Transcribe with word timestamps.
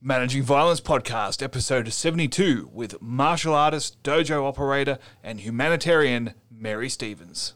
Managing 0.00 0.44
Violence 0.44 0.80
Podcast, 0.80 1.42
episode 1.42 1.92
72, 1.92 2.70
with 2.72 3.02
martial 3.02 3.52
artist, 3.52 4.00
dojo 4.04 4.44
operator, 4.44 5.00
and 5.24 5.40
humanitarian 5.40 6.34
Mary 6.48 6.88
Stevens. 6.88 7.54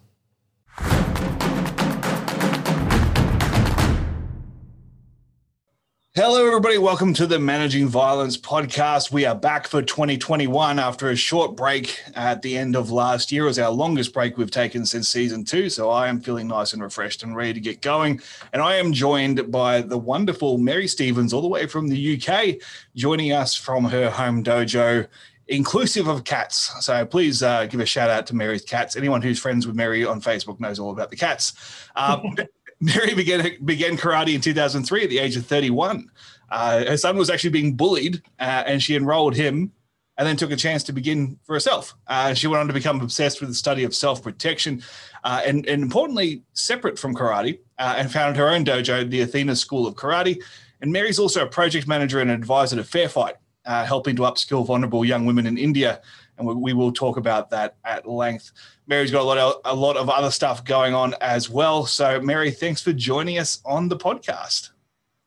Hello, 6.14 6.46
everybody. 6.46 6.76
Welcome 6.76 7.14
to 7.14 7.26
the 7.26 7.38
Managing 7.38 7.88
Violence 7.88 8.36
podcast. 8.36 9.10
We 9.12 9.24
are 9.24 9.34
back 9.34 9.66
for 9.66 9.80
2021 9.80 10.78
after 10.78 11.08
a 11.08 11.16
short 11.16 11.56
break 11.56 11.98
at 12.14 12.42
the 12.42 12.58
end 12.58 12.76
of 12.76 12.90
last 12.90 13.32
year. 13.32 13.44
It 13.44 13.46
was 13.46 13.58
our 13.58 13.70
longest 13.70 14.12
break 14.12 14.36
we've 14.36 14.50
taken 14.50 14.84
since 14.84 15.08
season 15.08 15.42
two. 15.42 15.70
So 15.70 15.88
I 15.88 16.08
am 16.08 16.20
feeling 16.20 16.48
nice 16.48 16.74
and 16.74 16.82
refreshed 16.82 17.22
and 17.22 17.34
ready 17.34 17.54
to 17.54 17.60
get 17.60 17.80
going. 17.80 18.20
And 18.52 18.60
I 18.60 18.76
am 18.76 18.92
joined 18.92 19.50
by 19.50 19.80
the 19.80 19.96
wonderful 19.96 20.58
Mary 20.58 20.86
Stevens, 20.86 21.32
all 21.32 21.40
the 21.40 21.48
way 21.48 21.66
from 21.66 21.88
the 21.88 22.20
UK, 22.20 22.56
joining 22.94 23.32
us 23.32 23.54
from 23.54 23.86
her 23.86 24.10
home 24.10 24.44
dojo 24.44 25.08
inclusive 25.48 26.08
of 26.08 26.24
cats. 26.24 26.84
So 26.84 27.06
please 27.06 27.42
uh, 27.42 27.64
give 27.66 27.80
a 27.80 27.86
shout 27.86 28.10
out 28.10 28.26
to 28.26 28.36
Mary's 28.36 28.64
cats. 28.64 28.96
Anyone 28.96 29.22
who's 29.22 29.38
friends 29.38 29.66
with 29.66 29.76
Mary 29.76 30.04
on 30.04 30.20
Facebook 30.20 30.60
knows 30.60 30.78
all 30.78 30.90
about 30.90 31.10
the 31.10 31.16
cats. 31.16 31.54
Um, 31.96 32.36
Mary 32.82 33.14
began 33.14 33.56
began 33.64 33.96
karate 33.96 34.34
in 34.34 34.40
2003 34.40 35.04
at 35.04 35.08
the 35.08 35.20
age 35.20 35.36
of 35.36 35.46
31. 35.46 36.10
Uh, 36.50 36.84
her 36.84 36.96
son 36.96 37.16
was 37.16 37.30
actually 37.30 37.50
being 37.50 37.74
bullied, 37.76 38.20
uh, 38.40 38.64
and 38.66 38.82
she 38.82 38.96
enrolled 38.96 39.36
him, 39.36 39.70
and 40.18 40.26
then 40.26 40.36
took 40.36 40.50
a 40.50 40.56
chance 40.56 40.82
to 40.82 40.92
begin 40.92 41.38
for 41.44 41.54
herself. 41.54 41.94
Uh, 42.08 42.34
she 42.34 42.48
went 42.48 42.60
on 42.60 42.66
to 42.66 42.72
become 42.72 43.00
obsessed 43.00 43.40
with 43.40 43.48
the 43.48 43.54
study 43.54 43.84
of 43.84 43.94
self 43.94 44.20
protection, 44.20 44.82
uh, 45.22 45.40
and, 45.46 45.64
and 45.68 45.80
importantly, 45.80 46.42
separate 46.54 46.98
from 46.98 47.14
karate, 47.14 47.60
uh, 47.78 47.94
and 47.96 48.10
founded 48.10 48.36
her 48.36 48.48
own 48.48 48.64
dojo, 48.64 49.08
the 49.08 49.20
Athena 49.20 49.54
School 49.54 49.86
of 49.86 49.94
Karate. 49.94 50.42
And 50.80 50.92
Mary's 50.92 51.20
also 51.20 51.44
a 51.44 51.48
project 51.48 51.86
manager 51.86 52.18
and 52.18 52.32
advisor 52.32 52.74
to 52.74 52.82
Fair 52.82 53.08
Fight, 53.08 53.36
uh, 53.64 53.84
helping 53.84 54.16
to 54.16 54.22
upskill 54.22 54.66
vulnerable 54.66 55.04
young 55.04 55.24
women 55.24 55.46
in 55.46 55.56
India 55.56 56.02
and 56.48 56.56
we, 56.56 56.72
we, 56.72 56.72
will 56.72 56.92
talk 56.92 57.16
about 57.16 57.50
that 57.50 57.76
at 57.84 58.08
length. 58.08 58.52
Mary's 58.86 59.10
got 59.10 59.22
a 59.22 59.24
lot 59.24 59.38
of 59.38 59.60
a 59.64 59.74
lot 59.74 59.96
of 59.96 60.08
other 60.08 60.30
stuff 60.30 60.64
going 60.64 60.94
on 60.94 61.14
as 61.20 61.48
well. 61.48 61.86
So, 61.86 62.20
Mary, 62.20 62.50
thanks 62.50 62.82
for 62.82 62.92
joining 62.92 63.38
us 63.38 63.60
on 63.64 63.88
the 63.88 63.96
podcast. 63.96 64.70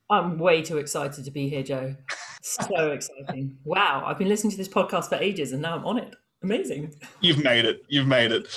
I'm 0.09 0.38
way 0.38 0.61
too 0.61 0.77
excited 0.77 1.25
to 1.25 1.31
be 1.31 1.49
here, 1.49 1.63
Joe. 1.63 1.95
So 2.41 2.91
exciting! 2.91 3.57
Wow, 3.63 4.03
I've 4.05 4.17
been 4.17 4.30
listening 4.30 4.52
to 4.52 4.57
this 4.57 4.67
podcast 4.67 5.09
for 5.09 5.16
ages, 5.16 5.52
and 5.52 5.61
now 5.61 5.75
I'm 5.75 5.85
on 5.85 5.97
it. 5.97 6.16
Amazing. 6.44 6.94
You've 7.22 7.44
made 7.44 7.66
it. 7.66 7.81
You've 7.88 8.07
made 8.07 8.31
it. 8.31 8.47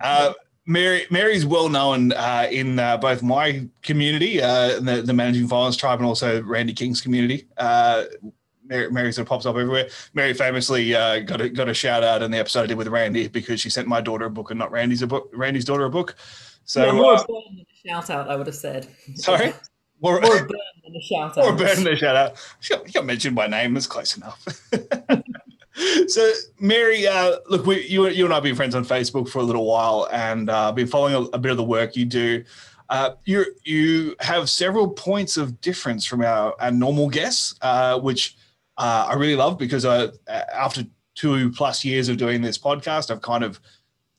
Uh, 0.00 0.32
Mary, 0.64 1.06
Mary's 1.10 1.44
well 1.44 1.68
known 1.68 2.12
uh, 2.12 2.46
in 2.50 2.78
uh, 2.78 2.96
both 2.98 3.20
my 3.22 3.66
community, 3.82 4.40
uh, 4.40 4.78
the, 4.78 5.02
the, 5.02 5.12
Managing 5.12 5.48
Violence 5.48 5.76
Tribe, 5.76 5.98
and 5.98 6.06
also 6.06 6.40
Randy 6.42 6.72
King's 6.72 7.00
community. 7.00 7.48
Mary, 8.72 8.90
Mary 8.90 9.12
sort 9.12 9.26
of 9.26 9.28
pops 9.28 9.44
up 9.44 9.54
everywhere. 9.56 9.88
Mary 10.14 10.32
famously 10.32 10.94
uh, 10.94 11.20
got 11.20 11.42
a 11.42 11.50
got 11.50 11.68
a 11.68 11.74
shout 11.74 12.02
out 12.02 12.22
in 12.22 12.30
the 12.30 12.38
episode 12.38 12.62
I 12.62 12.66
did 12.66 12.78
with 12.78 12.88
Randy 12.88 13.28
because 13.28 13.60
she 13.60 13.68
sent 13.68 13.86
my 13.86 14.00
daughter 14.00 14.24
a 14.24 14.30
book 14.30 14.50
and 14.50 14.58
not 14.58 14.72
Randy's 14.72 15.02
a 15.02 15.06
book. 15.06 15.30
Randy's 15.34 15.66
daughter 15.66 15.84
a 15.84 15.90
book. 15.90 16.16
So 16.64 16.86
yeah, 16.86 16.92
more 16.92 17.14
uh, 17.14 17.24
burn 17.28 17.42
than 17.50 17.66
a 17.68 17.88
shout 17.88 18.10
out, 18.10 18.30
I 18.30 18.36
would 18.36 18.46
have 18.46 18.56
said. 18.56 18.88
Sorry. 19.16 19.52
More, 20.00 20.20
more 20.20 20.38
burn 20.38 20.58
than 20.84 20.96
a 20.96 21.00
shout 21.02 21.36
out. 21.36 21.44
More 21.44 21.54
burn 21.54 21.84
than 21.84 21.92
a 21.92 21.96
shout 21.96 22.16
out. 22.16 22.32
She 22.60 22.74
got, 22.74 22.90
got 22.92 23.04
mentioned 23.04 23.36
by 23.36 23.46
name. 23.46 23.76
It's 23.76 23.86
close 23.86 24.16
enough. 24.16 24.42
so 26.08 26.32
Mary, 26.58 27.06
uh, 27.06 27.36
look, 27.50 27.66
we, 27.66 27.86
you 27.86 28.08
you 28.08 28.24
and 28.24 28.32
I 28.32 28.36
have 28.36 28.42
been 28.42 28.56
friends 28.56 28.74
on 28.74 28.86
Facebook 28.86 29.28
for 29.28 29.40
a 29.40 29.42
little 29.42 29.66
while, 29.66 30.08
and 30.10 30.48
uh, 30.48 30.72
been 30.72 30.86
following 30.86 31.14
a, 31.14 31.36
a, 31.36 31.38
bit 31.38 31.50
of 31.50 31.58
the 31.58 31.64
work 31.64 31.94
you 31.94 32.06
do. 32.06 32.42
Uh, 32.88 33.10
you 33.26 33.44
you 33.64 34.16
have 34.20 34.48
several 34.48 34.88
points 34.88 35.36
of 35.36 35.60
difference 35.60 36.06
from 36.06 36.22
our, 36.22 36.54
our 36.60 36.70
normal 36.70 37.10
guests, 37.10 37.54
uh, 37.60 37.98
which 38.00 38.36
uh, 38.78 39.08
I 39.10 39.14
really 39.14 39.36
love 39.36 39.58
because 39.58 39.84
I, 39.84 40.08
after 40.28 40.84
two 41.14 41.50
plus 41.52 41.84
years 41.84 42.08
of 42.08 42.16
doing 42.16 42.42
this 42.42 42.58
podcast, 42.58 43.10
I've 43.10 43.22
kind 43.22 43.44
of 43.44 43.60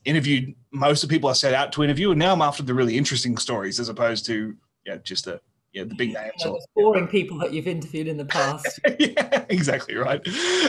interviewed 0.05 0.53
most 0.71 1.03
of 1.03 1.09
the 1.09 1.15
people 1.15 1.29
I 1.29 1.33
set 1.33 1.53
out 1.53 1.71
to 1.73 1.83
interview, 1.83 2.11
and 2.11 2.19
now 2.19 2.33
I'm 2.33 2.41
after 2.41 2.63
the 2.63 2.73
really 2.73 2.97
interesting 2.97 3.37
stories 3.37 3.79
as 3.79 3.89
opposed 3.89 4.25
to 4.27 4.55
yeah, 4.85 4.97
just 5.03 5.25
the 5.25 5.39
yeah 5.71 5.83
the 5.83 5.95
big 5.95 6.13
names. 6.13 6.45
or, 6.45 6.59
boring 6.75 7.07
people 7.07 7.37
that 7.39 7.53
you've 7.53 7.67
interviewed 7.67 8.07
in 8.07 8.17
the 8.17 8.25
past. 8.25 8.79
yeah, 8.99 9.45
exactly 9.49 9.95
right. 9.95 10.25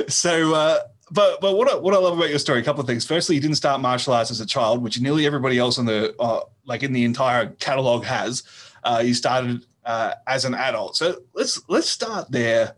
So. 0.09 0.55
Uh, 0.55 0.79
but 1.11 1.39
but 1.43 1.55
what 1.55 1.71
I, 1.71 1.77
what 1.77 1.93
I 1.93 1.99
love 1.99 2.17
about 2.17 2.31
your 2.31 2.39
story, 2.39 2.61
a 2.61 2.65
couple 2.65 2.81
of 2.81 2.87
things. 2.87 3.05
Firstly, 3.05 3.35
you 3.35 3.41
didn't 3.41 3.57
start 3.57 3.83
martial 3.83 4.15
arts 4.15 4.31
as 4.31 4.41
a 4.41 4.47
child, 4.47 4.83
which 4.83 4.99
nearly 4.99 5.27
everybody 5.27 5.59
else 5.59 5.79
on 5.79 5.85
the 5.85 6.15
uh, 6.19 6.41
like 6.65 6.83
in 6.83 6.95
the 6.95 7.05
entire 7.05 7.49
catalog 7.59 8.05
has. 8.05 8.43
Uh, 8.85 9.03
you 9.05 9.13
started 9.13 9.67
uh, 9.85 10.15
as 10.27 10.47
an 10.47 10.55
adult, 10.55 10.97
so 10.97 11.21
let's 11.35 11.61
let's 11.69 11.91
start 11.91 12.33
there 12.33 12.75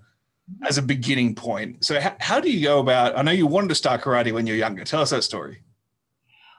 as 0.63 0.79
a 0.79 0.83
beginning 0.83 1.35
point. 1.35 1.85
So, 1.85 2.01
how, 2.01 2.17
how 2.21 2.41
do 2.41 2.51
you 2.51 2.63
go 2.63 2.79
about? 2.79 3.19
I 3.19 3.23
know 3.23 3.33
you 3.33 3.47
wanted 3.47 3.69
to 3.69 3.75
start 3.75 4.03
karate 4.03 4.33
when 4.33 4.47
you 4.47 4.55
were 4.55 4.59
younger. 4.59 4.85
Tell 4.85 5.03
us 5.03 5.11
that 5.11 5.23
story. 5.23 5.61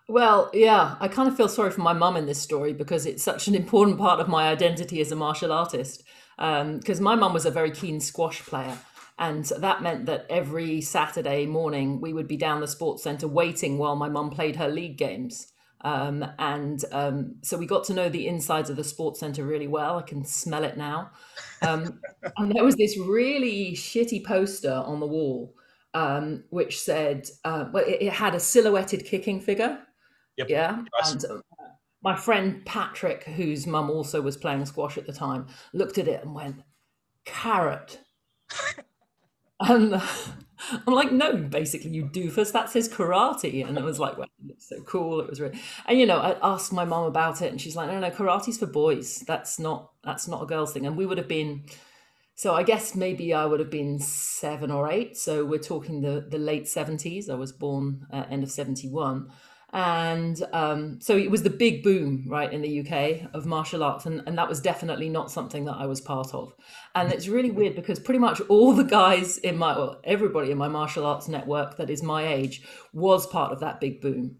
Well, 0.09 0.49
yeah, 0.53 0.95
I 1.01 1.09
kind 1.09 1.27
of 1.27 1.35
feel 1.35 1.49
sorry 1.49 1.71
for 1.71 1.81
my 1.81 1.93
mum 1.93 2.15
in 2.15 2.25
this 2.25 2.41
story 2.41 2.71
because 2.73 3.05
it's 3.05 3.23
such 3.23 3.47
an 3.47 3.55
important 3.55 3.97
part 3.97 4.21
of 4.21 4.29
my 4.29 4.47
identity 4.47 5.01
as 5.01 5.11
a 5.11 5.17
martial 5.17 5.51
artist. 5.51 6.03
Because 6.37 6.99
um, 6.99 7.03
my 7.03 7.15
mum 7.15 7.33
was 7.33 7.45
a 7.45 7.51
very 7.51 7.71
keen 7.71 7.99
squash 7.99 8.41
player. 8.41 8.77
And 9.19 9.45
that 9.45 9.81
meant 9.81 10.05
that 10.05 10.27
every 10.29 10.79
Saturday 10.81 11.45
morning 11.45 11.99
we 11.99 12.13
would 12.13 12.27
be 12.27 12.37
down 12.37 12.61
the 12.61 12.67
sports 12.67 13.03
centre 13.03 13.27
waiting 13.27 13.77
while 13.77 13.95
my 13.95 14.07
mum 14.07 14.29
played 14.29 14.55
her 14.57 14.69
league 14.69 14.97
games. 14.97 15.51
Um, 15.81 16.25
and 16.39 16.83
um, 16.91 17.35
so 17.41 17.57
we 17.57 17.65
got 17.65 17.83
to 17.85 17.93
know 17.93 18.09
the 18.09 18.27
insides 18.27 18.69
of 18.69 18.75
the 18.75 18.83
sports 18.83 19.19
center 19.19 19.45
really 19.45 19.67
well. 19.67 19.97
I 19.97 20.01
can 20.01 20.25
smell 20.25 20.63
it 20.63 20.77
now. 20.77 21.11
Um, 21.61 21.99
and 22.37 22.51
there 22.55 22.63
was 22.63 22.75
this 22.75 22.97
really 22.97 23.73
shitty 23.73 24.25
poster 24.25 24.71
on 24.73 24.99
the 24.99 25.07
wall, 25.07 25.53
um, 25.93 26.43
which 26.49 26.79
said, 26.79 27.27
uh, 27.45 27.65
well, 27.71 27.83
it, 27.85 28.01
it, 28.01 28.13
had 28.13 28.35
a 28.35 28.39
silhouetted 28.39 29.05
kicking 29.05 29.39
figure. 29.39 29.79
Yep. 30.37 30.49
Yeah. 30.49 30.83
And 31.05 31.25
uh, 31.25 31.41
my 32.01 32.15
friend 32.15 32.65
Patrick, 32.65 33.23
whose 33.23 33.67
mum 33.67 33.89
also 33.89 34.21
was 34.21 34.37
playing 34.37 34.65
squash 34.65 34.97
at 34.97 35.05
the 35.05 35.13
time, 35.13 35.47
looked 35.73 35.97
at 35.97 36.07
it 36.07 36.23
and 36.23 36.33
went, 36.33 36.61
carrot. 37.25 37.99
and 39.59 40.01
I'm 40.71 40.93
like, 40.93 41.11
no, 41.11 41.35
basically, 41.35 41.91
you 41.91 42.05
doofus. 42.05 42.51
That's 42.51 42.73
his 42.73 42.89
karate. 42.89 43.67
And 43.67 43.77
it 43.77 43.83
was 43.83 43.99
like, 43.99 44.15
it's 44.49 44.69
so 44.69 44.81
cool. 44.81 45.19
It 45.19 45.29
was 45.29 45.39
really, 45.39 45.59
and 45.85 45.99
you 45.99 46.05
know, 46.05 46.17
I 46.17 46.37
asked 46.41 46.73
my 46.73 46.85
mom 46.85 47.05
about 47.05 47.41
it, 47.41 47.51
and 47.51 47.61
she's 47.61 47.75
like, 47.75 47.89
no, 47.89 47.99
no, 47.99 48.09
karate's 48.09 48.57
for 48.57 48.65
boys. 48.67 49.19
That's 49.27 49.59
not, 49.59 49.91
that's 50.03 50.27
not 50.27 50.43
a 50.43 50.45
girl's 50.45 50.73
thing. 50.73 50.85
And 50.85 50.97
we 50.97 51.05
would 51.05 51.17
have 51.17 51.27
been, 51.27 51.63
so 52.35 52.53
I 52.53 52.63
guess 52.63 52.95
maybe 52.95 53.33
I 53.33 53.45
would 53.45 53.59
have 53.59 53.71
been 53.71 53.99
seven 53.99 54.71
or 54.71 54.91
eight. 54.91 55.17
So 55.17 55.45
we're 55.45 55.59
talking 55.59 56.01
the 56.01 56.25
the 56.29 56.37
late 56.37 56.65
70s. 56.65 57.29
I 57.29 57.35
was 57.35 57.51
born 57.51 58.05
uh, 58.11 58.25
end 58.29 58.43
of 58.43 58.51
71 58.51 59.29
and 59.73 60.43
um, 60.53 60.99
so 61.01 61.17
it 61.17 61.29
was 61.29 61.43
the 61.43 61.49
big 61.49 61.83
boom 61.83 62.23
right 62.27 62.53
in 62.53 62.61
the 62.61 62.79
uk 62.79 63.29
of 63.33 63.45
martial 63.45 63.83
arts 63.83 64.05
and, 64.05 64.23
and 64.25 64.37
that 64.37 64.47
was 64.47 64.61
definitely 64.61 65.09
not 65.09 65.29
something 65.29 65.65
that 65.65 65.75
i 65.75 65.85
was 65.85 65.99
part 65.99 66.33
of. 66.33 66.53
And 66.95 67.11
it's 67.11 67.27
really 67.27 67.51
weird 67.51 67.75
because 67.75 67.99
pretty 67.99 68.19
much 68.19 68.39
all 68.47 68.73
the 68.73 68.83
guys 68.83 69.37
in 69.37 69.57
my 69.57 69.77
well 69.77 69.99
everybody 70.03 70.51
in 70.51 70.57
my 70.57 70.69
martial 70.69 71.05
arts 71.05 71.27
network 71.27 71.77
that 71.77 71.89
is 71.89 72.01
my 72.01 72.25
age 72.27 72.61
was 72.93 73.27
part 73.27 73.51
of 73.51 73.59
that 73.59 73.81
big 73.81 73.99
boom. 74.01 74.37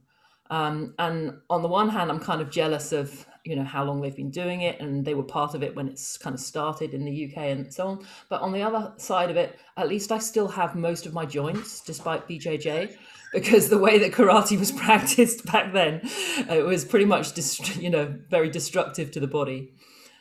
Um, 0.49 0.93
and 0.97 1.39
on 1.49 1.61
the 1.61 1.67
one 1.67 1.89
hand 1.89 2.09
i'm 2.09 2.21
kind 2.21 2.39
of 2.41 2.49
jealous 2.49 2.94
of 2.94 3.25
you 3.44 3.57
know 3.57 3.65
how 3.65 3.83
long 3.83 3.99
they've 3.99 4.15
been 4.15 4.31
doing 4.31 4.61
it 4.61 4.79
and 4.79 5.03
they 5.03 5.13
were 5.13 5.23
part 5.23 5.55
of 5.55 5.61
it 5.61 5.75
when 5.75 5.89
it's 5.89 6.17
kind 6.17 6.33
of 6.33 6.39
started 6.39 6.94
in 6.94 7.03
the 7.03 7.25
uk 7.25 7.38
and 7.38 7.73
so 7.73 7.88
on. 7.88 8.05
But 8.29 8.41
on 8.41 8.53
the 8.53 8.61
other 8.61 8.94
side 8.95 9.29
of 9.29 9.35
it 9.35 9.59
at 9.75 9.89
least 9.89 10.13
i 10.13 10.19
still 10.19 10.47
have 10.47 10.73
most 10.73 11.05
of 11.05 11.13
my 11.13 11.25
joints 11.25 11.81
despite 11.81 12.29
bjj 12.29 12.95
because 13.33 13.69
the 13.69 13.77
way 13.77 13.97
that 13.99 14.11
karate 14.11 14.57
was 14.57 14.71
practiced 14.85 15.45
back 15.45 15.73
then, 15.73 16.01
it 16.49 16.65
was 16.65 16.85
pretty 16.85 17.05
much, 17.05 17.33
dist- 17.33 17.77
you 17.77 17.89
know, 17.89 18.15
very 18.29 18.49
destructive 18.49 19.11
to 19.11 19.19
the 19.19 19.27
body. 19.27 19.73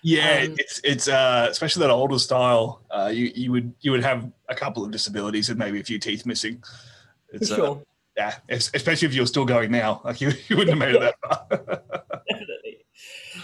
Yeah, 0.03 0.44
um, 0.44 0.55
it's 0.59 0.81
it's 0.84 1.09
uh, 1.09 1.49
especially 1.50 1.81
that 1.81 1.91
older 1.91 2.19
style. 2.19 2.83
Uh, 2.91 3.11
you 3.12 3.33
you 3.34 3.50
would 3.50 3.75
you 3.81 3.91
would 3.91 4.05
have 4.05 4.31
a 4.49 4.55
couple 4.55 4.84
of 4.84 4.93
disabilities 4.93 5.49
and 5.49 5.58
maybe 5.58 5.81
a 5.81 5.85
few 5.85 5.99
teeth 5.99 6.25
missing. 6.26 6.62
It's, 7.32 7.50
uh, 7.50 7.56
sure. 7.56 7.70
Uh, 7.70 7.81
yeah, 8.17 8.35
especially 8.49 9.08
if 9.08 9.14
you're 9.14 9.26
still 9.26 9.44
going 9.44 9.70
now, 9.70 10.00
like 10.05 10.20
you, 10.20 10.32
you 10.49 10.56
wouldn't 10.56 10.79
have 10.81 10.88
made 10.88 10.94
it 10.94 11.00
that 11.00 11.14
far. 11.20 11.47
Definitely. 12.31 12.79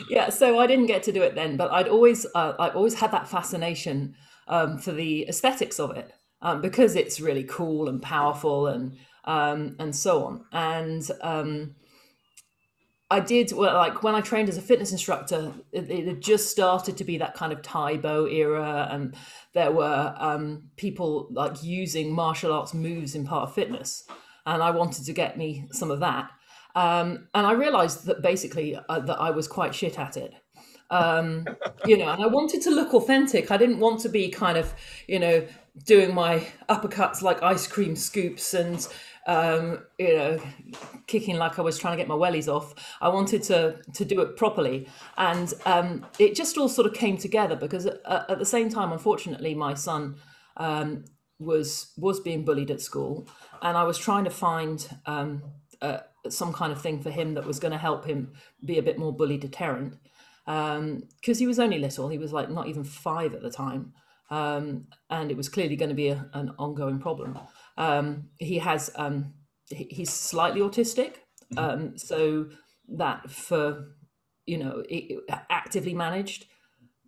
Yeah, 0.09 0.31
so 0.31 0.59
I 0.59 0.67
didn't 0.67 0.87
get 0.87 1.03
to 1.05 1.13
do 1.13 1.23
it 1.23 1.35
then, 1.35 1.57
but 1.57 1.71
I'd 1.73 1.89
always 1.89 2.27
uh, 2.35 2.55
I 2.59 2.69
always 2.71 2.95
had 2.95 3.11
that 3.11 3.29
fascination 3.29 4.15
um, 4.49 4.79
for 4.79 4.93
the 4.93 5.29
aesthetics 5.29 5.79
of 5.79 5.91
it 5.97 6.13
um, 6.41 6.61
because 6.61 6.97
it's 6.97 7.21
really 7.21 7.45
cool 7.45 7.89
and 7.89 8.01
powerful 8.01 8.69
and 8.69 8.97
um, 9.25 9.77
and 9.79 9.95
so 9.95 10.25
on. 10.25 10.45
And 10.53 11.09
um, 11.21 11.75
I 13.11 13.21
did 13.21 13.53
well, 13.53 13.75
like 13.75 14.03
when 14.03 14.15
I 14.15 14.23
trained 14.23 14.49
as 14.49 14.57
a 14.57 14.63
fitness 14.63 14.91
instructor, 14.91 15.53
it, 15.71 15.91
it, 15.91 16.07
had 16.07 16.23
just 16.23 16.51
started 16.51 16.97
to 16.97 17.05
be 17.05 17.19
that 17.19 17.35
kind 17.35 17.53
of 17.53 17.61
Tae 17.61 17.99
Bo 17.99 18.27
era, 18.27 18.89
and 18.91 19.15
there 19.53 19.71
were 19.71 20.15
um, 20.17 20.71
people 20.77 21.29
like 21.31 21.63
using 21.63 22.11
martial 22.11 22.53
arts 22.53 22.73
moves 22.73 23.15
in 23.15 23.27
part 23.27 23.49
of 23.49 23.55
fitness, 23.55 24.05
and 24.47 24.63
I 24.63 24.71
wanted 24.71 25.05
to 25.05 25.13
get 25.13 25.37
me 25.37 25.67
some 25.73 25.91
of 25.91 26.01
that. 26.01 26.31
Um, 26.75 27.29
and 27.35 27.47
I 27.47 27.53
realized 27.53 28.07
that 28.07 28.23
basically 28.23 28.79
uh, 28.89 29.01
that 29.01 29.21
I 29.21 29.31
was 29.31 29.47
quite 29.47 29.75
shit 29.75 29.99
at 29.99 30.17
it. 30.17 30.33
Um, 30.91 31.47
you 31.87 31.99
know, 31.99 32.09
and 32.09 32.23
I 32.23 32.27
wanted 32.27 32.63
to 32.63 32.71
look 32.71 32.95
authentic. 32.95 33.51
I 33.51 33.59
didn't 33.59 33.79
want 33.79 34.01
to 34.01 34.09
be 34.09 34.31
kind 34.31 34.57
of, 34.57 34.73
you 35.07 35.19
know, 35.19 35.47
doing 35.85 36.15
my 36.15 36.47
uppercuts 36.69 37.23
like 37.23 37.43
ice 37.43 37.67
cream 37.67 37.97
scoops 37.97 38.55
and 38.55 38.87
um, 39.27 39.85
you 39.99 40.17
know, 40.17 40.39
kicking 41.07 41.37
like 41.37 41.59
I 41.59 41.63
was 41.63 41.79
trying 41.79 41.93
to 41.93 41.97
get 41.97 42.09
my 42.09 42.15
wellies 42.15 42.53
off. 42.53 42.75
I 43.01 43.09
wanted 43.09 43.43
to 43.45 43.77
to 43.95 44.05
do 44.05 44.21
it 44.21 44.37
properly, 44.37 44.89
and 45.17 45.53
um, 45.65 46.07
it 46.19 46.35
just 46.35 46.59
all 46.59 46.69
sort 46.69 46.87
of 46.87 46.95
came 46.95 47.17
together 47.17 47.57
because 47.57 47.87
at, 47.87 48.01
at 48.07 48.39
the 48.39 48.47
same 48.47 48.69
time, 48.69 48.93
unfortunately, 48.93 49.55
my 49.55 49.75
son 49.75 50.17
um, 50.57 51.05
was 51.39 51.93
was 51.97 52.21
being 52.21 52.45
bullied 52.45 52.71
at 52.71 52.81
school, 52.81 53.29
and 53.63 53.77
I 53.77 53.85
was 53.85 53.99
trying 53.99 54.25
to 54.25 54.31
find 54.31 54.89
uh, 55.07 55.99
some 56.29 56.53
kind 56.53 56.73
of 56.73 56.81
thing 56.81 57.01
for 57.03 57.11
him 57.11 57.35
that 57.35 57.47
was 57.47 57.59
going 57.59 57.73
to 57.73 57.79
help 57.79 58.05
him 58.05 58.33
be 58.65 58.79
a 58.79 58.83
bit 58.83 58.99
more 58.99 59.13
bully 59.13 59.37
deterrent 59.37 59.99
because 60.45 60.79
um, 60.79 61.39
he 61.39 61.47
was 61.47 61.59
only 61.59 61.79
little. 61.79 62.09
He 62.09 62.19
was 62.19 62.33
like 62.33 62.51
not 62.51 62.67
even 62.67 62.85
five 62.85 63.35
at 63.35 63.43
the 63.43 63.51
time. 63.51 63.93
Um, 64.31 64.87
and 65.11 65.31
it 65.31 65.37
was 65.37 65.51
clearly 65.51 65.77
going 65.77 65.91
to 65.91 65.95
be 65.95 66.09
a, 66.09 66.27
an 66.33 66.53
ongoing 66.59 66.99
problem. 66.99 67.39
Um, 67.77 68.29
he 68.39 68.59
has 68.59 68.91
um, 68.97 69.35
he, 69.69 69.89
he's 69.91 70.11
slightly 70.11 70.61
autistic, 70.61 71.17
mm-hmm. 71.55 71.59
um, 71.59 71.99
so 71.99 72.47
that 72.89 73.31
for 73.31 73.89
you 74.47 74.59
know 74.59 74.83
it, 74.89 75.21
actively 75.51 75.95
managed, 75.95 76.47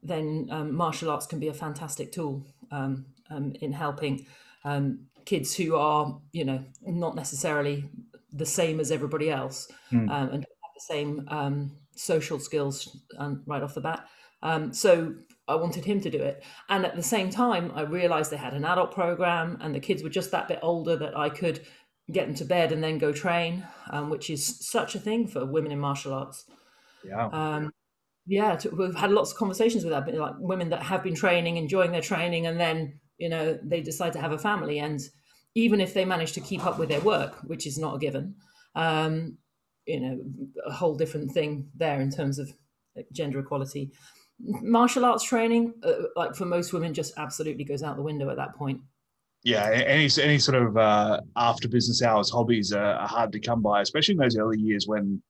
then 0.02 0.48
um, 0.50 0.74
martial 0.74 1.10
arts 1.10 1.26
can 1.26 1.40
be 1.40 1.48
a 1.48 1.54
fantastic 1.54 2.12
tool 2.12 2.46
um, 2.70 3.06
um, 3.30 3.52
in 3.60 3.72
helping 3.72 4.26
kids 5.26 5.54
who 5.54 5.76
are 5.76 6.20
you 6.32 6.44
know 6.44 6.62
not 6.82 7.14
necessarily 7.14 7.84
the 8.32 8.46
same 8.46 8.80
as 8.80 8.90
everybody 8.90 9.30
else 9.30 9.68
mm. 9.92 10.10
and 10.10 10.32
have 10.32 10.74
the 10.74 10.80
same 10.80 11.70
social 11.94 12.40
skills 12.40 12.96
right 13.46 13.62
off 13.62 13.74
the 13.74 13.80
bat. 13.80 14.06
so 14.74 15.14
I 15.46 15.56
wanted 15.56 15.84
him 15.84 16.00
to 16.00 16.10
do 16.10 16.22
it. 16.22 16.42
And 16.68 16.86
at 16.86 16.96
the 16.96 17.02
same 17.02 17.30
time, 17.30 17.72
I 17.74 17.82
realized 17.82 18.30
they 18.30 18.36
had 18.36 18.54
an 18.54 18.64
adult 18.64 18.92
program 18.92 19.58
and 19.60 19.74
the 19.74 19.80
kids 19.80 20.02
were 20.02 20.08
just 20.08 20.30
that 20.30 20.48
bit 20.48 20.58
older 20.62 20.96
that 20.96 21.16
I 21.16 21.28
could 21.28 21.60
get 22.10 22.26
them 22.26 22.34
to 22.36 22.44
bed 22.44 22.72
and 22.72 22.82
then 22.82 22.98
go 22.98 23.12
train, 23.12 23.66
um, 23.90 24.10
which 24.10 24.30
is 24.30 24.44
such 24.66 24.94
a 24.94 24.98
thing 24.98 25.26
for 25.26 25.44
women 25.44 25.72
in 25.72 25.78
martial 25.78 26.14
arts. 26.14 26.44
Yeah. 27.04 27.26
Um, 27.26 27.72
yeah, 28.26 28.56
to, 28.56 28.70
we've 28.70 28.94
had 28.94 29.10
lots 29.10 29.32
of 29.32 29.38
conversations 29.38 29.84
with 29.84 29.92
that, 29.92 30.06
but 30.06 30.14
like 30.14 30.34
women 30.38 30.70
that 30.70 30.82
have 30.82 31.02
been 31.02 31.14
training, 31.14 31.56
enjoying 31.56 31.92
their 31.92 32.00
training, 32.00 32.46
and 32.46 32.58
then 32.58 32.98
you 33.18 33.28
know 33.28 33.58
they 33.62 33.82
decide 33.82 34.14
to 34.14 34.20
have 34.20 34.32
a 34.32 34.38
family, 34.38 34.78
and 34.78 35.00
even 35.54 35.78
if 35.78 35.92
they 35.92 36.06
manage 36.06 36.32
to 36.32 36.40
keep 36.40 36.64
up 36.64 36.78
with 36.78 36.88
their 36.88 37.02
work, 37.02 37.36
which 37.44 37.66
is 37.66 37.76
not 37.76 37.96
a 37.96 37.98
given, 37.98 38.34
um, 38.74 39.36
you 39.86 40.00
know, 40.00 40.18
a 40.66 40.72
whole 40.72 40.96
different 40.96 41.32
thing 41.32 41.68
there 41.76 42.00
in 42.00 42.10
terms 42.10 42.38
of 42.38 42.50
gender 43.12 43.40
equality 43.40 43.92
martial 44.40 45.04
arts 45.04 45.24
training, 45.24 45.74
uh, 45.82 45.92
like 46.16 46.34
for 46.34 46.44
most 46.44 46.72
women, 46.72 46.94
just 46.94 47.14
absolutely 47.16 47.64
goes 47.64 47.82
out 47.82 47.96
the 47.96 48.02
window 48.02 48.30
at 48.30 48.36
that 48.36 48.54
point. 48.54 48.80
Yeah, 49.42 49.68
any 49.70 50.08
any 50.22 50.38
sort 50.38 50.62
of 50.62 50.76
uh, 50.76 51.20
after 51.36 51.68
business 51.68 52.02
hours 52.02 52.30
hobbies 52.30 52.72
are, 52.72 52.94
are, 52.94 53.06
hard 53.06 53.30
to 53.32 53.40
come 53.40 53.60
by, 53.60 53.82
especially 53.82 54.12
in 54.12 54.18
those 54.18 54.38
early 54.38 54.58
years 54.58 54.86
when 54.86 55.22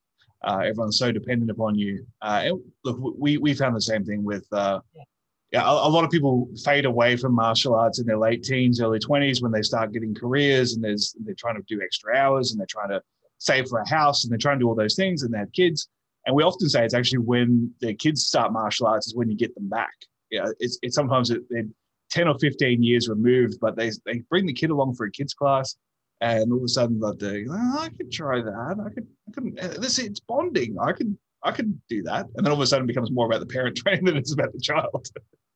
uh, 0.44 0.58
everyone's 0.58 0.98
so 0.98 1.10
dependent 1.10 1.50
upon 1.50 1.74
you. 1.74 2.06
Uh, 2.22 2.50
look, 2.84 3.16
we 3.18 3.38
we 3.38 3.54
found 3.54 3.74
the 3.74 3.80
same 3.80 4.04
thing 4.04 4.22
with. 4.22 4.46
Uh, 4.52 4.80
yeah. 4.94 5.02
yeah, 5.50 5.68
a, 5.68 5.88
a 5.88 5.90
lot 5.90 6.04
of 6.04 6.10
people 6.10 6.48
fade 6.64 6.84
away 6.84 7.16
from 7.16 7.34
martial 7.34 7.74
arts 7.74 7.98
in 7.98 8.06
their 8.06 8.18
late 8.18 8.44
teens, 8.44 8.80
early 8.80 9.00
twenties 9.00 9.42
when 9.42 9.50
they 9.50 9.62
start 9.62 9.92
getting 9.92 10.14
careers 10.14 10.74
and 10.74 10.84
there's 10.84 11.16
they're 11.24 11.34
trying 11.34 11.56
to 11.56 11.62
do 11.66 11.82
extra 11.82 12.16
hours 12.16 12.52
and 12.52 12.60
they're 12.60 12.68
trying 12.68 12.90
to 12.90 13.02
save 13.38 13.66
for 13.66 13.80
a 13.80 13.88
house 13.88 14.22
and 14.22 14.30
they're 14.30 14.38
trying 14.38 14.58
to 14.58 14.62
do 14.62 14.68
all 14.68 14.76
those 14.76 14.94
things 14.94 15.24
and 15.24 15.34
they 15.34 15.38
have 15.38 15.52
kids 15.52 15.88
and 16.26 16.34
we 16.34 16.42
often 16.42 16.68
say 16.68 16.84
it's 16.84 16.94
actually 16.94 17.18
when 17.18 17.72
the 17.80 17.94
kids 17.94 18.24
start 18.24 18.52
martial 18.52 18.86
arts 18.86 19.06
is 19.06 19.14
when 19.14 19.30
you 19.30 19.36
get 19.36 19.54
them 19.54 19.68
back. 19.68 19.94
Yeah, 20.30 20.46
it's, 20.58 20.78
it's 20.82 20.94
sometimes 20.94 21.28
they're 21.28 21.64
10 22.10 22.28
or 22.28 22.38
15 22.38 22.82
years 22.82 23.08
removed, 23.08 23.58
but 23.60 23.76
they, 23.76 23.90
they 24.06 24.18
bring 24.30 24.46
the 24.46 24.52
kid 24.52 24.70
along 24.70 24.94
for 24.94 25.06
a 25.06 25.10
kids 25.10 25.34
class. 25.34 25.76
And 26.20 26.52
all 26.52 26.58
of 26.58 26.64
a 26.64 26.68
sudden, 26.68 27.00
they're 27.00 27.46
like, 27.46 27.46
oh, 27.50 27.78
I 27.80 27.88
could 27.90 28.10
try 28.10 28.40
that. 28.40 28.76
I 28.84 28.88
could, 28.94 29.06
I 29.28 29.32
could, 29.32 29.58
uh, 29.60 29.80
this, 29.80 29.98
it's 29.98 30.20
bonding. 30.20 30.76
I 30.80 30.92
could, 30.92 31.16
I 31.42 31.50
could 31.50 31.78
do 31.88 32.02
that. 32.04 32.26
And 32.36 32.46
then 32.46 32.52
all 32.52 32.58
of 32.58 32.62
a 32.62 32.66
sudden 32.66 32.84
it 32.84 32.88
becomes 32.88 33.10
more 33.10 33.26
about 33.26 33.40
the 33.40 33.46
parent 33.46 33.76
training 33.84 34.04
than 34.04 34.16
it's 34.16 34.32
about 34.32 34.52
the 34.52 34.60
child. 34.60 35.06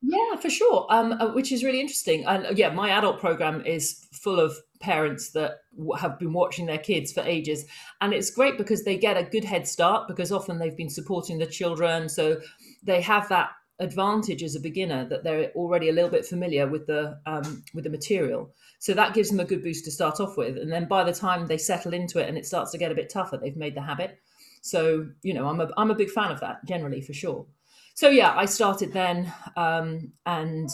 Yeah, 0.03 0.37
for 0.37 0.50
sure. 0.50 0.87
Um, 0.91 1.12
uh, 1.12 1.32
which 1.32 1.53
is 1.53 1.65
really 1.65 1.81
interesting. 1.81 2.25
And 2.26 2.47
uh, 2.47 2.53
yeah, 2.55 2.70
my 2.70 2.91
adult 2.91 3.19
program 3.19 3.65
is 3.65 4.06
full 4.12 4.38
of 4.38 4.56
parents 4.81 5.31
that 5.31 5.59
have 5.99 6.19
been 6.19 6.33
watching 6.33 6.67
their 6.67 6.79
kids 6.79 7.13
for 7.13 7.21
ages, 7.21 7.65
and 8.01 8.13
it's 8.13 8.31
great 8.31 8.59
because 8.59 8.85
they 8.85 8.97
get 8.97 9.17
a 9.17 9.23
good 9.23 9.45
head 9.45 9.67
start 9.67 10.09
because 10.09 10.33
often 10.33 10.59
they've 10.59 10.77
been 10.77 10.91
supporting 10.91 11.39
the 11.39 11.47
children, 11.47 12.09
so 12.09 12.41
they 12.83 13.01
have 13.01 13.29
that 13.29 13.51
advantage 13.81 14.43
as 14.43 14.57
a 14.57 14.61
beginner 14.61 15.09
that 15.09 15.23
they're 15.23 15.51
already 15.51 15.89
a 15.89 15.93
little 15.93 16.11
bit 16.11 16.27
familiar 16.27 16.67
with 16.67 16.87
the 16.87 17.19
um, 17.27 17.63
with 17.75 17.85
the 17.85 17.91
material. 17.91 18.53
So 18.81 18.95
that 18.95 19.15
gives 19.15 19.31
them 19.31 19.41
a 19.41 19.45
good 19.45 19.63
boost 19.63 19.85
to 19.87 19.91
start 19.91 20.21
off 20.21 20.37
with, 20.37 20.57
and 20.57 20.73
then 20.73 20.87
by 20.87 21.05
the 21.05 21.13
time 21.13 21.47
they 21.47 21.59
settle 21.59 21.95
into 21.95 22.19
it 22.19 22.29
and 22.29 22.39
it 22.39 22.47
starts 22.47 22.73
to 22.73 22.79
get 22.79 22.93
a 22.93 22.95
bit 22.95 23.11
tougher, 23.11 23.37
they've 23.37 23.57
made 23.57 23.75
the 23.75 23.83
habit. 23.83 24.19
So 24.63 25.09
you 25.23 25.35
know, 25.35 25.47
I'm 25.47 25.61
a 25.61 25.71
I'm 25.77 25.91
a 25.91 25.95
big 25.95 26.11
fan 26.11 26.31
of 26.31 26.41
that 26.41 26.65
generally 26.65 27.01
for 27.01 27.13
sure. 27.13 27.47
So 27.95 28.09
yeah, 28.09 28.35
I 28.37 28.45
started 28.45 28.93
then 28.93 29.33
um, 29.57 30.13
and 30.27 30.71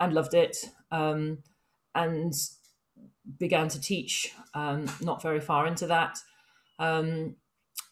and 0.00 0.12
loved 0.12 0.34
it. 0.34 0.56
Um, 0.90 1.38
and 1.94 2.34
began 3.38 3.68
to 3.68 3.80
teach 3.80 4.32
um, 4.54 4.86
not 5.00 5.22
very 5.22 5.40
far 5.40 5.66
into 5.66 5.86
that. 5.86 6.18
Um, 6.78 7.36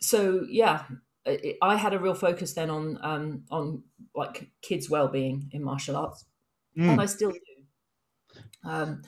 so 0.01 0.47
yeah, 0.49 0.85
it, 1.25 1.57
I 1.63 1.77
had 1.77 1.95
a 1.95 1.99
real 1.99 2.15
focus 2.15 2.55
then 2.55 2.71
on 2.71 2.99
um, 3.03 3.45
on 3.51 3.85
like 4.15 4.51
kids' 4.63 4.91
well-being 4.91 5.51
in 5.53 5.63
martial 5.63 5.97
arts, 5.97 6.25
mm. 6.77 6.89
and 6.89 7.01
I 7.01 7.07
still 7.07 7.31
do. 7.31 8.39
Um, 8.65 9.03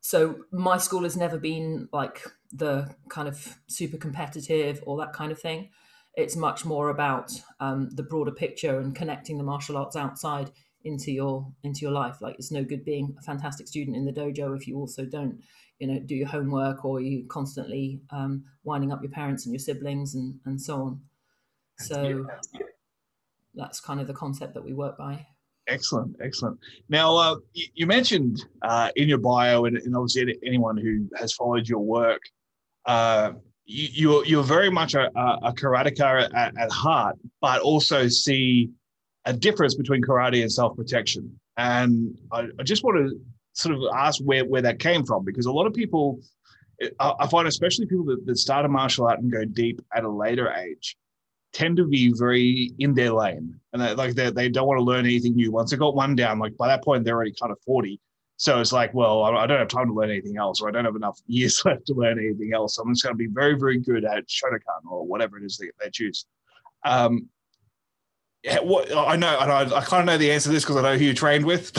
so 0.00 0.44
my 0.50 0.78
school 0.78 1.04
has 1.04 1.16
never 1.16 1.38
been 1.38 1.88
like 1.92 2.22
the 2.52 2.94
kind 3.08 3.28
of 3.28 3.58
super 3.68 3.96
competitive 3.96 4.82
or 4.86 4.98
that 4.98 5.12
kind 5.12 5.32
of 5.32 5.40
thing 5.40 5.70
it's 6.14 6.36
much 6.36 6.64
more 6.64 6.90
about 6.90 7.32
um, 7.60 7.90
the 7.94 8.02
broader 8.02 8.32
picture 8.32 8.78
and 8.78 8.94
connecting 8.94 9.38
the 9.38 9.44
martial 9.44 9.76
arts 9.76 9.96
outside 9.96 10.50
into 10.84 11.12
your 11.12 11.46
into 11.62 11.80
your 11.80 11.92
life. 11.92 12.20
Like 12.20 12.36
it's 12.38 12.50
no 12.50 12.64
good 12.64 12.84
being 12.84 13.14
a 13.18 13.22
fantastic 13.22 13.68
student 13.68 13.96
in 13.96 14.04
the 14.04 14.12
dojo 14.12 14.56
if 14.56 14.66
you 14.66 14.78
also 14.78 15.04
don't 15.04 15.40
you 15.78 15.86
know 15.86 16.00
do 16.00 16.14
your 16.14 16.28
homework 16.28 16.84
or 16.84 17.00
you 17.00 17.24
constantly 17.28 18.00
um, 18.10 18.44
winding 18.64 18.92
up 18.92 19.02
your 19.02 19.10
parents 19.10 19.46
and 19.46 19.52
your 19.52 19.60
siblings 19.60 20.14
and 20.14 20.38
and 20.46 20.60
so 20.60 20.82
on. 20.82 21.00
So 21.78 22.26
that's 23.54 23.80
kind 23.80 24.00
of 24.00 24.06
the 24.06 24.14
concept 24.14 24.54
that 24.54 24.64
we 24.64 24.72
work 24.72 24.96
by. 24.96 25.26
Excellent 25.68 26.16
excellent. 26.22 26.58
Now 26.88 27.16
uh, 27.16 27.36
you, 27.52 27.66
you, 27.74 27.86
mentioned 27.86 28.44
uh, 28.62 28.90
in 28.96 29.08
your 29.08 29.18
bio 29.18 29.64
and, 29.64 29.76
and, 29.76 29.96
obviously 29.96 30.36
anyone 30.44 30.76
who 30.76 31.08
has 31.16 31.32
followed 31.32 31.68
your 31.68 31.78
work 31.78 32.20
uh, 32.86 33.32
you, 33.64 34.24
you're 34.24 34.42
very 34.42 34.70
much 34.70 34.94
a, 34.94 35.10
a 35.16 35.52
karateka 35.52 36.28
at, 36.34 36.56
at 36.58 36.70
heart, 36.70 37.16
but 37.40 37.60
also 37.60 38.08
see 38.08 38.70
a 39.24 39.32
difference 39.32 39.74
between 39.74 40.02
karate 40.02 40.42
and 40.42 40.52
self 40.52 40.76
protection. 40.76 41.38
And 41.56 42.18
I, 42.32 42.48
I, 42.58 42.62
just 42.62 42.82
want 42.82 42.98
to 42.98 43.20
sort 43.52 43.74
of 43.74 43.82
ask 43.94 44.20
where, 44.22 44.44
where 44.44 44.62
that 44.62 44.78
came 44.78 45.04
from 45.04 45.24
because 45.24 45.46
a 45.46 45.52
lot 45.52 45.66
of 45.66 45.74
people, 45.74 46.20
I, 46.98 47.14
I 47.20 47.26
find 47.26 47.46
especially 47.46 47.86
people 47.86 48.06
that, 48.06 48.26
that 48.26 48.36
start 48.38 48.64
a 48.64 48.68
martial 48.68 49.06
art 49.06 49.20
and 49.20 49.30
go 49.30 49.44
deep 49.44 49.80
at 49.94 50.04
a 50.04 50.08
later 50.08 50.52
age, 50.52 50.96
tend 51.52 51.76
to 51.76 51.86
be 51.86 52.12
very 52.16 52.72
in 52.78 52.94
their 52.94 53.12
lane 53.12 53.60
and 53.72 53.82
they, 53.82 53.94
like 53.94 54.14
they, 54.14 54.30
they 54.30 54.48
don't 54.48 54.66
want 54.66 54.78
to 54.78 54.84
learn 54.84 55.04
anything 55.04 55.34
new. 55.34 55.52
Once 55.52 55.70
they 55.70 55.76
got 55.76 55.94
one 55.94 56.16
down, 56.16 56.38
like 56.38 56.56
by 56.56 56.68
that 56.68 56.82
point 56.82 57.04
they're 57.04 57.14
already 57.14 57.34
kind 57.38 57.52
of 57.52 57.58
forty 57.66 58.00
so 58.42 58.58
it's 58.58 58.72
like, 58.72 58.92
well, 58.92 59.22
I 59.22 59.46
don't 59.46 59.60
have 59.60 59.68
time 59.68 59.86
to 59.86 59.94
learn 59.94 60.10
anything 60.10 60.36
else, 60.36 60.60
or 60.60 60.68
I 60.68 60.72
don't 60.72 60.84
have 60.84 60.96
enough 60.96 61.20
years 61.28 61.64
left 61.64 61.86
to 61.86 61.94
learn 61.94 62.18
anything 62.18 62.52
else. 62.52 62.74
So 62.74 62.82
I'm 62.82 62.92
just 62.92 63.04
going 63.04 63.14
to 63.14 63.16
be 63.16 63.28
very, 63.28 63.54
very 63.56 63.78
good 63.78 64.04
at 64.04 64.26
Shotokan 64.26 64.90
or 64.90 65.06
whatever 65.06 65.38
it 65.38 65.44
is 65.44 65.58
that 65.58 65.70
they 65.80 65.90
choose. 65.90 66.26
Um, 66.84 67.28
yeah, 68.44 68.58
what 68.58 68.92
I 68.94 69.14
know, 69.14 69.38
and 69.38 69.52
I, 69.52 69.78
I 69.78 69.80
kind 69.82 70.00
of 70.00 70.06
know 70.06 70.18
the 70.18 70.32
answer 70.32 70.48
to 70.48 70.52
this 70.52 70.64
because 70.64 70.76
I 70.76 70.82
know 70.82 70.96
who 70.98 71.04
you 71.04 71.14
trained 71.14 71.46
with. 71.46 71.72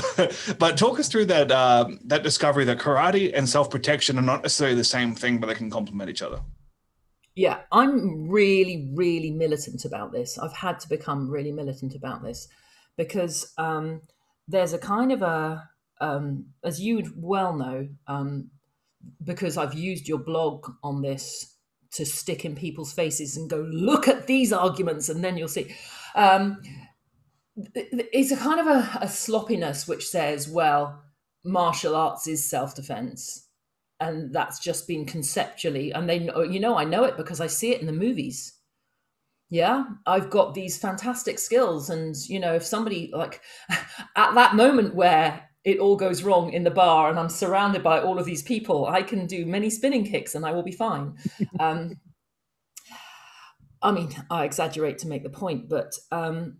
but 0.60 0.78
talk 0.78 0.98
us 1.00 1.10
through 1.10 1.26
that 1.26 1.52
um, 1.52 2.00
that 2.06 2.24
discovery 2.24 2.64
that 2.66 2.80
karate 2.80 3.32
and 3.36 3.48
self 3.48 3.70
protection 3.70 4.18
are 4.18 4.24
not 4.24 4.44
necessarily 4.44 4.76
the 4.76 4.84
same 4.84 5.14
thing, 5.14 5.40
but 5.40 5.48
they 5.48 5.56
can 5.56 5.70
complement 5.70 6.10
each 6.10 6.22
other. 6.22 6.40
Yeah, 7.36 7.60
I'm 7.72 8.30
really, 8.30 8.92
really 8.94 9.32
militant 9.32 9.84
about 9.86 10.14
this. 10.14 10.38
I've 10.38 10.54
had 10.54 10.80
to 10.82 10.90
become 10.90 11.30
really 11.30 11.52
militant 11.52 11.96
about 11.96 12.24
this 12.24 12.48
because 12.96 13.52
um, 13.58 14.02
there's 14.48 14.72
a 14.72 14.78
kind 14.78 15.12
of 15.12 15.22
a 15.22 15.68
um, 16.00 16.46
as 16.64 16.80
you 16.80 16.96
would 16.96 17.12
well 17.16 17.56
know, 17.56 17.88
um, 18.08 18.50
because 19.24 19.58
I've 19.58 19.74
used 19.74 20.08
your 20.08 20.20
blog 20.20 20.70
on 20.84 21.02
this 21.02 21.58
to 21.94 22.06
stick 22.06 22.44
in 22.44 22.56
people's 22.56 22.94
faces 22.94 23.38
and 23.38 23.50
go, 23.50 23.68
look 23.70 24.08
at 24.08 24.28
these 24.28 24.52
arguments, 24.52 25.10
and 25.10 25.24
then 25.24 25.38
you'll 25.38 25.48
see. 25.48 25.76
Um, 26.16 26.62
it's 27.76 28.32
a 28.32 28.38
kind 28.38 28.60
of 28.60 28.68
a, 28.68 28.98
a 29.02 29.08
sloppiness 29.08 29.88
which 29.88 30.08
says, 30.08 30.50
well, 30.50 31.04
martial 31.44 31.96
arts 31.96 32.28
is 32.28 32.50
self 32.50 32.76
defense. 32.76 33.48
And 34.00 34.34
that's 34.34 34.60
just 34.60 34.88
been 34.88 35.06
conceptually, 35.06 35.92
and 35.94 36.10
they 36.10 36.20
know, 36.20 36.42
you 36.42 36.60
know, 36.60 36.78
I 36.78 36.84
know 36.84 37.06
it 37.06 37.16
because 37.16 37.40
I 37.40 37.48
see 37.48 37.72
it 37.72 37.80
in 37.82 37.88
the 37.88 37.94
movies 37.94 38.54
yeah 39.50 39.84
i've 40.08 40.30
got 40.30 40.54
these 40.54 40.80
fantastic 40.80 41.38
skills 41.38 41.90
and 41.90 42.16
you 42.28 42.40
know 42.40 42.56
if 42.56 42.64
somebody 42.64 43.12
like 43.14 43.42
at 44.16 44.34
that 44.34 44.56
moment 44.56 44.96
where 44.96 45.48
it 45.66 45.80
all 45.80 45.96
goes 45.96 46.24
wrong 46.24 46.52
in 46.52 46.64
the 46.64 46.72
bar 46.72 47.10
and 47.10 47.18
I'm 47.18 47.30
surrounded 47.30 47.84
by 47.84 48.02
all 48.02 48.20
of 48.20 48.26
these 48.26 48.44
people, 48.44 48.86
I 48.88 49.02
can 49.02 49.26
do 49.26 49.46
many 49.46 49.70
spinning 49.70 50.04
kicks 50.04 50.36
and 50.36 50.46
I 50.46 50.52
will 50.52 50.64
be 50.64 50.72
fine. 50.72 51.16
um, 51.60 52.00
I 53.84 53.92
mean, 53.92 54.16
I 54.30 54.46
exaggerate 54.46 54.98
to 55.00 55.08
make 55.08 55.24
the 55.24 55.30
point, 55.30 55.70
but 55.70 55.94
um, 56.12 56.60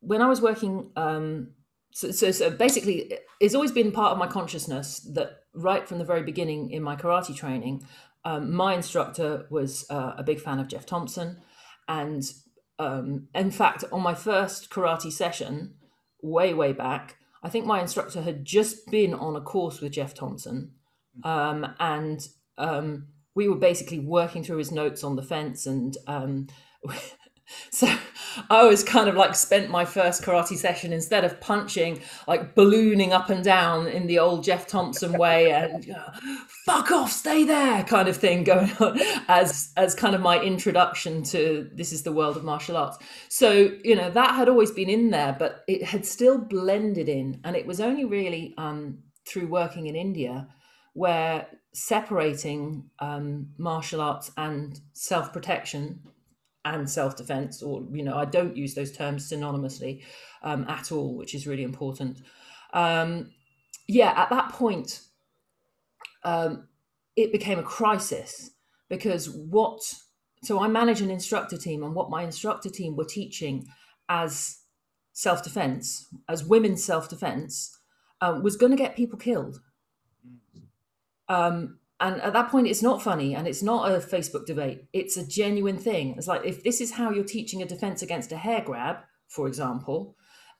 when 0.00 0.22
I 0.22 0.26
was 0.26 0.40
working, 0.40 0.90
um, 0.96 1.52
so, 1.92 2.10
so, 2.10 2.30
so 2.30 2.50
basically, 2.50 3.12
it's 3.40 3.54
always 3.54 3.72
been 3.72 3.92
part 3.92 4.12
of 4.12 4.18
my 4.18 4.26
consciousness 4.26 5.00
that 5.14 5.42
right 5.54 5.86
from 5.86 5.98
the 5.98 6.04
very 6.04 6.22
beginning 6.22 6.70
in 6.70 6.82
my 6.82 6.96
karate 6.96 7.36
training, 7.36 7.86
um, 8.24 8.52
my 8.52 8.74
instructor 8.74 9.46
was 9.50 9.84
uh, 9.90 10.14
a 10.16 10.22
big 10.22 10.40
fan 10.40 10.58
of 10.58 10.68
Geoff 10.68 10.86
Thompson. 10.86 11.38
And 11.86 12.22
um, 12.78 13.28
in 13.34 13.50
fact, 13.50 13.84
on 13.92 14.02
my 14.02 14.14
first 14.14 14.70
karate 14.70 15.12
session, 15.12 15.74
way, 16.22 16.54
way 16.54 16.72
back, 16.72 17.16
I 17.42 17.48
think 17.48 17.66
my 17.66 17.80
instructor 17.80 18.22
had 18.22 18.44
just 18.44 18.90
been 18.90 19.14
on 19.14 19.36
a 19.36 19.40
course 19.40 19.80
with 19.80 19.92
Geoff 19.92 20.14
Thompson. 20.14 20.72
Um, 21.24 21.74
and 21.78 22.26
um, 22.56 23.08
we 23.38 23.48
were 23.48 23.54
basically 23.54 24.00
working 24.00 24.42
through 24.42 24.58
his 24.58 24.72
notes 24.72 25.04
on 25.04 25.14
the 25.14 25.22
fence. 25.22 25.64
And 25.64 25.96
um, 26.08 26.48
So 27.70 27.88
I 28.50 28.64
was 28.64 28.84
kind 28.84 29.08
of 29.08 29.14
like 29.14 29.34
spent 29.34 29.70
my 29.70 29.86
first 29.86 30.22
karate 30.22 30.56
session 30.56 30.92
instead 30.92 31.24
of 31.24 31.40
punching, 31.40 32.02
like 32.26 32.54
ballooning 32.54 33.12
up 33.12 33.30
and 33.30 33.42
down 33.42 33.86
in 33.86 34.06
the 34.06 34.18
old 34.18 34.44
Geoff 34.44 34.66
Thompson 34.66 35.12
way 35.12 35.50
and 35.50 35.90
uh, 35.90 36.10
fuck 36.66 36.90
off, 36.90 37.10
stay 37.10 37.44
there 37.44 37.84
kind 37.84 38.06
of 38.06 38.18
thing 38.18 38.44
going 38.44 38.70
on 38.80 39.00
as 39.28 39.72
as 39.78 39.94
kind 39.94 40.14
of 40.14 40.20
my 40.20 40.38
introduction 40.42 41.22
to 41.22 41.70
this 41.72 41.90
is 41.92 42.02
the 42.02 42.12
world 42.12 42.36
of 42.36 42.44
martial 42.44 42.76
arts. 42.76 42.98
So, 43.30 43.70
you 43.82 43.96
know, 43.96 44.10
that 44.10 44.34
had 44.34 44.50
always 44.50 44.70
been 44.70 44.90
in 44.90 45.10
there, 45.10 45.34
but 45.38 45.64
it 45.66 45.82
had 45.84 46.04
still 46.04 46.36
blended 46.36 47.08
in. 47.08 47.40
And 47.44 47.56
it 47.56 47.66
was 47.66 47.80
only 47.80 48.04
really 48.04 48.54
um, 48.58 48.98
through 49.26 49.46
working 49.46 49.86
in 49.86 49.96
India 49.96 50.48
where 50.92 51.46
separating 51.78 52.84
um, 52.98 53.48
martial 53.58 54.00
arts 54.00 54.30
and 54.36 54.80
self 54.92 55.32
protection 55.32 56.00
and 56.64 56.90
self-defense 56.90 57.62
or 57.62 57.86
you 57.92 58.02
know 58.02 58.16
i 58.16 58.24
don't 58.24 58.56
use 58.56 58.74
those 58.74 58.92
terms 58.92 59.30
synonymously 59.30 60.02
um, 60.42 60.66
at 60.68 60.92
all 60.92 61.16
which 61.16 61.34
is 61.34 61.46
really 61.46 61.62
important 61.62 62.18
um, 62.74 63.30
yeah 63.86 64.12
at 64.16 64.28
that 64.28 64.50
point 64.50 65.00
um, 66.24 66.68
it 67.16 67.32
became 67.32 67.58
a 67.58 67.62
crisis 67.62 68.50
because 68.88 69.30
what 69.30 69.80
so 70.42 70.60
i 70.60 70.66
manage 70.66 71.00
an 71.00 71.10
instructor 71.10 71.56
team 71.56 71.82
and 71.82 71.94
what 71.94 72.10
my 72.10 72.22
instructor 72.22 72.68
team 72.68 72.96
were 72.96 73.04
teaching 73.04 73.66
as 74.08 74.58
self-defense 75.12 76.08
as 76.28 76.44
women's 76.44 76.84
self-defense 76.84 77.78
um, 78.20 78.42
was 78.42 78.56
going 78.56 78.72
to 78.72 78.78
get 78.78 78.96
people 78.96 79.18
killed. 79.18 79.60
Um, 81.28 81.78
and 82.00 82.20
at 82.20 82.32
that 82.32 82.50
point 82.50 82.68
it's 82.68 82.82
not 82.82 83.02
funny 83.02 83.34
and 83.34 83.48
it's 83.48 83.62
not 83.62 83.90
a 83.90 83.98
facebook 83.98 84.46
debate. 84.46 84.84
It's 84.92 85.16
a 85.16 85.26
genuine 85.26 85.78
thing. 85.78 86.14
It's 86.16 86.28
like 86.28 86.44
if 86.44 86.62
this 86.62 86.80
is 86.80 86.92
how 86.92 87.10
you're 87.10 87.24
teaching 87.24 87.62
a 87.62 87.66
defense 87.66 88.02
against 88.02 88.32
a 88.32 88.36
hair 88.36 88.62
grab 88.64 88.98
for 89.28 89.46
example 89.46 90.16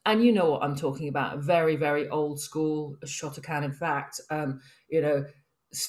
and 0.07 0.25
you 0.25 0.33
know 0.33 0.51
what 0.53 0.63
i'm 0.63 0.77
talking 0.77 1.09
about 1.09 1.39
very 1.39 1.77
very 1.77 2.09
old 2.09 2.41
school 2.41 2.97
shotokan 3.05 3.65
in 3.65 3.73
fact 3.73 4.21
um, 4.31 4.61
you 4.89 5.01
know 5.01 5.25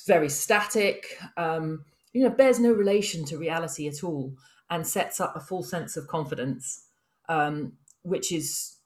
very 0.08 0.30
static 0.30 1.18
um, 1.38 1.84
you 2.14 2.24
know 2.24 2.30
bears 2.30 2.60
no 2.60 2.72
relation 2.72 3.24
to 3.26 3.38
reality 3.38 3.88
at 3.88 4.04
all 4.04 4.34
and 4.70 4.86
sets 4.86 5.20
up 5.20 5.36
a 5.36 5.40
full 5.40 5.64
sense 5.64 5.96
of 5.96 6.08
confidence 6.08 6.86
um, 7.30 7.74
which 8.04 8.32
is 8.32 8.78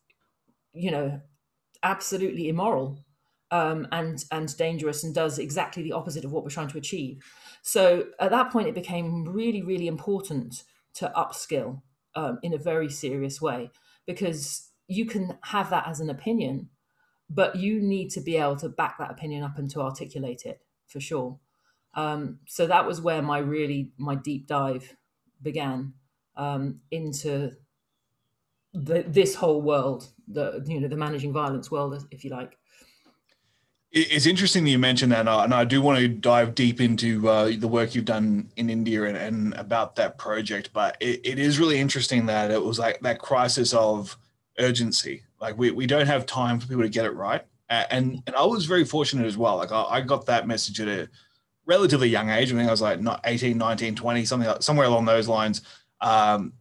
you 0.73 0.91
know 0.91 1.19
absolutely 1.81 2.47
immoral 2.49 3.02
um, 3.53 3.87
and 3.91 4.25
and 4.31 4.57
dangerous 4.57 5.03
and 5.03 5.13
does 5.13 5.37
exactly 5.37 5.83
the 5.83 5.91
opposite 5.91 6.25
of 6.25 6.31
what 6.31 6.43
we're 6.43 6.49
trying 6.49 6.69
to 6.69 6.77
achieve. 6.77 7.23
So 7.61 8.07
at 8.19 8.31
that 8.31 8.51
point, 8.51 8.67
it 8.67 8.73
became 8.73 9.25
really 9.25 9.61
really 9.61 9.87
important 9.87 10.63
to 10.95 11.11
upskill 11.15 11.83
um, 12.15 12.39
in 12.41 12.53
a 12.53 12.57
very 12.57 12.89
serious 12.89 13.39
way 13.39 13.69
because 14.07 14.71
you 14.87 15.05
can 15.05 15.37
have 15.43 15.69
that 15.69 15.87
as 15.87 15.99
an 15.99 16.09
opinion, 16.09 16.69
but 17.29 17.55
you 17.55 17.79
need 17.79 18.09
to 18.09 18.21
be 18.21 18.37
able 18.37 18.55
to 18.57 18.69
back 18.69 18.97
that 18.97 19.11
opinion 19.11 19.43
up 19.43 19.57
and 19.57 19.69
to 19.71 19.81
articulate 19.81 20.43
it 20.45 20.59
for 20.87 20.99
sure. 20.99 21.39
Um, 21.93 22.39
so 22.47 22.65
that 22.65 22.87
was 22.87 23.01
where 23.01 23.21
my 23.21 23.37
really 23.37 23.91
my 23.97 24.15
deep 24.15 24.47
dive 24.47 24.95
began 25.43 25.93
um, 26.35 26.79
into 26.89 27.51
the, 28.73 29.05
this 29.07 29.35
whole 29.35 29.61
world, 29.61 30.07
the 30.27 30.63
you 30.65 30.79
know 30.79 30.87
the 30.87 30.97
managing 30.97 31.33
violence 31.33 31.69
world, 31.69 32.03
if 32.09 32.23
you 32.23 32.31
like. 32.31 32.57
It's 33.95 34.25
interesting 34.25 34.63
that 34.63 34.71
you 34.71 34.79
mentioned 34.79 35.11
that, 35.11 35.27
and 35.27 35.53
I 35.53 35.63
do 35.65 35.79
want 35.79 35.99
to 35.99 36.07
dive 36.07 36.55
deep 36.55 36.81
into 36.81 37.29
uh, 37.29 37.51
the 37.55 37.67
work 37.67 37.93
you've 37.93 38.05
done 38.05 38.49
in 38.55 38.71
India 38.71 39.03
and, 39.03 39.15
and 39.15 39.53
about 39.53 39.95
that 39.97 40.17
project. 40.17 40.71
But 40.73 40.97
it, 40.99 41.21
it 41.23 41.37
is 41.37 41.59
really 41.59 41.77
interesting 41.77 42.25
that 42.25 42.49
it 42.49 42.63
was 42.63 42.79
like 42.79 42.99
that 43.01 43.19
crisis 43.19 43.71
of 43.71 44.17
urgency. 44.57 45.21
Like 45.39 45.59
we, 45.59 45.69
we 45.69 45.85
don't 45.85 46.07
have 46.07 46.25
time 46.25 46.59
for 46.59 46.65
people 46.65 46.81
to 46.81 46.89
get 46.89 47.05
it 47.05 47.13
right. 47.13 47.43
And 47.69 48.23
and 48.25 48.35
I 48.35 48.43
was 48.45 48.65
very 48.65 48.83
fortunate 48.83 49.27
as 49.27 49.37
well. 49.37 49.57
Like 49.57 49.71
I, 49.71 49.83
I 49.83 50.01
got 50.01 50.25
that 50.25 50.47
message 50.47 50.81
at 50.81 50.87
a 50.87 51.07
relatively 51.67 52.09
young 52.09 52.31
age. 52.31 52.51
I 52.51 52.55
think 52.55 52.67
I 52.67 52.71
was 52.71 52.81
like 52.81 52.99
not 52.99 53.21
18, 53.25 53.57
19, 53.57 53.95
20, 53.95 54.25
something 54.25 54.49
like, 54.49 54.63
somewhere 54.63 54.87
along 54.87 55.05
those 55.05 55.27
lines. 55.27 55.61
Um, 56.01 56.53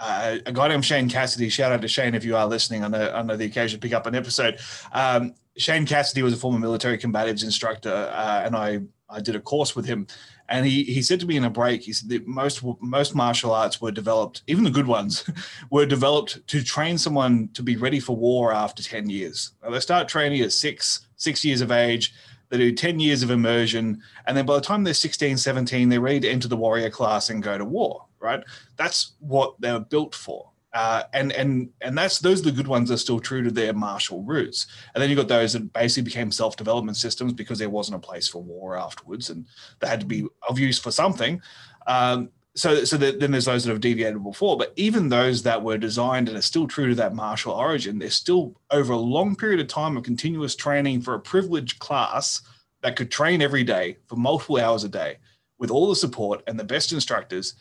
uh, 0.00 0.38
a 0.46 0.52
guy 0.52 0.68
named 0.68 0.84
Shane 0.84 1.08
Cassidy. 1.08 1.48
Shout 1.48 1.72
out 1.72 1.82
to 1.82 1.88
Shane 1.88 2.14
if 2.14 2.24
you 2.24 2.36
are 2.36 2.46
listening. 2.46 2.82
I 2.82 2.88
know, 2.88 3.12
I 3.12 3.22
know 3.22 3.36
the 3.36 3.44
occasion 3.44 3.78
to 3.78 3.86
pick 3.86 3.94
up 3.94 4.06
an 4.06 4.14
episode. 4.14 4.58
Um, 4.92 5.34
Shane 5.56 5.86
Cassidy 5.86 6.22
was 6.22 6.32
a 6.32 6.36
former 6.36 6.58
military 6.58 6.98
combatives 6.98 7.44
instructor, 7.44 8.10
uh, 8.12 8.42
and 8.44 8.56
I 8.56 8.80
I 9.10 9.20
did 9.20 9.36
a 9.36 9.40
course 9.40 9.74
with 9.76 9.84
him. 9.84 10.06
And 10.48 10.66
he, 10.66 10.82
he 10.82 11.02
said 11.02 11.20
to 11.20 11.26
me 11.26 11.36
in 11.36 11.44
a 11.44 11.50
break, 11.50 11.82
he 11.82 11.92
said 11.92 12.08
that 12.08 12.26
most 12.26 12.62
most 12.80 13.14
martial 13.14 13.52
arts 13.52 13.80
were 13.80 13.92
developed, 13.92 14.42
even 14.46 14.64
the 14.64 14.70
good 14.70 14.86
ones, 14.86 15.28
were 15.70 15.86
developed 15.86 16.46
to 16.48 16.62
train 16.62 16.98
someone 16.98 17.48
to 17.54 17.62
be 17.62 17.76
ready 17.76 18.00
for 18.00 18.16
war 18.16 18.52
after 18.52 18.82
10 18.82 19.08
years. 19.10 19.52
Now, 19.62 19.70
they 19.70 19.80
start 19.80 20.08
training 20.08 20.40
at 20.40 20.52
six, 20.52 21.06
six 21.16 21.44
years 21.44 21.60
of 21.60 21.70
age. 21.70 22.14
They 22.48 22.58
do 22.58 22.72
10 22.72 22.98
years 22.98 23.22
of 23.22 23.30
immersion. 23.30 24.02
And 24.26 24.36
then 24.36 24.44
by 24.44 24.56
the 24.56 24.60
time 24.60 24.82
they're 24.82 24.92
16, 24.92 25.36
17, 25.36 25.88
they're 25.88 26.00
ready 26.00 26.20
to 26.20 26.28
enter 26.28 26.48
the 26.48 26.56
warrior 26.56 26.90
class 26.90 27.30
and 27.30 27.42
go 27.42 27.56
to 27.56 27.64
war, 27.64 28.06
right? 28.20 28.42
That's 28.76 29.12
what 29.20 29.60
they 29.60 29.72
were 29.72 29.80
built 29.80 30.14
for. 30.14 30.50
Uh, 30.72 31.02
and 31.14 31.32
and 31.32 31.68
and 31.80 31.98
that's 31.98 32.20
those 32.20 32.40
are 32.40 32.44
the 32.44 32.52
good 32.52 32.68
ones 32.68 32.88
that 32.88 32.94
are 32.94 32.98
still 32.98 33.18
true 33.18 33.42
to 33.42 33.50
their 33.50 33.72
martial 33.72 34.22
roots. 34.22 34.68
And 34.94 35.02
then 35.02 35.10
you 35.10 35.16
got 35.16 35.26
those 35.26 35.52
that 35.54 35.72
basically 35.72 36.04
became 36.04 36.30
self 36.30 36.56
development 36.56 36.96
systems 36.96 37.32
because 37.32 37.58
there 37.58 37.70
wasn't 37.70 37.96
a 37.96 38.06
place 38.06 38.28
for 38.28 38.40
war 38.40 38.78
afterwards, 38.78 39.30
and 39.30 39.46
they 39.80 39.88
had 39.88 40.00
to 40.00 40.06
be 40.06 40.26
of 40.48 40.60
use 40.60 40.78
for 40.78 40.92
something. 40.92 41.42
Um, 41.88 42.30
so 42.54 42.84
so 42.84 42.96
that, 42.98 43.18
then 43.18 43.32
there's 43.32 43.46
those 43.46 43.64
that 43.64 43.70
have 43.70 43.80
deviated 43.80 44.22
before, 44.22 44.56
but 44.56 44.72
even 44.76 45.08
those 45.08 45.42
that 45.42 45.60
were 45.60 45.78
designed 45.78 46.28
and 46.28 46.38
are 46.38 46.42
still 46.42 46.68
true 46.68 46.88
to 46.88 46.94
that 46.96 47.14
martial 47.14 47.52
origin, 47.52 47.98
they're 47.98 48.10
still 48.10 48.54
over 48.70 48.92
a 48.92 48.98
long 48.98 49.34
period 49.34 49.60
of 49.60 49.66
time 49.66 49.96
of 49.96 50.04
continuous 50.04 50.54
training 50.54 51.00
for 51.00 51.14
a 51.14 51.20
privileged 51.20 51.80
class 51.80 52.42
that 52.82 52.96
could 52.96 53.10
train 53.10 53.42
every 53.42 53.64
day 53.64 53.96
for 54.06 54.16
multiple 54.16 54.58
hours 54.58 54.84
a 54.84 54.88
day 54.88 55.16
with 55.58 55.70
all 55.70 55.88
the 55.88 55.96
support 55.96 56.42
and 56.46 56.58
the 56.58 56.64
best 56.64 56.92
instructors 56.92 57.54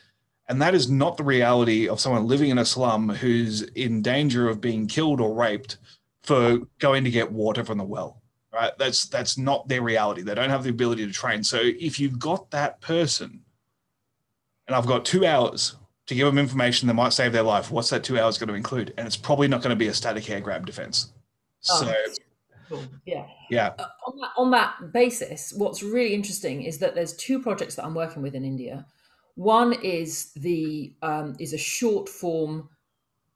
and 0.49 0.61
that 0.63 0.73
is 0.73 0.89
not 0.89 1.15
the 1.15 1.23
reality 1.23 1.87
of 1.87 1.99
someone 1.99 2.27
living 2.27 2.49
in 2.49 2.57
a 2.57 2.65
slum 2.65 3.07
who's 3.07 3.61
in 3.61 4.01
danger 4.01 4.49
of 4.49 4.59
being 4.59 4.87
killed 4.87 5.21
or 5.21 5.33
raped 5.35 5.77
for 6.23 6.57
going 6.79 7.03
to 7.03 7.11
get 7.11 7.31
water 7.31 7.63
from 7.63 7.77
the 7.77 7.83
well. 7.83 8.21
Right? 8.51 8.71
That's 8.79 9.05
that's 9.05 9.37
not 9.37 9.67
their 9.67 9.83
reality. 9.83 10.23
They 10.23 10.33
don't 10.33 10.49
have 10.49 10.63
the 10.63 10.71
ability 10.71 11.05
to 11.05 11.13
train. 11.13 11.43
So 11.43 11.59
if 11.61 11.99
you've 11.99 12.17
got 12.17 12.49
that 12.49 12.81
person, 12.81 13.41
and 14.67 14.75
I've 14.75 14.87
got 14.87 15.05
two 15.05 15.23
hours 15.25 15.75
to 16.07 16.15
give 16.15 16.25
them 16.25 16.39
information 16.39 16.87
that 16.87 16.95
might 16.95 17.13
save 17.13 17.31
their 17.31 17.43
life, 17.43 17.69
what's 17.69 17.91
that 17.91 18.03
two 18.03 18.19
hours 18.19 18.39
going 18.39 18.47
to 18.47 18.55
include? 18.55 18.91
And 18.97 19.05
it's 19.05 19.15
probably 19.15 19.47
not 19.47 19.61
going 19.61 19.69
to 19.69 19.75
be 19.75 19.87
a 19.87 19.93
static 19.93 20.27
air 20.31 20.41
grab 20.41 20.65
defense. 20.65 21.13
Oh, 21.69 21.83
so 21.83 21.93
cool. 22.69 22.83
yeah. 23.05 23.27
Yeah. 23.51 23.73
Uh, 23.77 23.85
on, 24.07 24.17
that, 24.19 24.29
on 24.35 24.51
that 24.51 24.93
basis, 24.93 25.53
what's 25.55 25.83
really 25.83 26.15
interesting 26.15 26.63
is 26.63 26.79
that 26.79 26.95
there's 26.95 27.13
two 27.13 27.39
projects 27.39 27.75
that 27.75 27.85
I'm 27.85 27.93
working 27.93 28.23
with 28.23 28.33
in 28.33 28.43
India 28.43 28.85
one 29.39 29.71
is 29.71 30.33
the 30.33 30.93
um, 31.01 31.33
is 31.39 31.53
a 31.53 31.57
short 31.57 32.09
form. 32.09 32.67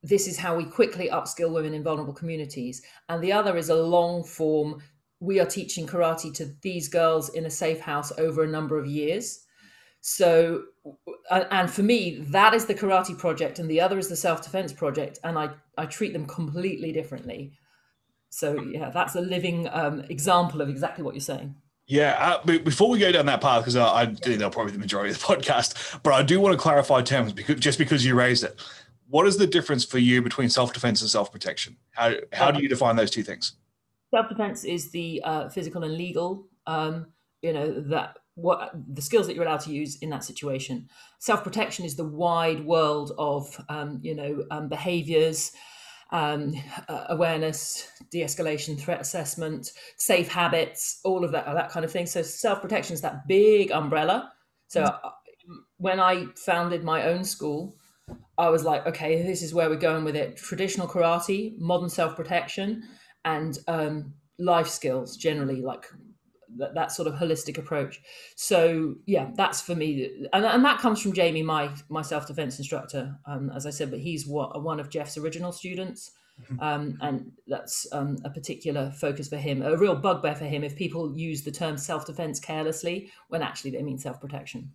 This 0.01 0.27
is 0.27 0.37
how 0.37 0.53
we 0.57 0.65
quickly 0.65 1.07
upskill 1.09 1.53
women 1.53 1.73
in 1.73 1.81
vulnerable 1.81 2.13
communities, 2.13 2.81
and 3.07 3.23
the 3.23 3.31
other 3.31 3.55
is 3.55 3.69
a 3.69 3.75
long 3.75 4.25
form. 4.25 4.83
We 5.21 5.39
are 5.39 5.45
teaching 5.45 5.87
karate 5.87 6.33
to 6.33 6.53
these 6.61 6.89
girls 6.89 7.29
in 7.29 7.45
a 7.45 7.49
safe 7.49 7.79
house 7.79 8.11
over 8.17 8.43
a 8.43 8.47
number 8.47 8.77
of 8.77 8.85
years. 8.85 9.45
So, 10.01 10.63
and 11.31 11.71
for 11.71 11.83
me, 11.83 12.17
that 12.31 12.53
is 12.53 12.65
the 12.65 12.75
karate 12.75 13.17
project, 13.17 13.59
and 13.59 13.69
the 13.69 13.79
other 13.79 13.97
is 13.97 14.09
the 14.09 14.17
self 14.17 14.43
defense 14.43 14.73
project, 14.73 15.19
and 15.23 15.39
I 15.39 15.51
I 15.77 15.85
treat 15.85 16.11
them 16.11 16.25
completely 16.25 16.91
differently. 16.91 17.53
So 18.29 18.61
yeah, 18.61 18.89
that's 18.89 19.15
a 19.15 19.21
living 19.21 19.69
um, 19.71 20.01
example 20.09 20.59
of 20.59 20.67
exactly 20.67 21.05
what 21.05 21.15
you're 21.15 21.21
saying. 21.21 21.55
Yeah, 21.85 22.39
uh, 22.45 22.57
before 22.59 22.89
we 22.89 22.97
go 22.97 23.11
down 23.11 23.25
that 23.25 23.41
path, 23.41 23.61
because 23.61 23.75
I, 23.75 24.01
I 24.01 24.05
they'll 24.05 24.49
probably 24.49 24.71
the 24.71 24.79
majority 24.79 25.11
of 25.11 25.19
the 25.19 25.25
podcast, 25.35 25.99
but 26.01 26.13
I 26.13 26.23
do 26.23 26.39
want 26.39 26.53
to 26.53 26.57
clarify 26.57 27.01
terms 27.01 27.33
because 27.33 27.59
just 27.59 27.77
because 27.77 28.05
you 28.05 28.15
raised 28.15 28.43
it. 28.43 28.59
What 29.09 29.27
is 29.27 29.37
the 29.37 29.45
difference 29.45 29.83
for 29.83 29.99
you 29.99 30.21
between 30.21 30.49
self 30.49 30.73
defense 30.73 31.01
and 31.01 31.09
self 31.09 31.31
protection? 31.31 31.75
How 31.91 32.13
how 32.31 32.51
do 32.51 32.61
you 32.61 32.69
define 32.69 32.95
those 32.95 33.11
two 33.11 33.23
things? 33.23 33.53
self 34.13 34.29
defense 34.29 34.63
is 34.63 34.91
the 34.91 35.21
uh, 35.23 35.49
physical 35.49 35.83
and 35.83 35.95
legal. 35.95 36.47
Um, 36.67 37.07
you 37.41 37.51
know 37.51 37.81
that 37.89 38.17
what 38.35 38.71
the 38.93 39.01
skills 39.01 39.27
that 39.27 39.35
you're 39.35 39.45
allowed 39.45 39.59
to 39.61 39.71
use 39.71 39.97
in 39.97 40.09
that 40.11 40.23
situation. 40.23 40.87
Self 41.19 41.43
protection 41.43 41.83
is 41.85 41.95
the 41.95 42.07
wide 42.07 42.63
world 42.63 43.11
of 43.17 43.59
um, 43.69 43.99
you 44.01 44.15
know 44.15 44.45
um, 44.51 44.69
behaviors. 44.69 45.51
Um, 46.13 46.53
uh, 46.87 47.05
awareness, 47.09 47.87
de-escalation, 48.11 48.79
threat 48.79 49.01
assessment, 49.01 49.71
safe 49.97 50.27
habits, 50.27 50.99
all 51.03 51.25
of 51.25 51.31
that, 51.31 51.45
that 51.45 51.71
kind 51.71 51.83
of 51.83 51.91
thing. 51.91 52.05
So 52.05 52.21
self-protection 52.21 52.93
is 52.93 53.01
that 53.01 53.27
big 53.27 53.71
umbrella. 53.71 54.31
So 54.67 54.83
mm-hmm. 54.83 55.55
when 55.77 55.99
I 55.99 56.27
founded 56.35 56.83
my 56.83 57.07
own 57.07 57.23
school, 57.23 57.75
I 58.37 58.49
was 58.49 58.63
like, 58.63 58.85
okay, 58.85 59.23
this 59.23 59.41
is 59.41 59.55
where 59.55 59.69
we're 59.69 59.75
going 59.75 60.03
with 60.03 60.15
it. 60.15 60.37
Traditional 60.37 60.87
karate, 60.87 61.57
modern 61.57 61.89
self 61.89 62.15
protection, 62.15 62.83
and 63.25 63.57
um, 63.67 64.13
life 64.37 64.67
skills 64.67 65.17
generally, 65.17 65.61
like 65.61 65.85
that, 66.57 66.73
that, 66.75 66.91
sort 66.91 67.07
of 67.07 67.15
holistic 67.15 67.57
approach. 67.57 68.01
So 68.35 68.95
yeah, 69.05 69.31
that's 69.35 69.61
for 69.61 69.75
me, 69.75 70.27
and, 70.33 70.45
and 70.45 70.65
that 70.65 70.79
comes 70.79 71.01
from 71.01 71.13
Jamie, 71.13 71.43
my 71.43 71.71
my 71.89 72.01
self 72.01 72.27
defense 72.27 72.57
instructor, 72.57 73.15
um, 73.25 73.51
as 73.55 73.65
I 73.65 73.69
said, 73.69 73.91
but 73.91 73.99
he's 73.99 74.27
what, 74.27 74.61
one 74.63 74.79
of 74.79 74.89
Geoff's 74.89 75.17
original 75.17 75.51
students. 75.51 76.11
Mm-hmm. 76.41 76.59
Um, 76.61 76.97
and 77.01 77.31
that's 77.47 77.85
um, 77.91 78.17
a 78.25 78.29
particular 78.29 78.91
focus 78.91 79.27
for 79.27 79.37
him, 79.37 79.61
a 79.61 79.77
real 79.77 79.95
bugbear 79.95 80.33
for 80.33 80.45
him 80.45 80.63
if 80.63 80.75
people 80.75 81.15
use 81.15 81.43
the 81.43 81.51
term 81.51 81.77
self 81.77 82.07
defense 82.07 82.39
carelessly 82.39 83.11
when 83.27 83.43
actually 83.43 83.71
they 83.71 83.83
mean 83.83 83.99
self 83.99 84.19
protection. 84.19 84.71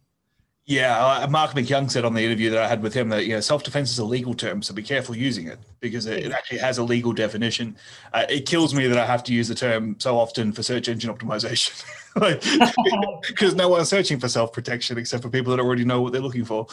Yeah, 0.69 1.03
uh, 1.03 1.27
Marc 1.29 1.53
MacYoung 1.53 1.91
said 1.91 2.05
on 2.05 2.13
the 2.13 2.23
interview 2.23 2.51
that 2.51 2.63
I 2.63 2.69
had 2.69 2.83
with 2.83 2.93
him 2.93 3.09
that 3.09 3.25
you 3.25 3.33
know 3.33 3.41
self 3.41 3.65
defense 3.65 3.91
is 3.91 3.99
a 3.99 4.05
legal 4.05 4.35
term, 4.35 4.61
so 4.61 4.75
be 4.75 4.83
careful 4.83 5.17
using 5.17 5.49
it 5.49 5.59
because 5.81 6.05
it, 6.05 6.27
it 6.27 6.31
actually 6.33 6.59
has 6.59 6.77
a 6.77 6.83
legal 6.83 7.15
definition. 7.15 7.75
Uh, 8.13 8.27
it 8.29 8.45
kills 8.45 8.75
me 8.75 8.87
that 8.87 8.99
I 8.99 9.07
have 9.07 9.25
to 9.25 9.33
use 9.33 9.49
the 9.49 9.55
term 9.55 9.97
so 9.99 10.19
often 10.19 10.53
for 10.53 10.63
search 10.63 10.89
engine 10.89 11.11
optimization, 11.11 11.83
because 13.29 13.55
no 13.55 13.71
one's 13.71 13.89
searching 13.89 14.21
for 14.21 14.29
self 14.29 14.53
protection 14.53 14.99
except 14.99 15.23
for 15.23 15.31
people 15.31 15.57
that 15.57 15.63
already 15.63 15.87
know 15.87 16.03
what 16.03 16.13
they're 16.13 16.21
looking 16.21 16.45
for. 16.45 16.67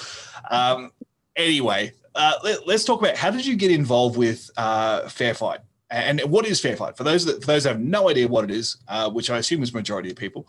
Um, 0.51 0.91
anyway, 1.37 1.93
uh, 2.15 2.33
let, 2.43 2.67
us 2.67 2.83
talk 2.83 2.99
about 2.99 3.15
how 3.15 3.31
did 3.31 3.45
you 3.45 3.55
get 3.55 3.71
involved 3.71 4.17
with 4.17 4.51
uh, 4.57 5.07
Fair 5.07 5.33
Fight 5.33 5.61
and 5.89 6.19
what 6.23 6.45
is 6.45 6.59
Fair 6.59 6.75
Fight 6.75 6.97
for 6.97 7.05
those 7.05 7.23
that 7.23 7.39
for 7.39 7.47
those 7.47 7.63
that 7.63 7.69
have 7.69 7.79
no 7.79 8.09
idea 8.09 8.27
what 8.27 8.43
it 8.43 8.51
is, 8.51 8.75
uh, 8.89 9.09
which 9.09 9.29
I 9.29 9.37
assume 9.37 9.63
is 9.63 9.73
majority 9.73 10.11
of 10.11 10.17
people. 10.17 10.45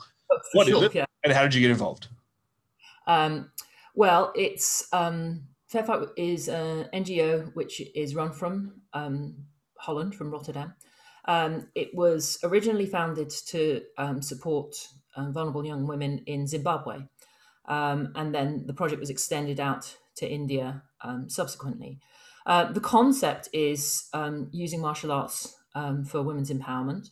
What 0.52 0.66
sure, 0.66 0.78
is 0.78 0.82
it, 0.82 0.94
yeah. 0.96 1.04
and 1.22 1.32
how 1.32 1.42
did 1.42 1.54
you 1.54 1.60
get 1.60 1.70
involved? 1.70 2.08
Um, 3.06 3.50
well, 3.94 4.32
it's 4.34 4.88
um, 4.92 5.44
Fairfight 5.68 6.08
is 6.16 6.48
an 6.48 6.88
NGO 6.92 7.54
which 7.54 7.80
is 7.94 8.14
run 8.14 8.32
from 8.32 8.82
um, 8.92 9.34
Holland, 9.78 10.14
from 10.14 10.30
Rotterdam. 10.30 10.74
Um, 11.24 11.68
it 11.74 11.94
was 11.94 12.38
originally 12.44 12.86
founded 12.86 13.30
to 13.48 13.82
um, 13.98 14.22
support 14.22 14.76
um, 15.16 15.32
vulnerable 15.32 15.66
young 15.66 15.86
women 15.86 16.22
in 16.26 16.46
Zimbabwe, 16.46 16.98
um, 17.66 18.12
and 18.14 18.34
then 18.34 18.64
the 18.66 18.74
project 18.74 19.00
was 19.00 19.10
extended 19.10 19.58
out 19.58 19.96
to 20.16 20.28
India 20.28 20.82
subsequently. 21.28 22.00
Uh, 22.46 22.72
the 22.72 22.80
concept 22.80 23.48
is 23.52 24.08
using 24.50 24.80
martial 24.80 25.12
arts 25.12 25.56
for 26.06 26.22
women's 26.22 26.50
empowerment. 26.50 27.10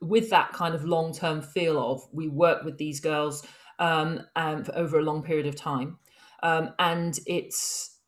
with 0.00 0.30
that 0.30 0.52
kind 0.52 0.74
of 0.74 0.84
long 0.84 1.12
term 1.12 1.42
feel 1.42 1.78
of 1.78 2.02
we 2.12 2.28
work 2.28 2.64
with 2.64 2.78
these 2.78 3.00
girls 3.00 3.46
um, 3.78 4.22
um, 4.36 4.64
over 4.74 4.98
a 4.98 5.02
long 5.02 5.22
period 5.22 5.46
of 5.46 5.56
time. 5.56 5.98
Um, 6.42 6.74
and 6.78 7.18
it's 7.26 7.98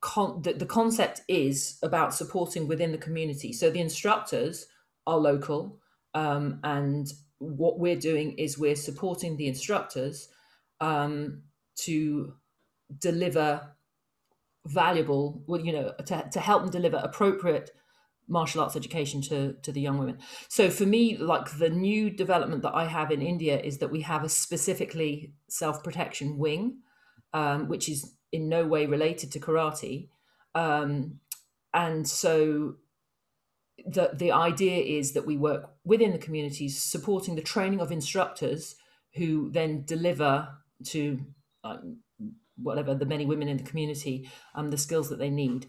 con- 0.00 0.42
the, 0.42 0.54
the 0.54 0.66
concept 0.66 1.20
is 1.28 1.78
about 1.82 2.14
supporting 2.14 2.66
within 2.66 2.92
the 2.92 2.98
community. 2.98 3.52
So 3.52 3.70
the 3.70 3.80
instructors 3.80 4.66
are 5.06 5.18
local, 5.18 5.78
um, 6.14 6.60
and 6.64 7.06
what 7.38 7.78
we're 7.78 7.96
doing 7.96 8.32
is 8.38 8.58
we're 8.58 8.76
supporting 8.76 9.36
the 9.36 9.46
instructors 9.46 10.28
um, 10.80 11.42
to 11.76 12.34
deliver 12.98 13.76
valuable, 14.66 15.42
well, 15.46 15.60
you 15.60 15.72
know, 15.72 15.92
to, 16.06 16.28
to 16.32 16.40
help 16.40 16.62
them 16.62 16.70
deliver 16.70 16.96
appropriate 16.96 17.70
martial 18.28 18.60
arts 18.60 18.76
education 18.76 19.22
to 19.22 19.54
to 19.62 19.72
the 19.72 19.80
young 19.80 19.98
women. 19.98 20.18
So 20.48 20.70
for 20.70 20.86
me, 20.86 21.16
like 21.16 21.58
the 21.58 21.70
new 21.70 22.10
development 22.10 22.62
that 22.62 22.74
I 22.74 22.86
have 22.86 23.10
in 23.10 23.22
India 23.22 23.60
is 23.60 23.78
that 23.78 23.92
we 23.92 24.02
have 24.02 24.24
a 24.24 24.28
specifically 24.28 25.32
self 25.48 25.82
protection 25.82 26.38
wing, 26.38 26.78
um, 27.32 27.68
which 27.68 27.88
is 27.88 28.14
in 28.32 28.48
no 28.48 28.66
way 28.66 28.86
related 28.86 29.32
to 29.32 29.40
karate, 29.40 30.08
um, 30.54 31.20
and 31.72 32.08
so 32.08 32.76
the 33.84 34.10
the 34.14 34.32
idea 34.32 34.82
is 34.98 35.12
that 35.12 35.26
we 35.26 35.36
work 35.36 35.70
within 35.84 36.12
the 36.12 36.18
communities, 36.18 36.82
supporting 36.82 37.34
the 37.34 37.42
training 37.42 37.80
of 37.80 37.92
instructors 37.92 38.76
who 39.14 39.50
then 39.50 39.84
deliver 39.84 40.48
to 40.84 41.18
um, 41.64 41.98
whatever 42.56 42.94
the 42.94 43.06
many 43.06 43.26
women 43.26 43.48
in 43.48 43.56
the 43.56 43.62
community 43.62 44.28
um, 44.54 44.70
the 44.70 44.78
skills 44.78 45.08
that 45.08 45.18
they 45.18 45.30
need. 45.30 45.68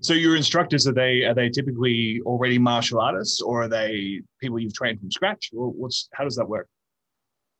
So 0.00 0.14
your 0.14 0.36
instructors 0.36 0.86
are 0.86 0.92
they 0.92 1.24
are 1.24 1.34
they 1.34 1.48
typically 1.50 2.20
already 2.24 2.58
martial 2.58 3.00
artists 3.00 3.40
or 3.40 3.62
are 3.62 3.68
they 3.68 4.20
people 4.40 4.58
you've 4.58 4.74
trained 4.74 5.00
from 5.00 5.10
scratch? 5.10 5.50
Or 5.54 5.70
what's 5.70 6.08
how 6.12 6.24
does 6.24 6.36
that 6.36 6.48
work? 6.48 6.68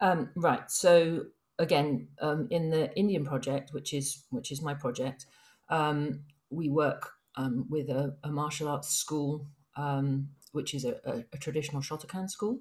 Um, 0.01 0.31
right. 0.37 0.71
So 0.71 1.25
again, 1.59 2.09
um, 2.21 2.49
in 2.51 2.71
the 2.71 2.95
Indian 2.97 3.25
project, 3.25 3.73
which 3.73 3.93
is 3.93 4.25
which 4.31 4.51
is 4.51 4.63
my 4.63 4.75
project, 4.75 5.27
um, 5.69 6.21
we 6.51 6.69
work 6.69 7.11
um, 7.37 7.67
with 7.69 7.91
a, 7.91 8.17
a, 8.23 8.31
martial 8.31 8.69
arts 8.69 8.91
school, 8.91 9.47
um, 9.77 10.29
which 10.53 10.75
is 10.75 10.85
a, 10.85 10.97
a, 11.05 11.25
a, 11.33 11.39
traditional 11.39 11.83
Shotokan 11.83 12.31
school, 12.31 12.61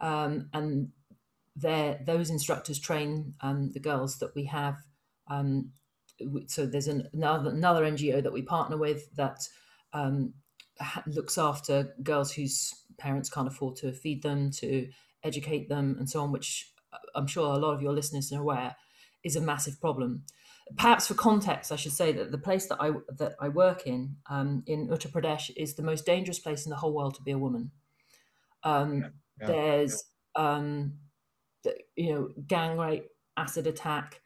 um, 0.00 0.48
and 0.54 0.88
there 1.56 2.00
those 2.06 2.30
instructors 2.30 2.78
train 2.78 3.34
the 3.42 3.80
girls 3.80 4.18
that 4.18 4.34
we 4.34 4.44
have 4.44 4.76
so 6.46 6.66
there's 6.66 6.88
an, 6.88 7.08
another, 7.12 7.50
another 7.50 7.84
NGO 7.84 8.22
that 8.22 8.32
we 8.32 8.42
partner 8.42 8.76
with 8.76 9.14
that 9.16 9.40
um, 9.92 10.34
looks 11.06 11.38
after 11.38 11.94
girls 12.02 12.32
whose 12.32 12.72
parents 12.98 13.30
can't 13.30 13.48
afford 13.48 13.76
to 13.76 13.92
feed 13.92 14.22
them, 14.22 14.50
to 14.50 14.88
educate 15.22 15.68
them, 15.68 15.96
and 15.98 16.08
so 16.08 16.20
on, 16.20 16.32
which 16.32 16.72
uh, 16.92 16.98
I'm 17.14 17.26
sure 17.26 17.54
a 17.54 17.58
lot 17.58 17.74
of 17.74 17.82
your 17.82 17.92
listeners 17.92 18.32
are 18.32 18.40
aware 18.40 18.76
is 19.24 19.36
a 19.36 19.40
massive 19.40 19.80
problem. 19.80 20.24
Perhaps 20.76 21.06
for 21.06 21.14
context, 21.14 21.72
I 21.72 21.76
should 21.76 21.92
say 21.92 22.12
that 22.12 22.30
the 22.30 22.38
place 22.38 22.66
that 22.66 22.76
I 22.80 22.92
that 23.16 23.34
I 23.40 23.48
work 23.48 23.86
in 23.86 24.16
um, 24.28 24.62
in 24.66 24.88
Uttar 24.88 25.10
Pradesh 25.10 25.50
is 25.56 25.74
the 25.74 25.82
most 25.82 26.04
dangerous 26.04 26.38
place 26.38 26.66
in 26.66 26.70
the 26.70 26.76
whole 26.76 26.94
world 26.94 27.14
to 27.14 27.22
be 27.22 27.30
a 27.30 27.38
woman. 27.38 27.70
Um, 28.62 28.98
yeah, 28.98 29.08
yeah, 29.40 29.46
there's 29.46 30.04
yeah. 30.36 30.42
Um, 30.42 30.98
the, 31.64 31.74
you 31.96 32.12
know 32.12 32.28
gang 32.46 32.76
rape, 32.76 33.06
acid 33.36 33.66
attack, 33.66 34.20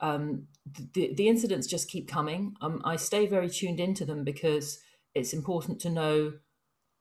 um, 0.00 0.46
the, 0.94 1.14
the 1.14 1.28
incidents 1.28 1.66
just 1.66 1.88
keep 1.88 2.08
coming. 2.08 2.54
Um, 2.60 2.82
I 2.84 2.96
stay 2.96 3.26
very 3.26 3.48
tuned 3.48 3.80
into 3.80 4.04
them 4.04 4.24
because 4.24 4.78
it's 5.14 5.32
important 5.32 5.80
to 5.80 5.90
know 5.90 6.34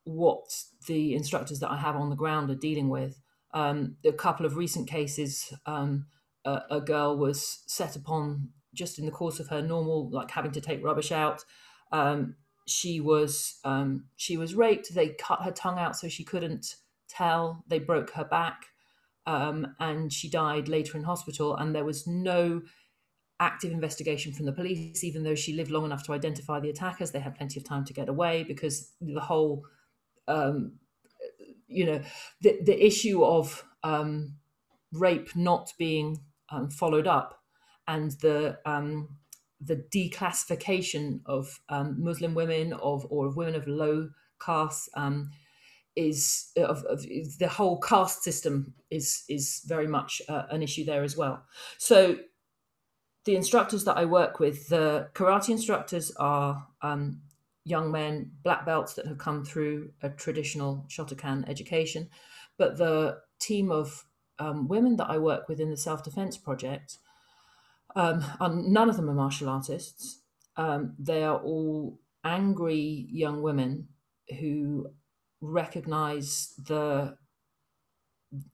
what 0.05 0.45
the 0.87 1.13
instructors 1.15 1.59
that 1.59 1.71
I 1.71 1.77
have 1.77 1.95
on 1.95 2.09
the 2.09 2.15
ground 2.15 2.49
are 2.49 2.55
dealing 2.55 2.89
with. 2.89 3.19
Um, 3.53 3.97
a 4.05 4.11
couple 4.11 4.45
of 4.45 4.57
recent 4.57 4.87
cases, 4.87 5.53
um, 5.65 6.07
a, 6.45 6.61
a, 6.69 6.81
girl 6.81 7.17
was 7.17 7.63
set 7.67 7.95
upon 7.95 8.49
just 8.73 8.99
in 8.99 9.05
the 9.05 9.11
course 9.11 9.39
of 9.39 9.47
her 9.47 9.61
normal, 9.61 10.09
like 10.11 10.29
having 10.31 10.51
to 10.51 10.61
take 10.61 10.83
rubbish 10.83 11.11
out. 11.11 11.43
Um, 11.91 12.35
she 12.67 12.99
was 12.99 13.59
um, 13.63 14.05
she 14.15 14.37
was 14.37 14.55
raped. 14.55 14.93
They 14.93 15.09
cut 15.09 15.43
her 15.43 15.51
tongue 15.51 15.79
out 15.79 15.95
so 15.95 16.09
she 16.09 16.23
couldn't 16.23 16.75
tell. 17.07 17.63
They 17.67 17.79
broke 17.79 18.11
her 18.11 18.25
back, 18.25 18.65
um, 19.25 19.75
and 19.79 20.11
she 20.11 20.29
died 20.29 20.67
later 20.67 20.97
in 20.97 21.03
hospital. 21.03 21.55
And 21.55 21.73
there 21.73 21.85
was 21.85 22.05
no 22.05 22.61
active 23.39 23.71
investigation 23.71 24.31
from 24.31 24.45
the 24.45 24.51
police, 24.51 25.03
even 25.03 25.23
though 25.23 25.35
she 25.35 25.53
lived 25.53 25.71
long 25.71 25.85
enough 25.85 26.03
to 26.05 26.13
identify 26.13 26.59
the 26.59 26.69
attackers. 26.69 27.11
They 27.11 27.19
had 27.19 27.35
plenty 27.35 27.59
of 27.59 27.65
time 27.65 27.85
to 27.85 27.93
get 27.93 28.09
away 28.09 28.43
because 28.43 28.91
the 29.01 29.19
whole, 29.19 29.65
um, 30.27 30.73
you 31.67 31.85
know, 31.85 32.01
the, 32.41 32.59
the 32.63 32.85
issue 32.85 33.23
of 33.23 33.63
um, 33.83 34.35
rape 34.93 35.35
not 35.35 35.73
being 35.77 36.21
um, 36.49 36.69
followed 36.69 37.07
up 37.07 37.41
and 37.87 38.11
the 38.21 38.57
um, 38.65 39.09
the 39.61 39.77
declassification 39.93 41.21
of 41.25 41.59
um, 41.69 41.95
Muslim 41.97 42.33
women 42.33 42.73
of 42.73 43.05
or 43.09 43.27
of 43.27 43.35
women 43.35 43.55
of 43.55 43.67
low 43.67 44.09
caste 44.43 44.89
um, 44.95 45.31
is 45.95 46.51
of, 46.57 46.83
of, 46.85 47.05
the 47.39 47.47
whole 47.47 47.79
caste 47.79 48.23
system 48.23 48.73
is 48.91 49.23
is 49.29 49.61
very 49.65 49.87
much 49.87 50.21
uh, 50.27 50.43
an 50.51 50.61
issue 50.61 50.85
there 50.85 51.03
as 51.03 51.15
well. 51.15 51.43
So 51.77 52.17
the 53.25 53.35
instructors 53.35 53.83
that 53.85 53.97
I 53.97 54.05
work 54.05 54.39
with, 54.39 54.67
the 54.69 55.09
karate 55.13 55.49
instructors 55.49 56.11
are 56.17 56.67
um, 56.81 57.21
young 57.63 57.91
men, 57.91 58.31
black 58.43 58.65
belts 58.65 58.93
that 58.93 59.07
have 59.07 59.17
come 59.17 59.43
through 59.43 59.91
a 60.01 60.09
traditional 60.09 60.85
Shotokan 60.87 61.49
education. 61.49 62.09
But 62.57 62.77
the 62.77 63.17
team 63.39 63.71
of 63.71 64.05
um, 64.37 64.67
women 64.67 64.95
that 64.97 65.09
I 65.09 65.17
work 65.17 65.49
with 65.49 65.59
in 65.59 65.71
the 65.71 65.77
self 65.77 66.03
defense 66.03 66.37
project, 66.37 66.99
um, 67.95 68.23
are, 68.39 68.53
none 68.53 68.89
of 68.89 68.97
them 68.97 69.09
are 69.09 69.13
martial 69.13 69.49
artists. 69.49 70.21
Um, 70.57 70.93
they 70.99 71.23
are 71.23 71.37
all 71.37 71.99
angry 72.23 73.07
young 73.09 73.41
women 73.41 73.87
who 74.39 74.87
recognize 75.41 76.53
the 76.57 77.17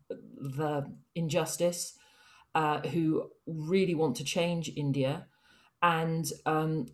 the 0.10 0.86
injustice, 1.16 1.98
uh, 2.56 2.82
who 2.82 3.30
really 3.46 3.96
want 3.96 4.16
to 4.18 4.24
change 4.24 4.72
India, 4.76 5.28
and 5.82 6.32
um, 6.46 6.88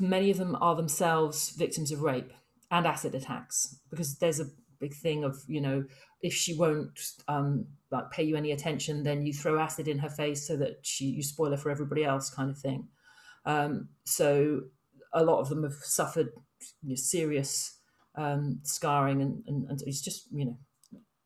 many 0.00 0.30
of 0.30 0.38
them 0.38 0.56
are 0.60 0.74
themselves 0.74 1.50
victims 1.50 1.92
of 1.92 2.02
rape 2.02 2.32
and 2.70 2.86
acid 2.86 3.14
attacks 3.14 3.76
because 3.90 4.18
there's 4.18 4.40
a 4.40 4.50
big 4.80 4.94
thing 4.94 5.24
of 5.24 5.38
you 5.46 5.60
know 5.60 5.84
if 6.24 6.32
she 6.32 6.54
won't 6.54 6.98
um, 7.28 7.66
like 7.90 8.10
pay 8.10 8.22
you 8.22 8.34
any 8.34 8.50
attention, 8.50 9.02
then 9.02 9.26
you 9.26 9.32
throw 9.32 9.58
acid 9.58 9.86
in 9.88 9.98
her 9.98 10.08
face 10.08 10.48
so 10.48 10.56
that 10.56 10.78
she 10.80 11.04
you 11.04 11.22
spoil 11.22 11.50
her 11.50 11.56
for 11.56 11.70
everybody 11.70 12.02
else, 12.02 12.30
kind 12.30 12.50
of 12.50 12.58
thing. 12.58 12.88
Um, 13.44 13.88
so 14.04 14.62
a 15.12 15.22
lot 15.22 15.40
of 15.40 15.50
them 15.50 15.64
have 15.64 15.74
suffered 15.74 16.30
you 16.82 16.90
know, 16.90 16.94
serious 16.94 17.78
um, 18.16 18.60
scarring, 18.62 19.20
and, 19.20 19.44
and, 19.46 19.68
and, 19.68 19.82
it's 19.82 20.00
just 20.00 20.26
you 20.32 20.46
know 20.46 20.56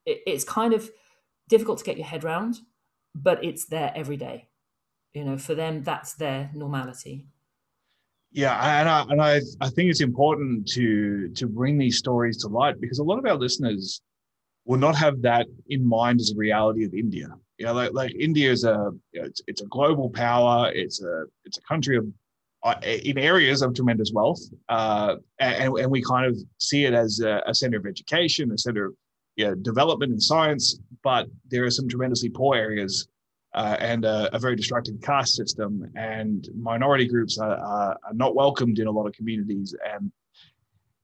it, 0.04 0.18
it's 0.26 0.42
kind 0.42 0.74
of 0.74 0.90
difficult 1.48 1.78
to 1.78 1.84
get 1.84 1.96
your 1.96 2.06
head 2.06 2.24
around, 2.24 2.58
but 3.14 3.44
it's 3.44 3.66
there 3.66 3.92
every 3.94 4.16
day. 4.16 4.48
You 5.14 5.24
know, 5.24 5.38
for 5.38 5.54
them, 5.54 5.82
that's 5.82 6.14
their 6.14 6.50
normality. 6.54 7.26
Yeah, 8.30 8.80
and 8.80 8.88
I, 8.88 9.02
and 9.08 9.22
I 9.22 9.40
I 9.60 9.70
think 9.70 9.90
it's 9.90 10.02
important 10.02 10.68
to 10.72 11.28
to 11.30 11.46
bring 11.46 11.78
these 11.78 11.98
stories 11.98 12.36
to 12.38 12.48
light 12.48 12.80
because 12.80 12.98
a 12.98 13.04
lot 13.04 13.18
of 13.18 13.24
our 13.24 13.36
listeners 13.36 14.02
will 14.66 14.78
not 14.78 14.94
have 14.96 15.22
that 15.22 15.46
in 15.70 15.86
mind 15.86 16.20
as 16.20 16.32
a 16.32 16.36
reality 16.36 16.84
of 16.84 16.92
India. 16.92 17.28
You 17.56 17.66
know, 17.66 17.72
like, 17.72 17.92
like 17.94 18.14
India 18.14 18.52
is 18.52 18.64
a 18.64 18.92
you 19.12 19.20
know, 19.20 19.26
it's, 19.26 19.40
it's 19.46 19.62
a 19.62 19.66
global 19.66 20.10
power. 20.10 20.70
It's 20.72 21.02
a 21.02 21.24
it's 21.46 21.56
a 21.56 21.62
country 21.62 21.96
of 21.96 22.06
uh, 22.62 22.74
in 22.82 23.16
areas 23.16 23.62
of 23.62 23.74
tremendous 23.74 24.12
wealth, 24.12 24.40
uh, 24.68 25.16
and, 25.40 25.72
and 25.78 25.90
we 25.90 26.02
kind 26.02 26.26
of 26.26 26.36
see 26.58 26.84
it 26.84 26.92
as 26.92 27.20
a, 27.20 27.42
a 27.46 27.54
center 27.54 27.78
of 27.78 27.86
education, 27.86 28.52
a 28.52 28.58
center 28.58 28.86
of 28.86 28.94
you 29.38 29.46
know, 29.46 29.54
development 29.54 30.12
and 30.12 30.22
science. 30.22 30.78
But 31.02 31.28
there 31.48 31.64
are 31.64 31.70
some 31.70 31.88
tremendously 31.88 32.28
poor 32.28 32.56
areas 32.56 33.08
uh, 33.54 33.76
and 33.78 34.04
a, 34.04 34.34
a, 34.34 34.38
very 34.38 34.56
destructive 34.56 35.00
caste 35.00 35.34
system, 35.34 35.90
and 35.96 36.46
minority 36.54 37.08
groups 37.08 37.38
are, 37.38 37.56
are, 37.56 37.96
are, 38.04 38.14
not 38.14 38.34
welcomed 38.34 38.78
in 38.78 38.86
a 38.86 38.90
lot 38.90 39.06
of 39.06 39.14
communities, 39.14 39.74
and 39.94 40.12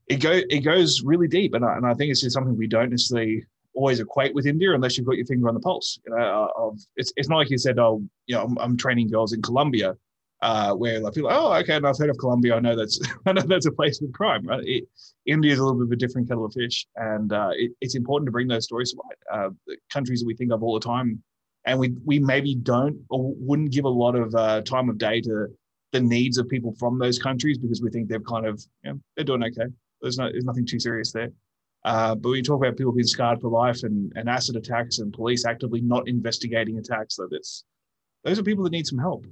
it 0.09 0.17
go 0.17 0.43
it 0.51 0.61
goes 0.61 1.03
really 1.03 1.29
deep, 1.29 1.55
and 1.55 1.65
I, 1.65 1.77
and 1.77 1.87
I 1.87 1.95
think 1.95 2.11
it's 2.11 2.21
just 2.21 2.35
something 2.35 2.57
we 2.57 2.67
don't 2.67 2.91
necessarily 2.91 3.47
always 3.73 3.99
equate 3.99 4.35
with 4.35 4.47
India 4.47 4.75
unless 4.75 4.97
you've 4.97 5.07
got 5.07 5.17
your 5.17 5.27
finger 5.27 5.49
on 5.49 5.55
the 5.55 5.61
pulse. 5.61 5.99
You 6.07 6.15
know, 6.15 6.23
uh, 6.23 6.49
of 6.57 6.79
it's 6.97 7.13
it's 7.17 7.29
not 7.29 7.37
like 7.37 7.51
you 7.51 7.59
said, 7.59 7.79
oh, 7.79 8.03
you 8.27 8.35
know, 8.35 8.43
I'm, 8.43 8.59
I'm 8.59 8.77
training 8.77 9.09
girls 9.09 9.33
in 9.33 9.41
Colombia, 9.41 9.97
uh, 10.45 10.75
where 10.75 11.01
like 11.01 11.15
people, 11.15 11.31
oh, 11.33 11.55
okay, 11.55 11.77
and 11.77 11.87
I've 11.87 11.97
heard 11.97 12.11
of 12.11 12.19
Colombia. 12.19 12.57
I 12.57 12.61
know 12.61 12.77
that's 12.77 13.01
I 13.27 13.33
know 13.33 13.41
that's 13.43 13.65
a 13.65 13.73
place 13.73 13.99
with 14.01 14.13
crime. 14.13 14.47
Right? 14.47 14.63
It, 14.65 14.85
India 15.25 15.53
is 15.53 15.59
a 15.59 15.65
little 15.65 15.79
bit 15.79 15.87
of 15.87 15.93
a 15.93 15.97
different 15.97 16.29
kettle 16.29 16.45
of 16.45 16.53
fish, 16.53 16.87
and 16.97 17.33
uh, 17.33 17.51
it, 17.55 17.73
it's 17.81 17.95
important 17.95 18.27
to 18.27 18.33
bring 18.33 18.47
those 18.47 18.65
stories 18.65 18.93
to 18.93 18.99
light. 19.03 19.49
Uh, 19.49 19.75
countries 19.91 20.21
that 20.21 20.27
we 20.27 20.37
think 20.37 20.53
of 20.53 20.63
all 20.63 20.75
the 20.75 20.87
time, 20.87 21.23
and 21.65 21.79
we 21.79 21.95
we 22.05 22.19
maybe 22.19 22.55
don't 22.55 23.03
or 23.09 23.33
wouldn't 23.39 23.73
give 23.73 23.87
a 23.87 23.89
lot 23.89 24.15
of 24.15 24.35
uh, 24.35 24.61
time 24.61 24.91
of 24.91 24.99
day 24.99 25.23
to 25.23 25.47
the 25.93 26.01
needs 26.01 26.37
of 26.37 26.47
people 26.47 26.75
from 26.79 26.99
those 26.99 27.19
countries 27.19 27.57
because 27.57 27.81
we 27.81 27.89
think 27.89 28.09
they're 28.09 28.21
kind 28.21 28.47
of 28.47 28.63
you 28.83 28.93
know, 28.93 29.01
they're 29.17 29.25
doing 29.25 29.45
okay. 29.45 29.73
There's 30.03 30.19
no 30.19 30.31
there's 30.31 30.45
nothing 30.45 30.67
too 30.67 30.79
serious 30.79 31.11
there. 31.11 31.31
Uh, 31.87 32.15
but 32.15 32.29
we 32.29 32.43
talk 32.43 32.61
about 32.61 32.77
people 32.77 32.93
being 32.93 33.07
scarred 33.07 33.41
for 33.41 33.49
life 33.49 33.83
and, 33.83 34.13
and 34.17 34.29
acid 34.29 34.57
attacks 34.57 34.99
and 34.99 35.13
police 35.13 35.47
actively 35.47 35.81
not 35.81 36.09
investigating 36.09 36.79
attacks. 36.79 37.17
So 37.17 37.29
that's 37.31 37.65
those 38.25 38.39
are 38.39 38.43
people 38.43 38.65
that 38.65 38.73
need 38.73 38.87
some 38.87 38.99
help. 38.99 39.27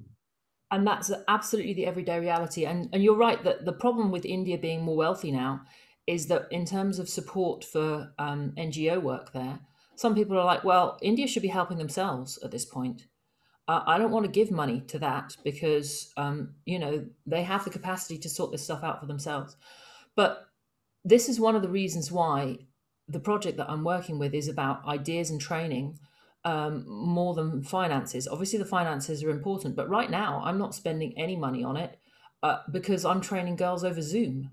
And 0.72 0.86
that's 0.86 1.12
absolutely 1.28 1.74
the 1.74 1.86
everyday 1.86 2.18
reality. 2.18 2.64
And 2.64 2.88
and 2.92 3.04
you're 3.04 3.14
right 3.14 3.44
that 3.44 3.66
the 3.66 3.72
problem 3.74 4.10
with 4.10 4.24
India 4.24 4.56
being 4.56 4.82
more 4.82 4.96
wealthy 4.96 5.30
now 5.30 5.60
is 6.06 6.26
that 6.26 6.48
in 6.50 6.64
terms 6.64 6.98
of 6.98 7.08
support 7.08 7.62
for 7.62 8.12
um, 8.18 8.52
NGO 8.56 9.00
work 9.00 9.32
there, 9.32 9.60
some 9.94 10.14
people 10.14 10.36
are 10.38 10.44
like, 10.44 10.64
well, 10.64 10.98
India 11.02 11.28
should 11.28 11.42
be 11.42 11.48
helping 11.48 11.78
themselves 11.78 12.38
at 12.42 12.50
this 12.50 12.64
point. 12.64 13.06
Uh, 13.68 13.82
I 13.86 13.98
don't 13.98 14.10
want 14.10 14.24
to 14.24 14.32
give 14.32 14.50
money 14.50 14.80
to 14.88 14.98
that 14.98 15.36
because 15.44 16.12
um, 16.16 16.54
you 16.64 16.78
know 16.78 17.04
they 17.26 17.42
have 17.42 17.64
the 17.64 17.70
capacity 17.70 18.18
to 18.18 18.28
sort 18.30 18.50
this 18.50 18.64
stuff 18.64 18.82
out 18.82 18.98
for 18.98 19.06
themselves. 19.06 19.56
But 20.16 20.48
this 21.04 21.28
is 21.28 21.38
one 21.38 21.54
of 21.54 21.62
the 21.62 21.68
reasons 21.68 22.10
why 22.10 22.58
the 23.08 23.20
project 23.20 23.58
that 23.58 23.70
I'm 23.70 23.84
working 23.84 24.18
with 24.18 24.32
is 24.34 24.48
about 24.48 24.86
ideas 24.86 25.30
and 25.30 25.40
training 25.40 25.98
um, 26.44 26.84
more 26.88 27.34
than 27.34 27.62
finances. 27.62 28.26
Obviously, 28.28 28.58
the 28.58 28.64
finances 28.64 29.22
are 29.22 29.30
important, 29.30 29.76
but 29.76 29.88
right 29.88 30.10
now 30.10 30.42
I'm 30.44 30.58
not 30.58 30.74
spending 30.74 31.14
any 31.16 31.36
money 31.36 31.62
on 31.64 31.76
it 31.76 31.98
uh, 32.42 32.58
because 32.70 33.04
I'm 33.04 33.20
training 33.20 33.56
girls 33.56 33.84
over 33.84 34.02
Zoom 34.02 34.50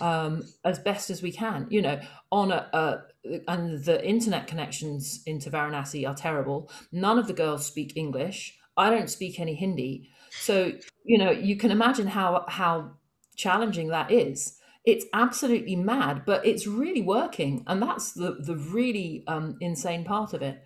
um, 0.00 0.42
as 0.64 0.78
best 0.78 1.10
as 1.10 1.22
we 1.22 1.32
can. 1.32 1.66
You 1.70 1.82
know, 1.82 2.00
on 2.32 2.52
a, 2.52 2.68
a 2.72 3.40
and 3.48 3.84
the 3.84 4.04
internet 4.06 4.46
connections 4.46 5.22
into 5.26 5.50
Varanasi 5.50 6.08
are 6.08 6.14
terrible. 6.14 6.70
None 6.92 7.18
of 7.18 7.26
the 7.26 7.34
girls 7.34 7.66
speak 7.66 7.96
English. 7.96 8.56
I 8.76 8.90
don't 8.90 9.10
speak 9.10 9.40
any 9.40 9.54
Hindi, 9.54 10.10
so 10.30 10.72
you 11.04 11.18
know 11.18 11.30
you 11.30 11.56
can 11.56 11.70
imagine 11.70 12.08
how 12.08 12.44
how 12.48 12.92
challenging 13.36 13.88
that 13.88 14.10
is 14.10 14.58
it's 14.86 15.04
absolutely 15.12 15.74
mad, 15.74 16.22
but 16.24 16.46
it's 16.46 16.66
really 16.66 17.02
working, 17.02 17.64
and 17.66 17.82
that's 17.82 18.12
the 18.12 18.36
the 18.38 18.56
really 18.56 19.24
um, 19.26 19.56
insane 19.60 20.04
part 20.04 20.32
of 20.32 20.42
it. 20.42 20.62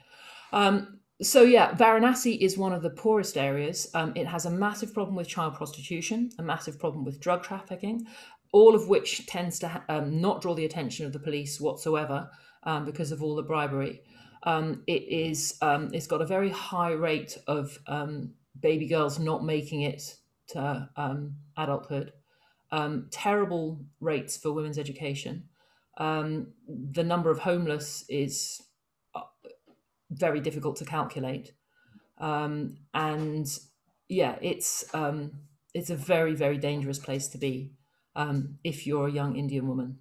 Um, 0.52 1.00
so 1.22 1.42
yeah, 1.42 1.72
Varanasi 1.72 2.38
is 2.38 2.56
one 2.56 2.72
of 2.72 2.82
the 2.82 2.90
poorest 2.90 3.36
areas. 3.36 3.88
Um, 3.94 4.12
it 4.16 4.26
has 4.26 4.46
a 4.46 4.50
massive 4.50 4.94
problem 4.94 5.16
with 5.16 5.28
child 5.28 5.54
prostitution, 5.54 6.30
a 6.38 6.42
massive 6.42 6.78
problem 6.78 7.04
with 7.04 7.20
drug 7.20 7.42
trafficking, 7.42 8.06
all 8.52 8.74
of 8.74 8.88
which 8.88 9.26
tends 9.26 9.58
to 9.60 9.82
um, 9.88 10.20
not 10.20 10.40
draw 10.40 10.54
the 10.54 10.64
attention 10.64 11.06
of 11.06 11.12
the 11.12 11.18
police 11.18 11.60
whatsoever 11.60 12.30
um, 12.64 12.84
because 12.84 13.12
of 13.12 13.22
all 13.22 13.36
the 13.36 13.42
bribery. 13.42 14.02
Um, 14.44 14.82
it 14.86 15.02
is 15.02 15.58
um, 15.60 15.90
it's 15.92 16.06
got 16.06 16.22
a 16.22 16.26
very 16.26 16.48
high 16.48 16.92
rate 16.92 17.36
of 17.46 17.78
baby 18.58 18.86
girls 18.86 19.18
not 19.18 19.44
making 19.44 19.82
it 19.82 20.02
to 20.48 20.88
adulthood 21.56 22.12
um, 22.72 23.08
terrible 23.10 23.80
rates 24.00 24.36
for 24.36 24.52
women's 24.52 24.78
education. 24.78 25.44
Um, 25.98 26.52
the 26.68 27.04
number 27.04 27.30
of 27.30 27.40
homeless 27.40 28.04
is 28.08 28.62
very 30.10 30.40
difficult 30.40 30.76
to 30.76 30.84
calculate, 30.84 31.52
um, 32.18 32.76
and 32.94 33.46
yeah, 34.08 34.36
it's 34.40 34.92
um, 34.94 35.32
it's 35.74 35.90
a 35.90 35.96
very 35.96 36.34
very 36.34 36.58
dangerous 36.58 36.98
place 36.98 37.28
to 37.28 37.38
be 37.38 37.72
um, 38.16 38.58
if 38.64 38.86
you're 38.86 39.08
a 39.08 39.12
young 39.12 39.36
Indian 39.36 39.66
woman. 39.66 39.98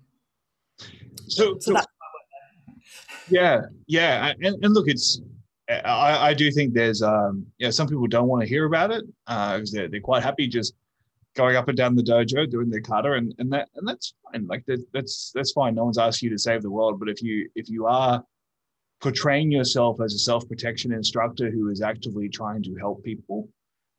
So, 1.27 1.57
so, 1.59 1.75
so 1.75 1.81
yeah, 3.29 3.61
yeah, 3.87 4.33
and, 4.41 4.63
and 4.63 4.73
look, 4.73 4.87
it's 4.87 5.21
I, 5.69 6.29
I, 6.29 6.33
do 6.33 6.51
think 6.51 6.73
there's 6.73 7.03
um, 7.03 7.45
yeah 7.59 7.69
some 7.69 7.87
people 7.87 8.07
don't 8.07 8.27
want 8.27 8.41
to 8.41 8.49
hear 8.49 8.65
about 8.65 8.91
it 8.91 9.05
because 9.27 9.73
uh, 9.73 9.77
they're, 9.77 9.89
they're 9.89 10.01
quite 10.01 10.23
happy 10.23 10.47
just 10.47 10.73
going 11.35 11.55
up 11.55 11.67
and 11.67 11.77
down 11.77 11.95
the 11.95 12.01
dojo 12.01 12.49
doing 12.49 12.69
their 12.69 12.81
kata 12.81 13.13
and, 13.13 13.35
and 13.37 13.51
that 13.53 13.69
and 13.75 13.87
that's 13.87 14.13
fine. 14.23 14.47
Like 14.47 14.65
that, 14.65 14.83
that's 14.93 15.31
that's 15.35 15.51
fine. 15.51 15.75
No 15.75 15.85
one's 15.85 15.99
asked 15.99 16.21
you 16.21 16.29
to 16.31 16.39
save 16.39 16.63
the 16.63 16.71
world 16.71 16.99
but 16.99 17.09
if 17.09 17.21
you 17.21 17.49
if 17.55 17.69
you 17.69 17.85
are 17.85 18.23
portraying 19.01 19.51
yourself 19.51 20.01
as 20.01 20.13
a 20.13 20.19
self-protection 20.19 20.91
instructor 20.91 21.49
who 21.49 21.69
is 21.69 21.81
actively 21.81 22.27
trying 22.27 22.61
to 22.63 22.75
help 22.75 23.03
people 23.03 23.49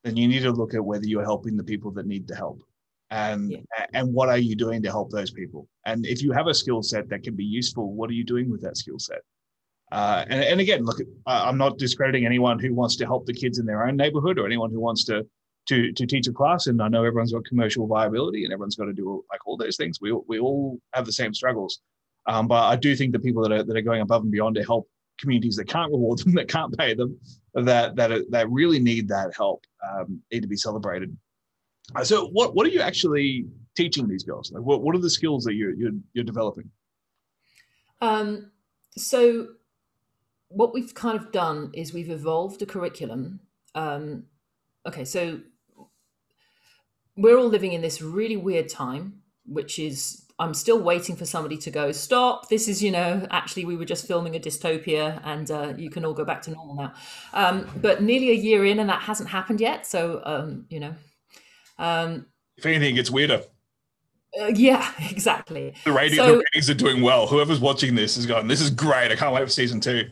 then 0.04 0.16
you 0.16 0.28
need 0.28 0.42
to 0.42 0.52
look 0.52 0.74
at 0.74 0.84
whether 0.84 1.06
you're 1.06 1.24
helping 1.24 1.56
the 1.56 1.64
people 1.64 1.90
that 1.92 2.06
need 2.06 2.26
the 2.26 2.34
help. 2.34 2.62
And 3.10 3.50
yeah. 3.50 3.86
and 3.92 4.12
what 4.14 4.28
are 4.28 4.38
you 4.38 4.54
doing 4.54 4.82
to 4.82 4.90
help 4.90 5.10
those 5.10 5.32
people? 5.32 5.68
And 5.84 6.06
if 6.06 6.22
you 6.22 6.30
have 6.32 6.46
a 6.46 6.54
skill 6.54 6.82
set 6.82 7.08
that 7.08 7.24
can 7.24 7.34
be 7.34 7.44
useful 7.44 7.92
what 7.92 8.08
are 8.08 8.14
you 8.14 8.24
doing 8.24 8.50
with 8.50 8.62
that 8.62 8.76
skill 8.76 8.98
set? 8.98 9.22
Uh, 9.90 10.24
and, 10.28 10.44
and 10.44 10.60
again 10.60 10.84
look 10.84 11.00
i'm 11.26 11.58
not 11.58 11.76
discrediting 11.76 12.24
anyone 12.24 12.60
who 12.60 12.72
wants 12.72 12.94
to 12.94 13.04
help 13.04 13.26
the 13.26 13.32
kids 13.32 13.58
in 13.58 13.66
their 13.66 13.84
own 13.84 13.96
neighborhood 13.96 14.38
or 14.38 14.46
anyone 14.46 14.70
who 14.70 14.78
wants 14.78 15.02
to 15.02 15.26
to 15.66 15.92
to 15.92 16.06
teach 16.06 16.28
a 16.28 16.32
class. 16.32 16.68
And 16.68 16.80
i 16.80 16.86
know 16.86 17.02
everyone's 17.02 17.32
got 17.32 17.44
commercial 17.44 17.88
viability 17.88 18.44
and 18.44 18.52
everyone's 18.52 18.76
got 18.76 18.84
to 18.84 18.92
do 18.92 19.24
like 19.32 19.44
all 19.44 19.56
those 19.56 19.76
things. 19.76 19.98
We, 20.00 20.12
we 20.28 20.38
all 20.38 20.78
have 20.94 21.04
the 21.04 21.12
same 21.12 21.34
struggles 21.34 21.80
um, 22.26 22.48
but 22.48 22.64
i 22.64 22.76
do 22.76 22.94
think 22.94 23.12
the 23.12 23.18
people 23.18 23.42
that 23.42 23.52
are, 23.52 23.62
that 23.62 23.76
are 23.76 23.82
going 23.82 24.00
above 24.00 24.22
and 24.22 24.30
beyond 24.30 24.54
to 24.54 24.62
help 24.64 24.88
communities 25.18 25.56
that 25.56 25.68
can't 25.68 25.92
reward 25.92 26.18
them 26.18 26.34
that 26.34 26.48
can't 26.48 26.76
pay 26.76 26.94
them 26.94 27.18
that 27.54 27.96
that 27.96 28.30
that 28.30 28.50
really 28.50 28.78
need 28.78 29.08
that 29.08 29.34
help 29.36 29.66
um, 29.88 30.20
need 30.32 30.40
to 30.40 30.48
be 30.48 30.56
celebrated. 30.56 31.16
Uh, 31.94 32.04
so 32.04 32.28
what 32.28 32.54
what 32.54 32.66
are 32.66 32.70
you 32.70 32.80
actually 32.80 33.46
teaching 33.76 34.08
these 34.08 34.22
girls? 34.22 34.52
Like 34.52 34.62
what, 34.62 34.82
what 34.82 34.94
are 34.94 35.00
the 35.00 35.10
skills 35.10 35.44
that 35.44 35.54
you're 35.54 35.74
you're, 35.74 35.92
you're 36.12 36.24
developing? 36.24 36.70
Um, 38.00 38.50
so 38.96 39.48
what 40.48 40.72
we've 40.72 40.94
kind 40.94 41.18
of 41.18 41.32
done 41.32 41.70
is 41.74 41.92
we've 41.92 42.10
evolved 42.10 42.62
a 42.62 42.66
curriculum. 42.66 43.40
Um, 43.74 44.24
okay, 44.86 45.04
so 45.04 45.40
we're 47.16 47.36
all 47.36 47.48
living 47.48 47.72
in 47.72 47.82
this 47.82 48.00
really 48.00 48.36
weird 48.36 48.68
time, 48.68 49.22
which 49.46 49.78
is 49.78 50.24
I'm 50.40 50.54
still 50.54 50.80
waiting 50.80 51.16
for 51.16 51.26
somebody 51.26 51.58
to 51.58 51.70
go 51.70 51.92
stop. 51.92 52.48
This 52.48 52.66
is, 52.66 52.82
you 52.82 52.90
know, 52.90 53.26
actually 53.30 53.66
we 53.66 53.76
were 53.76 53.84
just 53.84 54.06
filming 54.06 54.34
a 54.34 54.40
dystopia, 54.40 55.20
and 55.22 55.50
uh, 55.50 55.74
you 55.76 55.90
can 55.90 56.04
all 56.04 56.14
go 56.14 56.24
back 56.24 56.40
to 56.42 56.50
normal 56.50 56.74
now. 56.74 56.94
Um, 57.34 57.68
but 57.76 58.02
nearly 58.02 58.30
a 58.30 58.34
year 58.34 58.64
in, 58.64 58.78
and 58.78 58.88
that 58.88 59.02
hasn't 59.02 59.28
happened 59.28 59.60
yet. 59.60 59.86
So, 59.86 60.22
um, 60.24 60.64
you 60.70 60.80
know, 60.80 60.94
um, 61.78 62.26
if 62.56 62.64
anything, 62.64 62.94
it 62.94 62.96
gets 62.96 63.10
weirder. 63.10 63.42
Uh, 64.40 64.46
yeah, 64.54 64.92
exactly. 65.10 65.74
The, 65.84 65.92
radio, 65.92 66.24
so, 66.24 66.32
the 66.32 66.44
ratings 66.52 66.70
are 66.70 66.74
doing 66.74 67.02
well. 67.02 67.26
Whoever's 67.26 67.60
watching 67.60 67.94
this 67.94 68.16
is 68.16 68.24
going, 68.26 68.48
this 68.48 68.62
is 68.62 68.70
great. 68.70 69.12
I 69.12 69.16
can't 69.16 69.34
wait 69.34 69.44
for 69.44 69.50
season 69.50 69.80
two. 69.80 70.08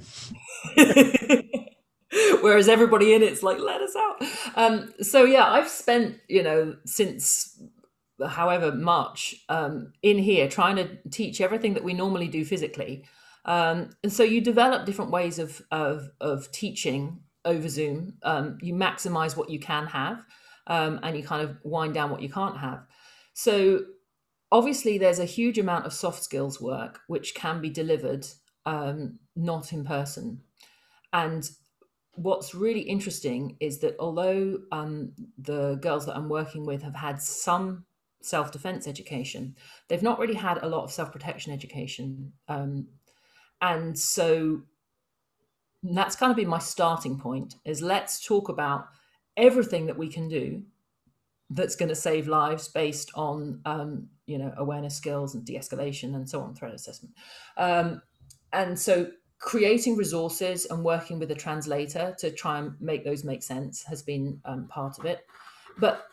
Whereas 2.41 2.69
everybody 2.69 3.15
in 3.15 3.23
it's 3.23 3.43
like, 3.43 3.59
let 3.59 3.81
us 3.81 3.95
out. 3.97 4.23
Um, 4.57 4.93
so 5.01 5.25
yeah, 5.25 5.47
I've 5.51 5.69
spent, 5.69 6.19
you 6.29 6.43
know, 6.43 6.77
since 6.85 7.61
however 8.27 8.73
much 8.73 9.35
um, 9.49 9.93
in 10.03 10.19
here 10.19 10.49
trying 10.49 10.77
to 10.77 10.99
teach 11.11 11.41
everything 11.41 11.75
that 11.75 11.85
we 11.85 11.95
normally 11.95 12.29
do 12.29 12.45
physically. 12.45 13.05
Um, 13.45 13.91
and 14.03 14.13
so 14.13 14.23
you 14.23 14.41
develop 14.41 14.85
different 14.85 15.11
ways 15.11 15.39
of, 15.39 15.63
of, 15.71 16.09
of 16.21 16.51
teaching 16.53 17.21
over 17.45 17.69
Zoom. 17.69 18.15
Um, 18.23 18.59
you 18.61 18.75
maximize 18.75 19.37
what 19.37 19.51
you 19.51 19.59
can 19.59 19.87
have 19.87 20.23
um, 20.67 21.01
and 21.03 21.17
you 21.17 21.23
kind 21.23 21.43
of 21.43 21.57
wind 21.63 21.95
down 21.95 22.11
what 22.11 22.23
you 22.23 22.29
can't 22.29 22.59
have. 22.59 22.85
So 23.35 23.85
obviously 24.51 24.99
there's 24.99 25.19
a 25.19 25.25
huge 25.25 25.59
amount 25.59 25.87
of 25.87 25.93
soft 25.93 26.23
skills 26.23 26.61
work 26.61 27.01
which 27.07 27.35
can 27.35 27.61
be 27.61 27.71
delivered 27.71 28.27
um, 28.67 29.19
not 29.35 29.73
in 29.73 29.85
person. 29.85 30.43
And 31.13 31.49
what's 32.15 32.55
really 32.55 32.81
interesting 32.81 33.57
is 33.61 33.79
that 33.79 33.97
although 33.99 34.59
um, 34.73 35.13
the 35.39 35.77
girls 35.77 36.05
that 36.07 36.17
I'm 36.17 36.29
working 36.29 36.67
with 36.67 36.83
have 36.83 36.97
had 36.97 37.23
some 37.23 37.87
self 38.29 38.53
defense 38.53 38.87
education, 38.87 39.57
they've 39.89 40.03
not 40.03 40.19
really 40.19 40.35
had 40.35 40.59
a 40.63 40.69
lot 40.69 40.85
of 40.85 40.93
self 40.93 41.13
protection 41.13 41.53
education. 41.53 42.33
Um, 42.49 42.89
and 43.61 43.99
so 43.99 44.63
that's 45.83 46.17
kind 46.17 46.31
of 46.31 46.37
been 46.37 46.49
my 46.49 46.59
starting 46.59 47.19
point 47.19 47.55
is 47.65 47.81
let's 47.83 48.25
talk 48.25 48.49
about 48.49 48.89
everything 49.37 49.87
that 49.87 49.97
we 49.97 50.09
can 50.09 50.29
do 50.29 50.63
that's 51.51 51.77
going 51.77 51.89
to 51.89 51.95
save 51.95 52.29
lives 52.29 52.69
based 52.69 53.11
on 53.15 53.61
um, 53.65 54.09
you 54.27 54.39
know 54.39 54.53
awareness 54.59 54.97
skills 54.97 55.35
and 55.35 55.45
de-escalation 55.45 56.15
and 56.15 56.29
so 56.29 56.41
on 56.41 56.55
threat 56.55 56.75
assessment 56.75 57.15
um, 57.57 58.03
and 58.53 58.79
so 58.79 59.11
creating 59.39 59.97
resources 59.97 60.67
and 60.67 60.83
working 60.83 61.19
with 61.19 61.31
a 61.31 61.35
translator 61.35 62.15
to 62.19 62.31
try 62.31 62.59
and 62.59 62.73
make 62.81 63.05
those 63.05 63.23
make 63.23 63.43
sense 63.43 63.85
has 63.85 64.03
been 64.03 64.41
um, 64.45 64.67
part 64.69 64.99
of 64.99 65.05
it 65.05 65.25
but 65.79 66.09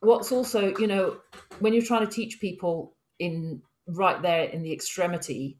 what's 0.00 0.32
also 0.32 0.76
you 0.78 0.86
know 0.86 1.18
when 1.60 1.72
you're 1.72 1.82
trying 1.82 2.06
to 2.06 2.12
teach 2.12 2.40
people 2.40 2.96
in 3.18 3.62
right 3.86 4.22
there 4.22 4.44
in 4.44 4.62
the 4.62 4.72
extremity 4.72 5.58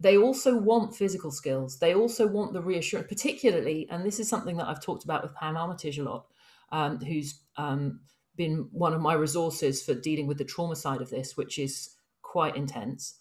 they 0.00 0.16
also 0.16 0.56
want 0.56 0.94
physical 0.94 1.32
skills. 1.32 1.80
They 1.80 1.92
also 1.92 2.28
want 2.28 2.52
the 2.52 2.62
reassurance 2.62 3.08
particularly 3.08 3.88
and 3.90 4.04
this 4.04 4.20
is 4.20 4.28
something 4.28 4.56
that 4.58 4.68
i've 4.68 4.82
talked 4.82 5.04
about 5.04 5.22
with 5.22 5.34
pam 5.34 5.56
armitage 5.56 5.98
a 5.98 6.04
lot 6.04 6.26
um, 6.70 7.00
who's 7.00 7.40
um, 7.56 8.00
been 8.36 8.68
one 8.72 8.92
of 8.94 9.00
my 9.00 9.14
resources 9.14 9.82
for 9.82 9.94
dealing 9.94 10.26
with 10.26 10.38
the 10.38 10.44
trauma 10.44 10.76
side 10.76 11.00
of 11.00 11.10
this 11.10 11.36
which 11.36 11.58
is 11.58 11.96
quite 12.22 12.56
intense. 12.56 13.14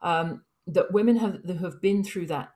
Um, 0.00 0.44
that 0.66 0.92
women 0.92 1.16
have 1.16 1.44
have 1.60 1.80
been 1.82 2.02
through 2.02 2.26
that 2.28 2.52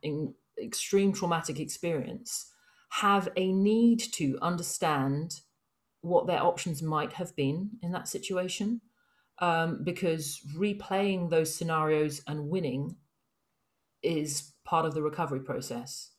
extreme 0.60 1.12
traumatic 1.12 1.60
experience 1.60 2.50
have 2.90 3.28
a 3.36 3.52
need 3.52 3.98
to 3.98 4.38
understand 4.40 5.40
what 6.08 6.26
their 6.26 6.42
options 6.42 6.82
might 6.82 7.14
have 7.14 7.34
been 7.36 7.70
in 7.82 7.92
that 7.92 8.08
situation. 8.08 8.80
Um, 9.40 9.84
because 9.84 10.40
replaying 10.56 11.30
those 11.30 11.54
scenarios 11.54 12.22
and 12.26 12.48
winning 12.48 12.96
is 14.02 14.52
part 14.64 14.84
of 14.84 14.94
the 14.94 15.02
recovery 15.02 15.40
process. 15.40 16.10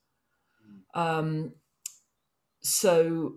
Um, 0.94 1.54
so 2.62 3.36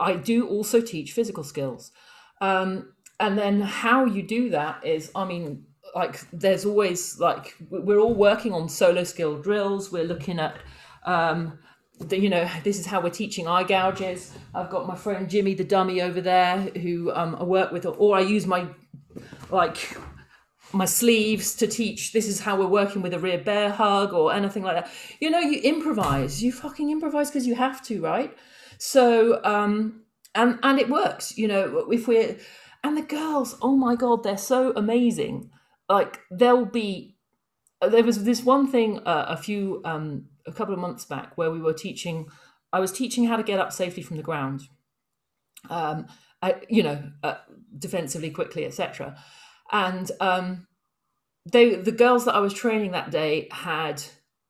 i 0.00 0.14
do 0.14 0.48
also 0.48 0.80
teach 0.80 1.12
physical 1.12 1.44
skills. 1.44 1.92
Um, 2.40 2.94
and 3.20 3.38
then 3.38 3.60
how 3.60 4.04
you 4.04 4.22
do 4.22 4.50
that 4.50 4.84
is 4.84 5.12
i 5.14 5.24
mean 5.24 5.64
like 5.94 6.20
there's 6.32 6.64
always 6.64 7.18
like 7.18 7.54
we're 7.70 7.98
all 7.98 8.14
working 8.14 8.52
on 8.52 8.68
solo 8.68 9.04
skill 9.04 9.40
drills. 9.40 9.92
We're 9.92 10.04
looking 10.04 10.38
at 10.38 10.56
um 11.04 11.58
the, 12.00 12.18
you 12.18 12.28
know 12.28 12.48
this 12.64 12.78
is 12.78 12.86
how 12.86 13.00
we're 13.00 13.10
teaching 13.10 13.46
eye 13.46 13.64
gouges. 13.64 14.32
I've 14.54 14.70
got 14.70 14.86
my 14.86 14.96
friend 14.96 15.28
jimmy 15.28 15.54
the 15.54 15.64
dummy 15.64 16.02
over 16.02 16.20
there 16.20 16.58
who 16.58 17.12
um, 17.12 17.36
i 17.38 17.42
work 17.44 17.70
with 17.72 17.86
or 17.86 18.16
i 18.16 18.20
use 18.20 18.46
my 18.46 18.66
like 19.50 19.96
my 20.72 20.84
sleeves 20.84 21.54
to 21.56 21.66
teach. 21.66 22.12
This 22.12 22.26
is 22.26 22.40
how 22.40 22.56
we're 22.56 22.66
working 22.66 23.02
with 23.02 23.14
a 23.14 23.18
rear 23.18 23.38
bear 23.38 23.70
hug 23.70 24.12
or 24.12 24.32
anything 24.32 24.62
like 24.62 24.76
that. 24.76 24.90
You 25.20 25.30
know 25.30 25.38
you 25.38 25.60
improvise. 25.60 26.42
You 26.42 26.52
fucking 26.52 26.90
improvise 26.90 27.30
because 27.30 27.46
you 27.46 27.54
have 27.54 27.82
to 27.84 28.00
right? 28.00 28.36
So 28.78 29.42
um 29.44 30.02
and 30.34 30.58
and 30.62 30.78
it 30.78 30.88
works 30.88 31.36
you 31.36 31.46
know 31.46 31.86
if 31.90 32.08
we're 32.08 32.38
and 32.82 32.96
the 32.96 33.02
girls 33.02 33.56
oh 33.60 33.76
my 33.76 33.94
god 33.96 34.22
they're 34.22 34.38
so 34.38 34.72
amazing. 34.76 35.50
Like 35.88 36.20
there'll 36.30 36.64
be 36.64 37.16
there 37.80 38.04
was 38.04 38.24
this 38.24 38.42
one 38.42 38.66
thing 38.68 39.00
uh, 39.00 39.26
a 39.28 39.36
few 39.36 39.82
um 39.84 40.26
a 40.46 40.52
couple 40.52 40.74
of 40.74 40.80
months 40.80 41.04
back 41.04 41.36
where 41.36 41.50
we 41.50 41.60
were 41.60 41.72
teaching 41.72 42.26
i 42.72 42.80
was 42.80 42.92
teaching 42.92 43.24
how 43.24 43.36
to 43.36 43.42
get 43.42 43.60
up 43.60 43.72
safely 43.72 44.02
from 44.02 44.16
the 44.16 44.22
ground 44.22 44.62
um 45.70 46.06
I, 46.42 46.56
you 46.68 46.82
know 46.82 47.02
uh, 47.22 47.36
defensively 47.78 48.30
quickly 48.30 48.64
etc 48.64 49.16
and 49.70 50.10
um 50.20 50.66
they 51.50 51.76
the 51.76 51.92
girls 51.92 52.24
that 52.24 52.34
i 52.34 52.40
was 52.40 52.54
training 52.54 52.92
that 52.92 53.10
day 53.10 53.48
had 53.52 54.02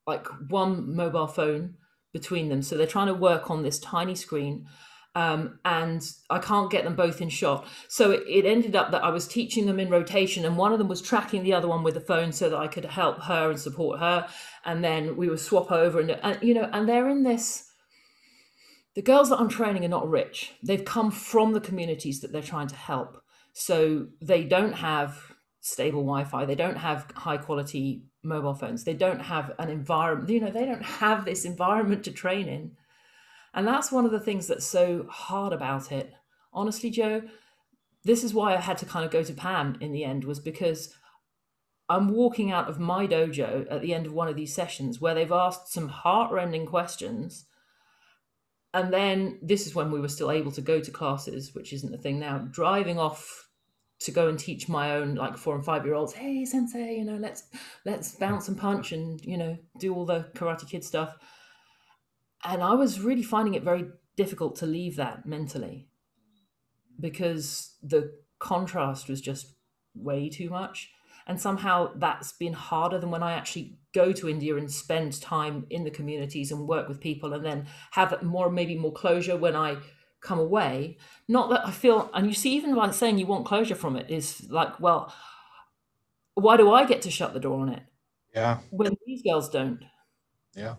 like 0.06 0.26
one 0.48 0.94
mobile 0.94 1.26
phone 1.26 1.76
between 2.12 2.48
them. 2.48 2.62
So 2.62 2.76
they're 2.76 2.86
trying 2.86 3.06
to 3.06 3.14
work 3.14 3.50
on 3.50 3.62
this 3.62 3.78
tiny 3.78 4.14
screen 4.14 4.66
um, 5.14 5.58
and 5.64 6.02
I 6.30 6.38
can't 6.38 6.70
get 6.70 6.84
them 6.84 6.96
both 6.96 7.20
in 7.20 7.28
shot. 7.28 7.66
So 7.88 8.10
it, 8.12 8.46
ended 8.46 8.74
up 8.74 8.90
that 8.92 9.04
I 9.04 9.10
was 9.10 9.28
teaching 9.28 9.66
them 9.66 9.78
in 9.78 9.90
rotation, 9.90 10.44
and 10.44 10.56
one 10.56 10.72
of 10.72 10.78
them 10.78 10.88
was 10.88 11.02
tracking 11.02 11.42
the 11.42 11.52
other 11.52 11.68
one 11.68 11.82
with 11.82 11.94
the 11.94 12.00
phone 12.00 12.32
so 12.32 12.48
that 12.48 12.58
I 12.58 12.66
could 12.66 12.84
help 12.84 13.22
her 13.22 13.50
and 13.50 13.60
support 13.60 14.00
her. 14.00 14.26
And 14.64 14.82
then 14.82 15.16
we 15.16 15.28
would 15.28 15.40
swap 15.40 15.70
over, 15.70 16.00
and, 16.00 16.10
and 16.10 16.38
you 16.42 16.54
know, 16.54 16.68
and 16.72 16.88
they're 16.88 17.08
in 17.08 17.22
this. 17.24 17.68
The 18.94 19.02
girls 19.02 19.30
that 19.30 19.40
I'm 19.40 19.48
training 19.48 19.84
are 19.84 19.88
not 19.88 20.08
rich. 20.08 20.52
They've 20.62 20.84
come 20.84 21.10
from 21.10 21.52
the 21.52 21.60
communities 21.60 22.20
that 22.20 22.32
they're 22.32 22.42
trying 22.42 22.68
to 22.68 22.76
help, 22.76 23.22
so 23.52 24.06
they 24.20 24.44
don't 24.44 24.74
have 24.74 25.18
stable 25.60 26.02
Wi-Fi. 26.02 26.46
They 26.46 26.54
don't 26.54 26.76
have 26.78 27.10
high 27.14 27.36
quality 27.36 28.04
mobile 28.22 28.54
phones. 28.54 28.84
They 28.84 28.94
don't 28.94 29.20
have 29.20 29.52
an 29.58 29.68
environment. 29.68 30.30
You 30.30 30.40
know, 30.40 30.50
they 30.50 30.64
don't 30.64 30.84
have 30.84 31.24
this 31.24 31.44
environment 31.44 32.04
to 32.04 32.12
train 32.12 32.48
in 32.48 32.72
and 33.54 33.66
that's 33.66 33.92
one 33.92 34.04
of 34.04 34.12
the 34.12 34.20
things 34.20 34.46
that's 34.46 34.66
so 34.66 35.06
hard 35.08 35.52
about 35.52 35.92
it. 35.92 36.12
Honestly, 36.52 36.90
Joe, 36.90 37.22
this 38.04 38.24
is 38.24 38.34
why 38.34 38.54
I 38.54 38.60
had 38.60 38.78
to 38.78 38.86
kind 38.86 39.04
of 39.04 39.10
go 39.10 39.22
to 39.22 39.34
Pam 39.34 39.76
in 39.80 39.92
the 39.92 40.04
end, 40.04 40.24
was 40.24 40.40
because 40.40 40.94
I'm 41.88 42.08
walking 42.08 42.50
out 42.50 42.68
of 42.68 42.80
my 42.80 43.06
dojo 43.06 43.66
at 43.70 43.82
the 43.82 43.94
end 43.94 44.06
of 44.06 44.12
one 44.12 44.28
of 44.28 44.36
these 44.36 44.54
sessions 44.54 45.00
where 45.00 45.14
they've 45.14 45.30
asked 45.30 45.72
some 45.72 45.88
heartrending 45.88 46.66
questions. 46.66 47.46
And 48.74 48.92
then 48.92 49.38
this 49.42 49.66
is 49.66 49.74
when 49.74 49.90
we 49.90 50.00
were 50.00 50.08
still 50.08 50.30
able 50.30 50.52
to 50.52 50.62
go 50.62 50.80
to 50.80 50.90
classes, 50.90 51.54
which 51.54 51.72
isn't 51.74 51.94
a 51.94 51.98
thing 51.98 52.18
now, 52.18 52.38
driving 52.50 52.98
off 52.98 53.48
to 54.00 54.10
go 54.10 54.28
and 54.28 54.38
teach 54.38 54.68
my 54.68 54.96
own 54.96 55.14
like 55.14 55.36
four 55.36 55.54
and 55.54 55.64
five 55.64 55.84
year 55.84 55.94
olds, 55.94 56.14
hey 56.14 56.44
sensei, 56.44 56.96
you 56.96 57.04
know, 57.04 57.16
let's 57.16 57.44
let's 57.84 58.14
bounce 58.14 58.48
and 58.48 58.58
punch 58.58 58.92
and, 58.92 59.22
you 59.24 59.36
know, 59.36 59.56
do 59.78 59.94
all 59.94 60.06
the 60.06 60.26
karate 60.34 60.68
kid 60.68 60.82
stuff 60.82 61.14
and 62.44 62.62
I 62.62 62.74
was 62.74 63.00
really 63.00 63.22
finding 63.22 63.54
it 63.54 63.62
very 63.62 63.86
difficult 64.16 64.56
to 64.56 64.66
leave 64.66 64.96
that 64.96 65.26
mentally 65.26 65.88
because 66.98 67.76
the 67.82 68.12
contrast 68.38 69.08
was 69.08 69.20
just 69.20 69.54
way 69.94 70.28
too 70.28 70.50
much. 70.50 70.90
And 71.26 71.40
somehow 71.40 71.92
that's 71.96 72.32
been 72.32 72.52
harder 72.52 72.98
than 72.98 73.10
when 73.10 73.22
I 73.22 73.32
actually 73.32 73.78
go 73.94 74.12
to 74.12 74.28
India 74.28 74.56
and 74.56 74.70
spend 74.70 75.20
time 75.20 75.66
in 75.70 75.84
the 75.84 75.90
communities 75.90 76.50
and 76.50 76.66
work 76.66 76.88
with 76.88 77.00
people 77.00 77.32
and 77.32 77.44
then 77.44 77.66
have 77.92 78.22
more, 78.22 78.50
maybe 78.50 78.76
more 78.76 78.92
closure 78.92 79.36
when 79.36 79.54
I 79.54 79.76
come 80.20 80.40
away. 80.40 80.98
Not 81.28 81.50
that 81.50 81.66
I 81.66 81.70
feel, 81.70 82.10
and 82.12 82.26
you 82.26 82.34
see, 82.34 82.54
even 82.54 82.74
like 82.74 82.92
saying 82.92 83.18
you 83.18 83.26
want 83.26 83.46
closure 83.46 83.76
from 83.76 83.96
it 83.96 84.10
is 84.10 84.50
like, 84.50 84.80
well, 84.80 85.14
why 86.34 86.56
do 86.56 86.72
I 86.72 86.86
get 86.86 87.02
to 87.02 87.10
shut 87.10 87.34
the 87.34 87.40
door 87.40 87.60
on 87.60 87.68
it? 87.68 87.82
Yeah. 88.34 88.58
When 88.70 88.96
these 89.06 89.22
girls 89.22 89.48
don't. 89.48 89.84
Yeah 90.56 90.74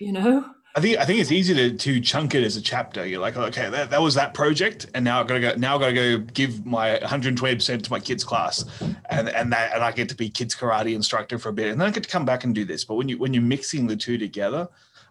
you 0.00 0.12
know 0.12 0.44
I 0.76 0.80
think 0.80 0.98
I 0.98 1.04
think 1.04 1.20
it's 1.20 1.30
easy 1.30 1.54
to 1.54 1.76
to 1.76 2.00
chunk 2.00 2.34
it 2.34 2.42
as 2.42 2.56
a 2.56 2.60
chapter. 2.60 3.06
You're 3.06 3.20
like, 3.20 3.36
okay, 3.36 3.70
that, 3.70 3.90
that 3.90 4.02
was 4.02 4.14
that 4.16 4.34
project, 4.34 4.86
and 4.92 5.04
now 5.04 5.20
I've 5.20 5.28
gotta 5.28 5.40
go. 5.40 5.54
Now 5.56 5.76
I've 5.76 5.80
gotta 5.80 5.94
go 5.94 6.18
give 6.18 6.66
my 6.66 6.98
120 6.98 7.54
percent 7.54 7.84
to 7.84 7.92
my 7.92 8.00
kids 8.00 8.24
class, 8.24 8.64
and 9.08 9.28
and 9.28 9.52
that 9.52 9.72
and 9.72 9.84
I 9.84 9.92
get 9.92 10.08
to 10.08 10.16
be 10.16 10.28
kids 10.28 10.56
karate 10.56 10.94
instructor 10.94 11.38
for 11.38 11.50
a 11.50 11.52
bit, 11.52 11.70
and 11.70 11.80
then 11.80 11.86
I 11.86 11.92
get 11.92 12.02
to 12.02 12.08
come 12.08 12.24
back 12.24 12.42
and 12.42 12.52
do 12.52 12.64
this. 12.64 12.84
But 12.84 12.96
when 12.96 13.08
you 13.08 13.18
when 13.18 13.32
you're 13.32 13.42
mixing 13.44 13.86
the 13.86 13.94
two 13.94 14.18
together, 14.18 14.68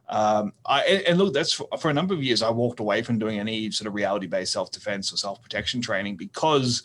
um, 0.10 0.52
I 0.65 0.82
and, 0.82 1.02
and 1.04 1.17
look, 1.17 1.34
that's 1.34 1.54
for, 1.54 1.69
for, 1.80 1.89
a 1.89 1.93
number 1.93 2.13
of 2.13 2.22
years 2.22 2.41
I 2.41 2.50
walked 2.50 2.82
away 2.82 3.02
from 3.02 3.17
doing 3.17 3.39
any 3.39 3.72
sort 3.72 3.88
of 3.88 3.93
reality 3.93 4.28
based 4.28 4.52
self 4.52 4.69
defense 4.69 5.13
or 5.13 5.17
self 5.17 5.41
protection 5.41 5.80
training 5.80 6.17
because 6.17 6.84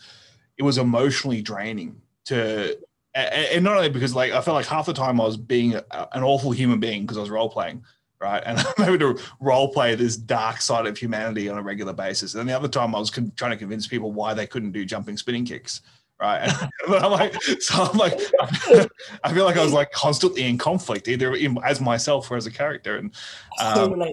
it 0.57 0.63
was 0.63 0.77
emotionally 0.77 1.41
draining 1.41 2.01
to. 2.25 2.77
And 3.15 3.63
not 3.63 3.75
only 3.75 3.89
because 3.89 4.15
like 4.15 4.31
I 4.31 4.41
felt 4.41 4.55
like 4.55 4.67
half 4.67 4.85
the 4.85 4.93
time 4.93 5.19
I 5.19 5.25
was 5.25 5.37
being 5.37 5.75
an 5.75 6.23
awful 6.23 6.51
human 6.51 6.79
being 6.79 7.01
because 7.01 7.17
I 7.17 7.21
was 7.21 7.29
role 7.29 7.49
playing, 7.49 7.83
right? 8.21 8.41
And 8.45 8.59
I'm 8.77 8.93
able 8.93 9.15
to 9.15 9.23
role 9.39 9.73
play 9.73 9.95
this 9.95 10.15
dark 10.15 10.61
side 10.61 10.85
of 10.85 10.97
humanity 10.97 11.49
on 11.49 11.57
a 11.57 11.61
regular 11.63 11.93
basis. 11.93 12.35
And 12.35 12.47
the 12.47 12.55
other 12.55 12.67
time 12.67 12.93
I 12.93 12.99
was 12.99 13.09
con- 13.09 13.31
trying 13.35 13.51
to 13.51 13.57
convince 13.57 13.87
people 13.87 14.11
why 14.11 14.33
they 14.33 14.45
couldn't 14.45 14.71
do 14.71 14.85
jumping 14.85 15.17
spinning 15.17 15.45
kicks. 15.45 15.81
Right. 16.21 16.39
And 16.87 16.95
I'm 16.95 17.11
like, 17.11 17.41
so 17.59 17.83
I'm 17.83 17.97
like, 17.97 18.19
I 19.23 19.33
feel 19.33 19.45
like 19.45 19.57
I 19.57 19.63
was 19.63 19.73
like 19.73 19.91
constantly 19.91 20.43
in 20.43 20.57
conflict, 20.57 21.07
either 21.07 21.33
in, 21.33 21.57
as 21.63 21.81
myself 21.81 22.29
or 22.29 22.37
as 22.37 22.45
a 22.45 22.51
character. 22.51 22.97
And 22.97 23.13
um, 23.59 24.03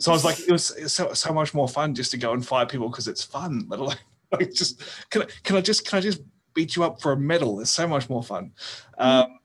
so 0.00 0.10
I 0.10 0.14
was 0.14 0.24
like, 0.24 0.40
it 0.40 0.50
was, 0.50 0.92
so, 0.92 1.12
so 1.12 1.32
much 1.32 1.54
more 1.54 1.68
fun 1.68 1.94
just 1.94 2.10
to 2.12 2.16
go 2.16 2.32
and 2.32 2.44
fight 2.44 2.68
people 2.68 2.88
because 2.88 3.08
it's 3.08 3.22
fun. 3.22 3.66
But 3.68 3.78
like, 3.78 3.98
like, 4.32 4.52
just 4.52 4.82
can 5.10 5.22
I, 5.22 5.26
can 5.42 5.56
I 5.56 5.60
just 5.60 5.86
can 5.86 5.98
I 5.98 6.00
just 6.00 6.20
beat 6.54 6.76
you 6.76 6.84
up 6.84 7.00
for 7.00 7.12
a 7.12 7.16
medal? 7.16 7.60
It's 7.60 7.70
so 7.70 7.86
much 7.86 8.08
more 8.08 8.22
fun. 8.22 8.52
Mm-hmm. 8.98 9.02
Um, 9.02 9.38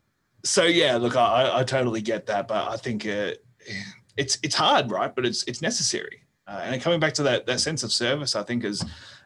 so 0.43 0.63
yeah, 0.63 0.95
look, 0.97 1.15
I, 1.15 1.59
I 1.59 1.63
totally 1.63 2.01
get 2.01 2.27
that, 2.27 2.47
but 2.47 2.69
I 2.69 2.77
think 2.77 3.05
uh, 3.05 3.31
it's 4.17 4.37
it's 4.43 4.55
hard, 4.55 4.91
right? 4.91 5.13
But 5.13 5.25
it's 5.25 5.43
it's 5.43 5.61
necessary. 5.61 6.23
Uh, 6.47 6.61
and 6.63 6.81
coming 6.81 6.99
back 6.99 7.13
to 7.13 7.23
that 7.23 7.45
that 7.45 7.59
sense 7.59 7.83
of 7.83 7.91
service, 7.91 8.35
I 8.35 8.43
think 8.43 8.63
as 8.63 8.83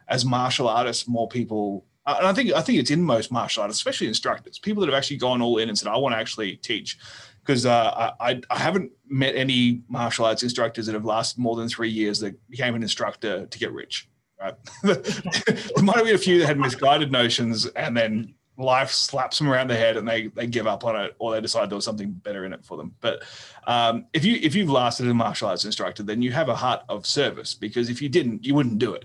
as 0.08 0.24
martial 0.24 0.68
artists, 0.68 1.08
more 1.08 1.28
people, 1.28 1.86
uh, 2.06 2.16
and 2.18 2.26
I 2.26 2.32
think 2.32 2.52
I 2.52 2.60
think 2.60 2.78
it's 2.78 2.90
in 2.90 3.02
most 3.02 3.30
martial 3.30 3.62
artists, 3.62 3.80
especially 3.80 4.08
instructors, 4.08 4.58
people 4.58 4.80
that 4.80 4.88
have 4.88 4.96
actually 4.96 5.18
gone 5.18 5.40
all 5.40 5.58
in 5.58 5.68
and 5.68 5.78
said, 5.78 5.88
"I 5.88 5.96
want 5.96 6.14
to 6.14 6.18
actually 6.18 6.56
teach." 6.56 6.98
Because 7.40 7.66
uh, 7.66 8.12
I, 8.20 8.40
I 8.48 8.58
haven't 8.58 8.90
met 9.06 9.36
any 9.36 9.82
martial 9.88 10.24
arts 10.24 10.42
instructors 10.42 10.86
that 10.86 10.94
have 10.94 11.04
lasted 11.04 11.38
more 11.38 11.56
than 11.56 11.68
three 11.68 11.90
years 11.90 12.18
that 12.20 12.34
became 12.48 12.74
an 12.74 12.82
instructor 12.82 13.44
to 13.44 13.58
get 13.58 13.70
rich. 13.70 14.08
Right? 14.40 14.54
there 14.82 14.96
might 15.82 15.96
have 15.96 16.04
been 16.04 16.14
a 16.14 16.18
few 16.18 16.38
that 16.40 16.46
had 16.46 16.58
misguided 16.58 17.12
notions 17.12 17.66
and 17.66 17.96
then 17.96 18.34
life 18.56 18.90
slaps 18.90 19.38
them 19.38 19.48
around 19.48 19.68
the 19.68 19.76
head 19.76 19.96
and 19.96 20.06
they 20.06 20.28
they 20.28 20.46
give 20.46 20.66
up 20.66 20.84
on 20.84 20.96
it 20.96 21.14
or 21.18 21.32
they 21.32 21.40
decide 21.40 21.70
there 21.70 21.76
was 21.76 21.84
something 21.84 22.10
better 22.10 22.44
in 22.44 22.52
it 22.52 22.64
for 22.64 22.76
them. 22.76 22.94
But 23.00 23.22
um, 23.66 24.06
if 24.12 24.24
you 24.24 24.38
if 24.42 24.54
you've 24.54 24.70
lasted 24.70 25.06
as 25.06 25.10
a 25.10 25.14
martial 25.14 25.48
arts 25.48 25.64
instructor 25.64 26.02
then 26.02 26.22
you 26.22 26.32
have 26.32 26.48
a 26.48 26.54
heart 26.54 26.82
of 26.88 27.06
service 27.06 27.54
because 27.54 27.90
if 27.90 28.00
you 28.00 28.08
didn't 28.08 28.44
you 28.44 28.54
wouldn't 28.54 28.78
do 28.78 28.94
it. 28.94 29.04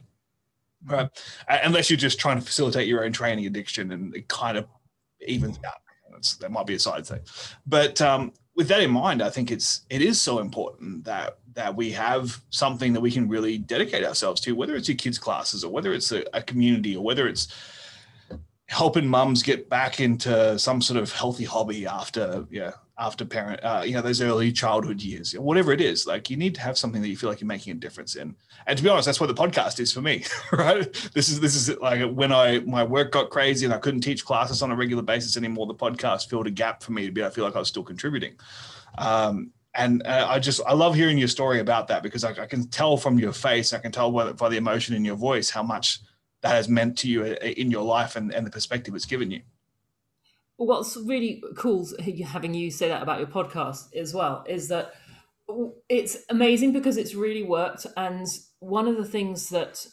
Right. 0.85 1.09
Unless 1.47 1.89
you're 1.89 1.97
just 1.97 2.19
trying 2.19 2.39
to 2.39 2.45
facilitate 2.45 2.87
your 2.87 3.03
own 3.03 3.11
training 3.11 3.45
addiction 3.45 3.91
and 3.91 4.15
it 4.15 4.29
kind 4.29 4.57
of 4.57 4.65
evens 5.27 5.59
out. 5.67 5.81
That's, 6.11 6.37
that 6.37 6.51
might 6.51 6.65
be 6.65 6.75
a 6.75 6.79
side 6.79 7.05
thing. 7.05 7.19
But 7.67 8.01
um, 8.01 8.31
with 8.59 8.67
that 8.67 8.81
in 8.81 8.91
mind 8.91 9.21
i 9.21 9.29
think 9.29 9.51
it's 9.51 9.85
it 9.89 10.01
is 10.01 10.19
so 10.19 10.39
important 10.39 11.05
that 11.05 11.39
that 11.59 11.75
we 11.75 11.91
have 11.91 12.39
something 12.51 12.93
that 12.93 13.01
we 13.01 13.11
can 13.11 13.27
really 13.27 13.57
dedicate 13.57 14.05
ourselves 14.05 14.39
to 14.39 14.53
whether 14.53 14.77
it's 14.77 14.87
your 14.87 14.95
kids 14.95 15.19
classes 15.19 15.61
or 15.65 15.69
whether 15.69 15.91
it's 15.91 16.13
a, 16.13 16.23
a 16.33 16.41
community 16.41 16.95
or 16.95 17.03
whether 17.03 17.27
it's 17.27 17.49
helping 18.67 19.05
mums 19.05 19.43
get 19.43 19.67
back 19.67 19.99
into 19.99 20.57
some 20.57 20.81
sort 20.81 20.97
of 20.97 21.11
healthy 21.11 21.43
hobby 21.43 21.85
after 21.85 22.47
yeah 22.49 22.71
after 22.97 23.25
parent 23.25 23.59
uh, 23.61 23.83
you 23.85 23.93
know 23.93 24.01
those 24.01 24.21
early 24.21 24.53
childhood 24.53 25.01
years 25.01 25.37
whatever 25.37 25.73
it 25.73 25.81
is 25.81 26.07
like 26.07 26.29
you 26.29 26.37
need 26.37 26.55
to 26.55 26.61
have 26.61 26.77
something 26.77 27.01
that 27.01 27.09
you 27.09 27.17
feel 27.17 27.29
like 27.29 27.41
you're 27.41 27.47
making 27.47 27.73
a 27.73 27.79
difference 27.79 28.15
in. 28.15 28.33
And 28.65 28.77
to 28.77 28.83
be 28.83 28.89
honest 28.89 29.07
that's 29.07 29.19
what 29.19 29.27
the 29.27 29.33
podcast 29.33 29.81
is 29.81 29.91
for 29.91 30.01
me 30.01 30.23
right? 30.53 30.93
This 31.13 31.27
is 31.27 31.41
this 31.41 31.55
is 31.55 31.77
like 31.79 32.09
when 32.09 32.31
i 32.31 32.59
my 32.59 32.85
work 32.85 33.11
got 33.11 33.31
crazy 33.31 33.65
and 33.65 33.73
i 33.73 33.79
couldn't 33.79 34.01
teach 34.01 34.23
classes 34.23 34.61
on 34.61 34.71
a 34.71 34.75
regular 34.77 35.03
basis 35.03 35.35
anymore 35.35 35.67
the 35.67 35.75
podcast 35.75 36.29
filled 36.29 36.47
a 36.47 36.51
gap 36.51 36.81
for 36.83 36.93
me 36.93 37.05
to 37.05 37.11
be 37.11 37.21
i 37.21 37.29
feel 37.29 37.43
like 37.43 37.57
i 37.57 37.59
was 37.59 37.67
still 37.67 37.83
contributing. 37.83 38.35
Um, 38.97 39.51
and 39.79 40.05
uh, 40.05 40.27
I 40.29 40.39
just 40.39 40.61
I 40.67 40.73
love 40.73 40.93
hearing 40.93 41.17
your 41.17 41.29
story 41.29 41.59
about 41.59 41.87
that 41.87 42.03
because 42.03 42.23
I, 42.23 42.31
I 42.31 42.45
can 42.45 42.67
tell 42.67 42.97
from 42.97 43.17
your 43.17 43.31
face, 43.31 43.71
I 43.71 43.79
can 43.79 43.91
tell 43.91 44.11
by, 44.11 44.33
by 44.33 44.49
the 44.49 44.57
emotion 44.57 44.93
in 44.93 45.05
your 45.05 45.15
voice 45.15 45.49
how 45.49 45.63
much 45.63 45.99
that 46.41 46.49
has 46.49 46.67
meant 46.67 46.97
to 46.99 47.09
you 47.09 47.23
uh, 47.23 47.45
in 47.45 47.71
your 47.71 47.83
life 47.83 48.15
and, 48.15 48.33
and 48.33 48.45
the 48.45 48.51
perspective 48.51 48.93
it's 48.93 49.05
given 49.05 49.31
you. 49.31 49.41
What's 50.57 50.97
really 50.97 51.41
cool 51.55 51.87
having 52.25 52.53
you 52.53 52.69
say 52.69 52.89
that 52.89 53.01
about 53.01 53.19
your 53.19 53.29
podcast 53.29 53.95
as 53.95 54.13
well 54.13 54.43
is 54.45 54.67
that 54.67 54.93
it's 55.87 56.17
amazing 56.29 56.73
because 56.73 56.97
it's 56.97 57.15
really 57.15 57.43
worked. 57.43 57.87
And 57.95 58.27
one 58.59 58.87
of 58.87 58.97
the 58.97 59.05
things 59.05 59.49
that, 59.49 59.87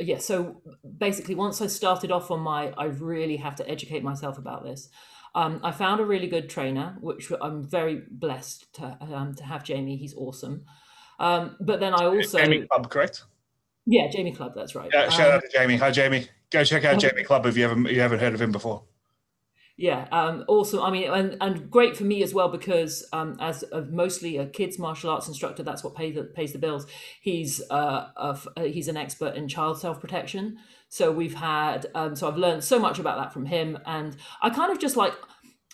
yeah, 0.00 0.18
so 0.18 0.60
basically, 0.98 1.36
once 1.36 1.62
I 1.62 1.68
started 1.68 2.10
off 2.10 2.32
on 2.32 2.40
my, 2.40 2.72
I 2.76 2.86
really 2.86 3.36
have 3.36 3.54
to 3.56 3.70
educate 3.70 4.02
myself 4.02 4.36
about 4.38 4.64
this. 4.64 4.88
Um, 5.34 5.60
I 5.62 5.70
found 5.70 6.00
a 6.00 6.04
really 6.04 6.26
good 6.26 6.50
trainer, 6.50 6.96
which 7.00 7.30
I'm 7.40 7.68
very 7.68 8.02
blessed 8.10 8.72
to 8.74 8.96
um, 9.00 9.34
to 9.36 9.44
have. 9.44 9.64
Jamie, 9.64 9.96
he's 9.96 10.14
awesome. 10.14 10.64
Um, 11.18 11.56
but 11.60 11.80
then 11.80 11.94
I 11.94 12.06
also 12.06 12.38
Jamie 12.38 12.66
Clubb, 12.66 12.90
correct? 12.90 13.24
Yeah, 13.86 14.08
Jamie 14.08 14.34
Clubb. 14.34 14.52
That's 14.54 14.74
right. 14.74 14.90
Yeah, 14.92 15.08
shout 15.08 15.28
um, 15.28 15.36
out 15.36 15.42
to 15.42 15.48
Jamie. 15.52 15.76
Hi, 15.76 15.90
Jamie. 15.90 16.28
Go 16.50 16.64
check 16.64 16.84
out 16.84 16.98
Jamie 17.00 17.22
Clubb 17.22 17.46
if 17.46 17.56
you 17.56 17.62
haven't 17.62 17.86
you 17.86 18.00
haven't 18.00 18.18
heard 18.18 18.34
of 18.34 18.42
him 18.42 18.52
before. 18.52 18.82
Yeah, 19.80 20.08
um, 20.12 20.44
awesome. 20.46 20.80
I 20.82 20.90
mean, 20.90 21.10
and, 21.10 21.38
and 21.40 21.70
great 21.70 21.96
for 21.96 22.04
me 22.04 22.22
as 22.22 22.34
well 22.34 22.50
because 22.50 23.02
um, 23.14 23.38
as 23.40 23.62
a, 23.72 23.80
mostly 23.80 24.36
a 24.36 24.44
kids 24.44 24.78
martial 24.78 25.08
arts 25.08 25.26
instructor, 25.26 25.62
that's 25.62 25.82
what 25.82 25.94
pays 25.94 26.16
the, 26.16 26.24
pays 26.24 26.52
the 26.52 26.58
bills. 26.58 26.86
He's 27.22 27.62
uh, 27.70 28.08
a, 28.14 28.38
uh, 28.58 28.64
he's 28.64 28.88
an 28.88 28.98
expert 28.98 29.36
in 29.36 29.48
child 29.48 29.80
self 29.80 29.98
protection. 29.98 30.58
So 30.90 31.10
we've 31.10 31.32
had 31.32 31.86
um, 31.94 32.14
so 32.14 32.28
I've 32.28 32.36
learned 32.36 32.62
so 32.62 32.78
much 32.78 32.98
about 32.98 33.16
that 33.16 33.32
from 33.32 33.46
him, 33.46 33.78
and 33.86 34.18
I 34.42 34.50
kind 34.50 34.70
of 34.70 34.78
just 34.78 34.98
like 34.98 35.14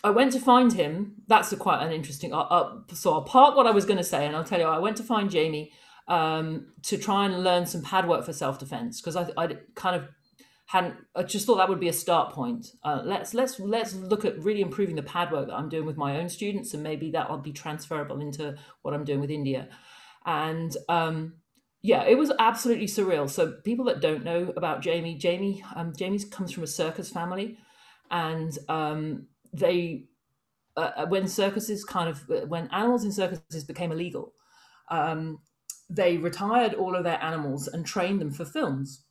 I 0.05 0.11
went 0.11 0.31
to 0.33 0.39
find 0.39 0.71
him. 0.71 1.15
That's 1.27 1.51
a, 1.51 1.57
quite 1.57 1.85
an 1.85 1.91
interesting. 1.91 2.33
Uh, 2.33 2.43
uh, 2.43 2.79
so 2.93 3.11
I'll 3.11 3.23
park 3.23 3.57
what 3.57 3.67
I 3.67 3.71
was 3.71 3.83
going 3.83 3.97
to 3.97 4.05
say, 4.05 4.25
and 4.25 4.37
I'll 4.37 4.45
tell 4.45 4.59
you. 4.61 4.67
I 4.67 4.79
went 4.79 4.95
to 4.97 5.03
find 5.03 5.29
Jamie 5.29 5.73
um, 6.07 6.67
to 6.83 6.97
try 6.97 7.25
and 7.25 7.43
learn 7.43 7.65
some 7.65 7.81
pad 7.81 8.07
work 8.07 8.23
for 8.25 8.31
self 8.31 8.57
defense 8.57 9.01
because 9.01 9.17
I, 9.17 9.27
I 9.35 9.57
kind 9.75 9.97
of 9.97 10.07
hadn't. 10.67 10.95
I 11.15 11.23
just 11.23 11.45
thought 11.45 11.57
that 11.57 11.69
would 11.69 11.79
be 11.79 11.87
a 11.87 11.93
start 11.93 12.33
point. 12.33 12.73
Uh, 12.83 13.01
let's 13.03 13.33
let's 13.33 13.59
let's 13.59 13.95
look 13.95 14.25
at 14.25 14.37
really 14.43 14.61
improving 14.61 14.95
the 14.95 15.01
pad 15.03 15.31
work 15.31 15.47
that 15.47 15.55
I'm 15.55 15.69
doing 15.69 15.85
with 15.85 15.97
my 15.97 16.19
own 16.19 16.29
students, 16.29 16.73
and 16.73 16.83
maybe 16.83 17.09
that 17.11 17.29
will 17.29 17.37
be 17.37 17.53
transferable 17.53 18.21
into 18.21 18.55
what 18.81 18.93
I'm 18.93 19.05
doing 19.05 19.21
with 19.21 19.31
India. 19.31 19.69
And 20.25 20.75
um, 20.89 21.35
yeah, 21.81 22.03
it 22.03 22.17
was 22.17 22.33
absolutely 22.37 22.87
surreal. 22.87 23.29
So 23.29 23.53
people 23.63 23.85
that 23.85 24.01
don't 24.01 24.25
know 24.25 24.53
about 24.57 24.81
Jamie, 24.81 25.15
Jamie, 25.15 25.63
um, 25.73 25.93
Jamie 25.97 26.19
comes 26.19 26.51
from 26.51 26.63
a 26.63 26.67
circus 26.67 27.09
family, 27.09 27.57
and 28.11 28.57
um, 28.67 29.27
they 29.53 30.07
uh, 30.75 31.05
when 31.07 31.29
circuses 31.29 31.85
kind 31.85 32.09
of 32.09 32.23
when 32.49 32.67
animals 32.73 33.05
in 33.05 33.11
circuses 33.13 33.63
became 33.63 33.93
illegal, 33.93 34.33
um, 34.91 35.39
they 35.89 36.17
retired 36.17 36.73
all 36.73 36.93
of 36.93 37.05
their 37.05 37.23
animals 37.23 37.69
and 37.69 37.85
trained 37.85 38.19
them 38.19 38.31
for 38.31 38.43
films. 38.43 39.05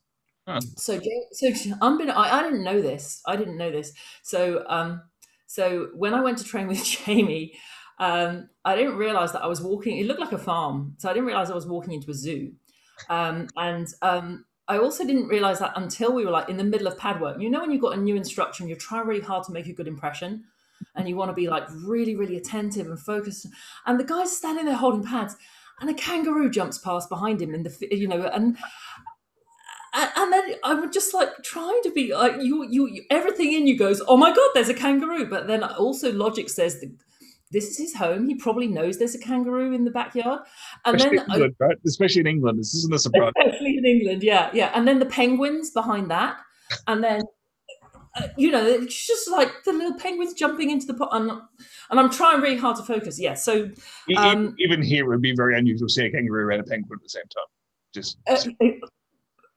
So, 0.77 0.99
so 1.31 1.49
I'm 1.81 1.97
been, 1.97 2.09
I, 2.09 2.39
I 2.39 2.43
didn't 2.43 2.63
know 2.63 2.81
this. 2.81 3.21
I 3.25 3.35
didn't 3.35 3.57
know 3.57 3.71
this. 3.71 3.93
So, 4.23 4.63
um, 4.67 5.01
so 5.45 5.89
when 5.93 6.13
I 6.13 6.21
went 6.21 6.37
to 6.39 6.43
train 6.43 6.67
with 6.67 6.83
Jamie, 7.05 7.53
um, 7.99 8.49
I 8.63 8.75
didn't 8.75 8.95
realize 8.95 9.31
that 9.33 9.43
I 9.43 9.47
was 9.47 9.61
walking. 9.61 9.97
It 9.97 10.05
looked 10.05 10.19
like 10.19 10.31
a 10.31 10.37
farm, 10.37 10.95
so 10.97 11.09
I 11.09 11.13
didn't 11.13 11.27
realize 11.27 11.49
I 11.49 11.55
was 11.55 11.67
walking 11.67 11.93
into 11.93 12.11
a 12.11 12.13
zoo. 12.13 12.53
Um, 13.09 13.47
and 13.55 13.87
um, 14.01 14.45
I 14.67 14.77
also 14.77 15.05
didn't 15.05 15.27
realize 15.27 15.59
that 15.59 15.73
until 15.75 16.13
we 16.13 16.25
were 16.25 16.31
like 16.31 16.49
in 16.49 16.57
the 16.57 16.63
middle 16.63 16.87
of 16.87 16.97
pad 16.97 17.19
work. 17.21 17.39
You 17.39 17.49
know, 17.49 17.61
when 17.61 17.71
you've 17.71 17.81
got 17.81 17.97
a 17.97 18.01
new 18.01 18.15
instruction, 18.15 18.67
you're 18.67 18.77
trying 18.77 19.07
really 19.07 19.21
hard 19.21 19.45
to 19.45 19.51
make 19.51 19.67
a 19.67 19.73
good 19.73 19.87
impression, 19.87 20.43
and 20.95 21.09
you 21.09 21.15
want 21.15 21.29
to 21.29 21.35
be 21.35 21.47
like 21.49 21.63
really, 21.83 22.15
really 22.15 22.37
attentive 22.37 22.87
and 22.87 22.99
focused, 22.99 23.47
and 23.85 23.99
the 23.99 24.03
guy's 24.03 24.35
standing 24.35 24.65
there 24.65 24.75
holding 24.75 25.03
pads, 25.03 25.35
and 25.79 25.89
a 25.89 25.93
kangaroo 25.93 26.49
jumps 26.49 26.77
past 26.77 27.09
behind 27.09 27.41
him 27.41 27.53
in 27.53 27.63
the 27.63 27.87
you 27.91 28.07
know 28.07 28.23
and 28.27 28.57
and 29.97 30.33
then 30.33 30.55
I'm 30.63 30.91
just 30.91 31.13
like 31.13 31.29
trying 31.43 31.81
to 31.83 31.91
be 31.91 32.13
like 32.13 32.41
you, 32.41 32.67
you, 32.69 32.87
you 32.87 33.03
everything 33.09 33.53
in 33.53 33.67
you 33.67 33.77
goes 33.77 34.01
oh 34.07 34.17
my 34.17 34.33
god 34.33 34.49
there's 34.53 34.69
a 34.69 34.73
kangaroo 34.73 35.25
but 35.29 35.47
then 35.47 35.63
also 35.63 36.11
logic 36.11 36.49
says 36.49 36.79
that 36.81 36.91
this 37.51 37.69
is 37.69 37.77
his 37.77 37.95
home 37.95 38.27
he 38.27 38.35
probably 38.35 38.67
knows 38.67 38.97
there's 38.97 39.15
a 39.15 39.19
kangaroo 39.19 39.73
in 39.73 39.85
the 39.85 39.91
backyard 39.91 40.41
and 40.85 40.95
especially 40.97 41.17
then 41.17 41.31
England, 41.31 41.55
right? 41.59 41.77
especially 41.85 42.21
in 42.21 42.27
England 42.27 42.59
this 42.59 42.73
isn't 42.75 42.93
a 42.93 42.99
surprise 42.99 43.31
especially 43.39 43.77
in 43.77 43.85
England 43.85 44.23
yeah 44.23 44.49
yeah 44.53 44.71
and 44.73 44.87
then 44.87 44.99
the 44.99 45.05
penguins 45.05 45.71
behind 45.71 46.11
that 46.11 46.37
and 46.87 47.03
then 47.03 47.21
uh, 48.15 48.27
you 48.35 48.49
know, 48.49 48.65
it's 48.65 49.05
just 49.05 49.29
like 49.29 49.63
the 49.63 49.71
little 49.71 49.93
penguins 49.93 50.33
jumping 50.33 50.71
into 50.71 50.87
the 50.87 50.93
pot. 50.95 51.09
And, 51.11 51.29
and 51.29 51.99
I'm 51.99 52.09
trying 52.09 52.41
really 52.41 52.57
hard 52.57 52.75
to 52.77 52.83
focus. 52.83 53.19
Yeah. 53.19 53.35
So 53.35 53.69
um, 54.17 54.55
even 54.57 54.81
here, 54.81 55.05
it 55.05 55.07
would 55.07 55.21
be 55.21 55.35
very 55.35 55.55
unusual 55.55 55.87
to 55.87 55.93
see 55.93 56.05
a 56.05 56.11
kangaroo 56.11 56.51
and 56.51 56.61
a 56.61 56.63
penguin 56.63 56.97
at 56.99 57.03
the 57.03 57.09
same 57.09 57.23
time. 57.23 57.45
Just 57.93 58.17
uh, 58.27 58.37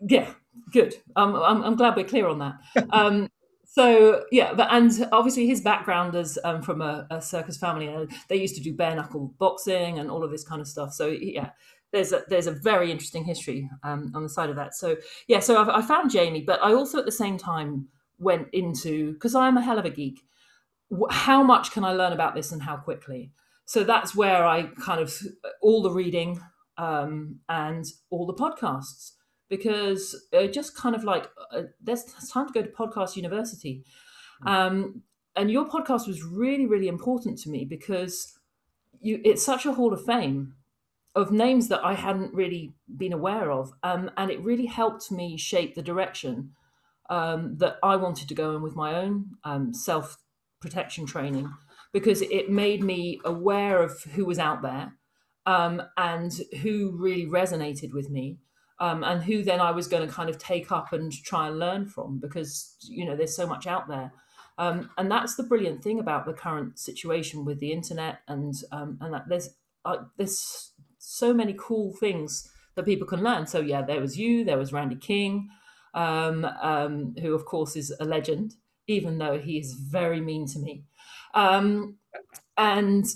yeah, 0.07 0.33
good. 0.73 0.95
Um, 1.17 1.35
I'm, 1.37 1.63
I'm 1.63 1.77
glad 1.77 1.97
we're 1.97 2.05
clear 2.05 2.29
on 2.29 2.39
that. 2.39 2.55
Um, 2.91 3.29
so 3.73 4.25
yeah, 4.33 4.53
but 4.53 4.67
and 4.73 4.91
obviously 5.13 5.47
his 5.47 5.61
background 5.61 6.17
is 6.17 6.39
um, 6.43 6.61
from 6.61 6.83
a, 6.83 7.07
a, 7.09 7.23
circus 7.23 7.57
family. 7.57 7.87
and 7.87 8.11
they 8.29 8.35
used 8.35 8.57
to 8.57 8.61
do 8.61 8.75
bare 8.75 8.97
knuckle 8.97 9.33
boxing 9.39 10.01
and 10.01 10.11
all 10.11 10.25
of 10.25 10.33
this 10.33 10.43
kind 10.43 10.61
of 10.61 10.67
stuff. 10.67 10.93
So 10.93 11.07
yeah, 11.07 11.51
there's 11.93 12.13
a 12.13 12.23
there's 12.29 12.49
a 12.49 12.53
very 12.53 12.91
interesting 12.91 13.25
history 13.25 13.71
um, 13.85 14.11
on 14.13 14.25
the 14.25 14.29
side 14.29 14.51
of 14.51 14.57
that. 14.57 14.75
So 14.75 14.97
yeah, 15.29 15.39
so 15.39 15.61
I've, 15.61 15.69
I 15.69 15.83
found 15.83 16.11
Jamie, 16.11 16.43
but 16.43 16.61
I 16.65 16.73
also 16.73 16.99
at 16.99 17.05
the 17.05 17.13
same 17.13 17.39
time 17.39 17.87
went 18.19 18.49
into 18.53 19.13
because 19.13 19.37
I'm 19.37 19.57
a 19.57 19.63
hell 19.63 19.79
of 19.79 19.85
a 19.85 19.91
geek. 19.91 20.21
How 21.09 21.45
much 21.45 21.71
can 21.71 21.85
I 21.85 21.93
learn 21.93 22.13
about 22.13 22.35
this 22.35 22.51
and 22.51 22.63
how 22.63 22.77
quickly? 22.77 23.31
So 23.67 23.85
that's 23.85 24.17
where 24.17 24.45
I 24.45 24.65
kind 24.85 25.01
of 25.01 25.17
all 25.63 25.81
the 25.81 25.93
reading 25.93 26.41
um, 26.77 27.39
and 27.49 27.85
all 28.11 28.27
the 28.27 28.35
podcasts 28.35 29.13
because 29.51 30.17
uh, 30.33 30.47
just 30.47 30.75
kind 30.75 30.95
of 30.95 31.05
like 31.05 31.29
uh, 31.53 31.63
there's 31.83 32.05
time 32.33 32.47
to 32.47 32.53
go 32.55 32.63
to 32.63 32.69
podcast 32.69 33.17
university. 33.17 33.85
Hmm. 34.43 34.49
Um, 34.49 35.03
and 35.37 35.51
your 35.51 35.69
podcast 35.69 36.07
was 36.07 36.25
really 36.25 36.67
really 36.67 36.89
important 36.89 37.39
to 37.41 37.51
me 37.51 37.65
because 37.65 38.39
you 39.01 39.21
it's 39.25 39.45
such 39.45 39.67
a 39.67 39.73
hall 39.73 39.93
of 39.93 40.05
fame 40.05 40.55
of 41.15 41.33
names 41.33 41.69
that 41.69 41.85
I 41.85 41.95
hadn't 41.95 42.35
really 42.35 42.73
been 42.97 43.13
aware 43.13 43.51
of. 43.51 43.73
Um, 43.83 44.11
and 44.17 44.31
it 44.31 44.41
really 44.43 44.67
helped 44.67 45.11
me 45.11 45.37
shape 45.37 45.75
the 45.75 45.83
direction 45.83 46.53
um, 47.09 47.57
that 47.59 47.77
I 47.83 47.97
wanted 47.97 48.29
to 48.29 48.35
go 48.35 48.55
in 48.55 48.63
with 48.63 48.77
my 48.77 48.95
own 48.95 49.31
um, 49.45 49.75
self 49.75 50.19
protection 50.61 51.07
training 51.07 51.53
because 51.93 52.23
it 52.23 52.51
made 52.51 52.85
me 52.85 53.21
aware 53.25 53.83
of 53.83 54.03
who 54.15 54.25
was 54.25 54.39
out 54.39 54.63
there 54.63 54.93
um, 55.47 55.83
and 55.97 56.33
who 56.63 56.97
really 56.97 57.27
resonated 57.27 57.93
with 57.93 58.11
me. 58.11 58.39
Um, 58.81 59.05
and 59.05 59.23
who 59.23 59.43
then 59.43 59.61
I 59.61 59.73
was 59.73 59.87
going 59.87 60.09
to 60.09 60.13
kind 60.13 60.31
of 60.31 60.39
take 60.39 60.73
up 60.73 60.93
and 60.95 61.13
try 61.13 61.49
and 61.49 61.59
learn 61.59 61.87
from 61.87 62.19
because 62.19 62.77
you 62.83 63.05
know 63.05 63.15
there's 63.15 63.37
so 63.37 63.47
much 63.47 63.67
out 63.67 63.89
there, 63.89 64.11
um, 64.57 64.91
and 64.97 65.11
that's 65.11 65.37
the 65.37 65.43
brilliant 65.43 65.83
thing 65.85 66.01
about 66.01 66.25
the 66.25 66.33
current 66.33 66.79
situation 66.79 67.45
with 67.45 67.61
the 67.61 67.73
internet 67.73 68.21
and 68.27 68.55
and 68.73 69.13
that 69.13 69.29
there's 69.29 69.51
uh, 69.85 69.99
there's 70.17 70.73
so 70.99 71.33
many 71.33 71.55
cool 71.59 71.95
things 71.95 72.51
that 72.75 72.85
people 72.85 73.07
can 73.07 73.23
learn. 73.23 73.47
So 73.47 73.61
yeah, 73.61 73.83
there 73.83 74.01
was 74.01 74.19
you, 74.19 74.45
there 74.45 74.59
was 74.59 74.73
Randy 74.73 74.97
King, 74.97 75.49
um, 75.95 76.45
um, 76.45 77.15
who 77.21 77.35
of 77.35 77.45
course 77.45 77.77
is 77.77 77.95
a 78.01 78.05
legend, 78.05 78.55
even 78.87 79.19
though 79.19 79.39
he 79.39 79.59
is 79.59 79.75
very 79.75 80.21
mean 80.21 80.47
to 80.49 80.59
me. 80.59 80.85
Um, 81.35 81.97
and 82.57 83.07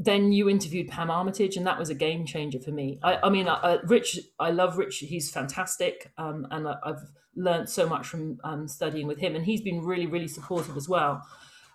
then 0.00 0.32
you 0.32 0.48
interviewed 0.48 0.88
Pam 0.88 1.10
Armitage, 1.10 1.56
and 1.56 1.66
that 1.66 1.78
was 1.78 1.90
a 1.90 1.94
game 1.94 2.26
changer 2.26 2.58
for 2.58 2.70
me. 2.70 2.98
I, 3.02 3.18
I 3.24 3.30
mean, 3.30 3.48
uh, 3.48 3.78
Rich, 3.84 4.18
I 4.38 4.50
love 4.50 4.78
Rich; 4.78 4.98
he's 4.98 5.30
fantastic, 5.30 6.10
um, 6.18 6.46
and 6.50 6.68
I, 6.68 6.76
have 6.84 7.02
learned 7.36 7.68
so 7.68 7.88
much 7.88 8.06
from 8.06 8.38
um, 8.44 8.68
studying 8.68 9.06
with 9.06 9.18
him, 9.18 9.34
and 9.34 9.44
he's 9.44 9.60
been 9.60 9.84
really, 9.84 10.06
really 10.06 10.28
supportive 10.28 10.76
as 10.76 10.88
well. 10.88 11.22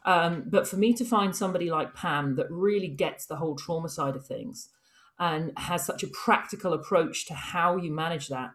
Um, 0.05 0.45
but 0.47 0.67
for 0.67 0.77
me 0.77 0.93
to 0.93 1.05
find 1.05 1.35
somebody 1.35 1.69
like 1.69 1.93
Pam 1.93 2.35
that 2.35 2.47
really 2.49 2.87
gets 2.87 3.25
the 3.25 3.35
whole 3.35 3.55
trauma 3.55 3.89
side 3.89 4.15
of 4.15 4.25
things, 4.25 4.69
and 5.19 5.51
has 5.57 5.85
such 5.85 6.03
a 6.03 6.07
practical 6.07 6.73
approach 6.73 7.25
to 7.27 7.33
how 7.33 7.77
you 7.77 7.91
manage 7.91 8.27
that. 8.29 8.51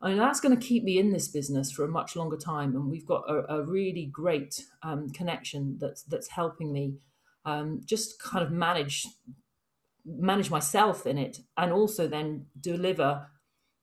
I 0.00 0.08
mean, 0.08 0.18
that's 0.18 0.40
going 0.40 0.58
to 0.58 0.66
keep 0.66 0.82
me 0.82 0.98
in 0.98 1.12
this 1.12 1.28
business 1.28 1.70
for 1.70 1.84
a 1.84 1.88
much 1.88 2.16
longer 2.16 2.36
time. 2.36 2.74
And 2.74 2.90
we've 2.90 3.06
got 3.06 3.22
a, 3.28 3.54
a 3.54 3.62
really 3.64 4.06
great 4.06 4.64
um, 4.82 5.10
connection 5.10 5.78
that's 5.80 6.02
that's 6.02 6.28
helping 6.28 6.72
me 6.72 6.96
um, 7.44 7.80
just 7.84 8.20
kind 8.22 8.44
of 8.44 8.50
manage 8.50 9.06
manage 10.04 10.50
myself 10.50 11.06
in 11.06 11.18
it, 11.18 11.38
and 11.56 11.72
also 11.72 12.08
then 12.08 12.46
deliver 12.60 13.26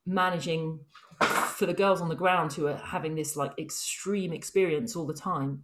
managing 0.05 0.79
for 1.21 1.65
the 1.65 1.73
girls 1.73 2.01
on 2.01 2.09
the 2.09 2.15
ground 2.15 2.53
who 2.53 2.67
are 2.67 2.77
having 2.77 3.15
this 3.15 3.35
like 3.35 3.51
extreme 3.59 4.33
experience 4.33 4.95
all 4.95 5.05
the 5.05 5.13
time 5.13 5.63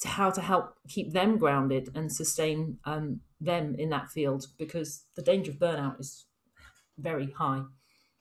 to 0.00 0.08
how 0.08 0.30
to 0.30 0.40
help 0.40 0.74
keep 0.88 1.12
them 1.12 1.38
grounded 1.38 1.88
and 1.94 2.12
sustain 2.12 2.78
um, 2.84 3.20
them 3.40 3.74
in 3.78 3.90
that 3.90 4.10
field 4.10 4.46
because 4.58 5.04
the 5.16 5.22
danger 5.22 5.50
of 5.50 5.58
burnout 5.58 6.00
is 6.00 6.26
very 6.98 7.30
high. 7.32 7.62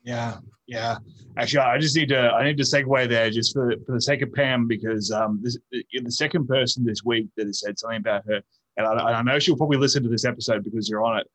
Yeah, 0.03 0.37
yeah. 0.67 0.97
Actually, 1.37 1.59
I 1.59 1.77
just 1.77 1.95
need 1.95 2.09
to 2.09 2.31
I 2.31 2.43
need 2.43 2.57
to 2.57 2.63
segue 2.63 3.07
there 3.09 3.29
just 3.29 3.53
for 3.53 3.75
for 3.85 3.93
the 3.93 4.01
sake 4.01 4.21
of 4.23 4.33
Pam 4.33 4.67
because 4.67 5.11
um, 5.11 5.39
this, 5.43 5.57
the 5.71 6.11
second 6.11 6.47
person 6.47 6.83
this 6.83 7.03
week 7.05 7.27
that 7.37 7.45
has 7.45 7.59
said 7.59 7.77
something 7.77 7.99
about 7.99 8.25
her, 8.25 8.41
and 8.77 8.87
I, 8.87 9.19
I 9.19 9.21
know 9.21 9.39
she'll 9.39 9.57
probably 9.57 9.77
listen 9.77 10.03
to 10.03 10.09
this 10.09 10.25
episode 10.25 10.63
because 10.63 10.89
you're 10.89 11.03
on 11.03 11.19
it. 11.19 11.27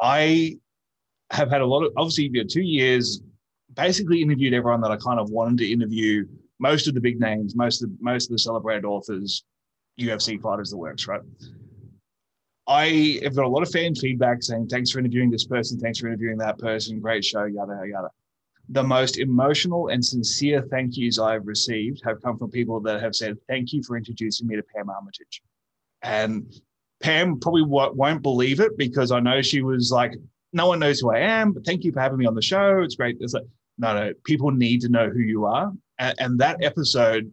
I 0.00 0.58
have 1.30 1.50
had 1.50 1.60
a 1.60 1.66
lot 1.66 1.84
of 1.84 1.92
obviously 1.96 2.24
you 2.24 2.42
know, 2.42 2.48
two 2.48 2.62
years, 2.62 3.20
basically 3.74 4.22
interviewed 4.22 4.54
everyone 4.54 4.80
that 4.80 4.90
I 4.90 4.96
kind 4.96 5.20
of 5.20 5.30
wanted 5.30 5.58
to 5.58 5.70
interview. 5.70 6.26
Most 6.58 6.88
of 6.88 6.94
the 6.94 7.00
big 7.00 7.20
names, 7.20 7.54
most 7.54 7.82
of 7.82 7.90
the, 7.90 7.96
most 8.00 8.26
of 8.26 8.32
the 8.32 8.38
celebrated 8.38 8.84
authors, 8.84 9.44
UFC 10.00 10.40
fighters, 10.40 10.70
the 10.70 10.76
works, 10.76 11.06
right? 11.06 11.20
I 12.66 13.20
have 13.22 13.34
got 13.34 13.44
a 13.44 13.48
lot 13.48 13.62
of 13.62 13.70
fan 13.70 13.94
feedback 13.94 14.42
saying, 14.42 14.68
thanks 14.68 14.90
for 14.90 14.98
interviewing 14.98 15.30
this 15.30 15.46
person, 15.46 15.78
thanks 15.78 15.98
for 15.98 16.08
interviewing 16.08 16.36
that 16.38 16.58
person, 16.58 17.00
great 17.00 17.24
show, 17.24 17.44
yada, 17.44 17.80
yada. 17.86 18.08
The 18.70 18.82
most 18.82 19.18
emotional 19.18 19.88
and 19.88 20.04
sincere 20.04 20.60
thank 20.70 20.96
yous 20.96 21.18
I've 21.18 21.46
received 21.46 22.02
have 22.04 22.20
come 22.20 22.36
from 22.36 22.50
people 22.50 22.80
that 22.80 23.00
have 23.00 23.14
said, 23.14 23.38
thank 23.48 23.72
you 23.72 23.82
for 23.82 23.96
introducing 23.96 24.46
me 24.46 24.56
to 24.56 24.62
Pam 24.62 24.90
Armitage. 24.90 25.42
And 26.02 26.52
Pam 27.00 27.38
probably 27.38 27.62
won't 27.62 28.22
believe 28.22 28.60
it 28.60 28.76
because 28.76 29.12
I 29.12 29.20
know 29.20 29.40
she 29.40 29.62
was 29.62 29.92
like, 29.92 30.14
no 30.52 30.66
one 30.66 30.78
knows 30.78 31.00
who 31.00 31.10
I 31.10 31.20
am, 31.20 31.52
but 31.52 31.64
thank 31.64 31.84
you 31.84 31.92
for 31.92 32.00
having 32.00 32.18
me 32.18 32.26
on 32.26 32.34
the 32.34 32.42
show. 32.42 32.80
It's 32.80 32.96
great. 32.96 33.16
It's 33.20 33.34
like, 33.34 33.44
no, 33.78 33.94
no, 33.94 34.12
people 34.24 34.50
need 34.50 34.80
to 34.80 34.88
know 34.88 35.08
who 35.08 35.20
you 35.20 35.44
are. 35.44 35.72
And, 35.98 36.14
and 36.18 36.38
that 36.40 36.62
episode, 36.64 37.32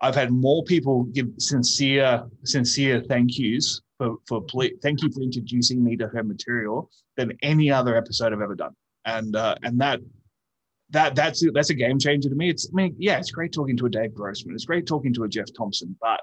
I've 0.00 0.14
had 0.14 0.30
more 0.30 0.62
people 0.62 1.04
give 1.04 1.28
sincere, 1.38 2.24
sincere 2.44 3.00
thank 3.00 3.38
yous 3.38 3.80
for 3.98 4.16
for 4.28 4.44
thank 4.82 5.02
you 5.02 5.10
for 5.10 5.20
introducing 5.20 5.82
me 5.82 5.96
to 5.96 6.06
her 6.08 6.22
material 6.22 6.90
than 7.16 7.32
any 7.42 7.70
other 7.70 7.96
episode 7.96 8.32
I've 8.32 8.42
ever 8.42 8.54
done. 8.54 8.74
And 9.04 9.34
uh, 9.34 9.54
and 9.62 9.80
that 9.80 10.00
that 10.90 11.14
that's 11.14 11.42
that's 11.52 11.70
a 11.70 11.74
game 11.74 11.98
changer 11.98 12.28
to 12.28 12.34
me. 12.34 12.50
It's 12.50 12.68
I 12.70 12.74
mean, 12.74 12.94
yeah, 12.98 13.18
it's 13.18 13.30
great 13.30 13.52
talking 13.52 13.76
to 13.78 13.86
a 13.86 13.90
Dave 13.90 14.14
Grossman. 14.14 14.54
It's 14.54 14.64
great 14.64 14.86
talking 14.86 15.14
to 15.14 15.24
a 15.24 15.28
Geoff 15.28 15.48
Thompson, 15.56 15.96
but 16.00 16.20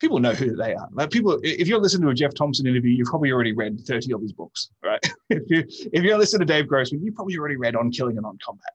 people 0.00 0.18
know 0.18 0.32
who 0.32 0.56
they 0.56 0.74
are. 0.74 0.88
Like 0.92 1.10
people, 1.10 1.38
if 1.42 1.68
you're 1.68 1.80
listening 1.80 2.02
to 2.04 2.10
a 2.10 2.14
Geoff 2.14 2.34
Thompson 2.34 2.66
interview, 2.66 2.90
you've 2.90 3.08
probably 3.08 3.32
already 3.32 3.52
read 3.52 3.80
30 3.86 4.12
of 4.12 4.22
his 4.22 4.32
books, 4.32 4.70
right? 4.82 5.00
if 5.30 5.42
you 5.48 5.64
if 5.92 6.02
you're 6.02 6.18
listening 6.18 6.46
to 6.46 6.52
Dave 6.52 6.68
Grossman, 6.68 7.04
you 7.04 7.12
probably 7.12 7.36
already 7.38 7.56
read 7.56 7.76
On 7.76 7.90
Killing 7.90 8.16
and 8.16 8.26
On 8.26 8.38
Combat 8.44 8.72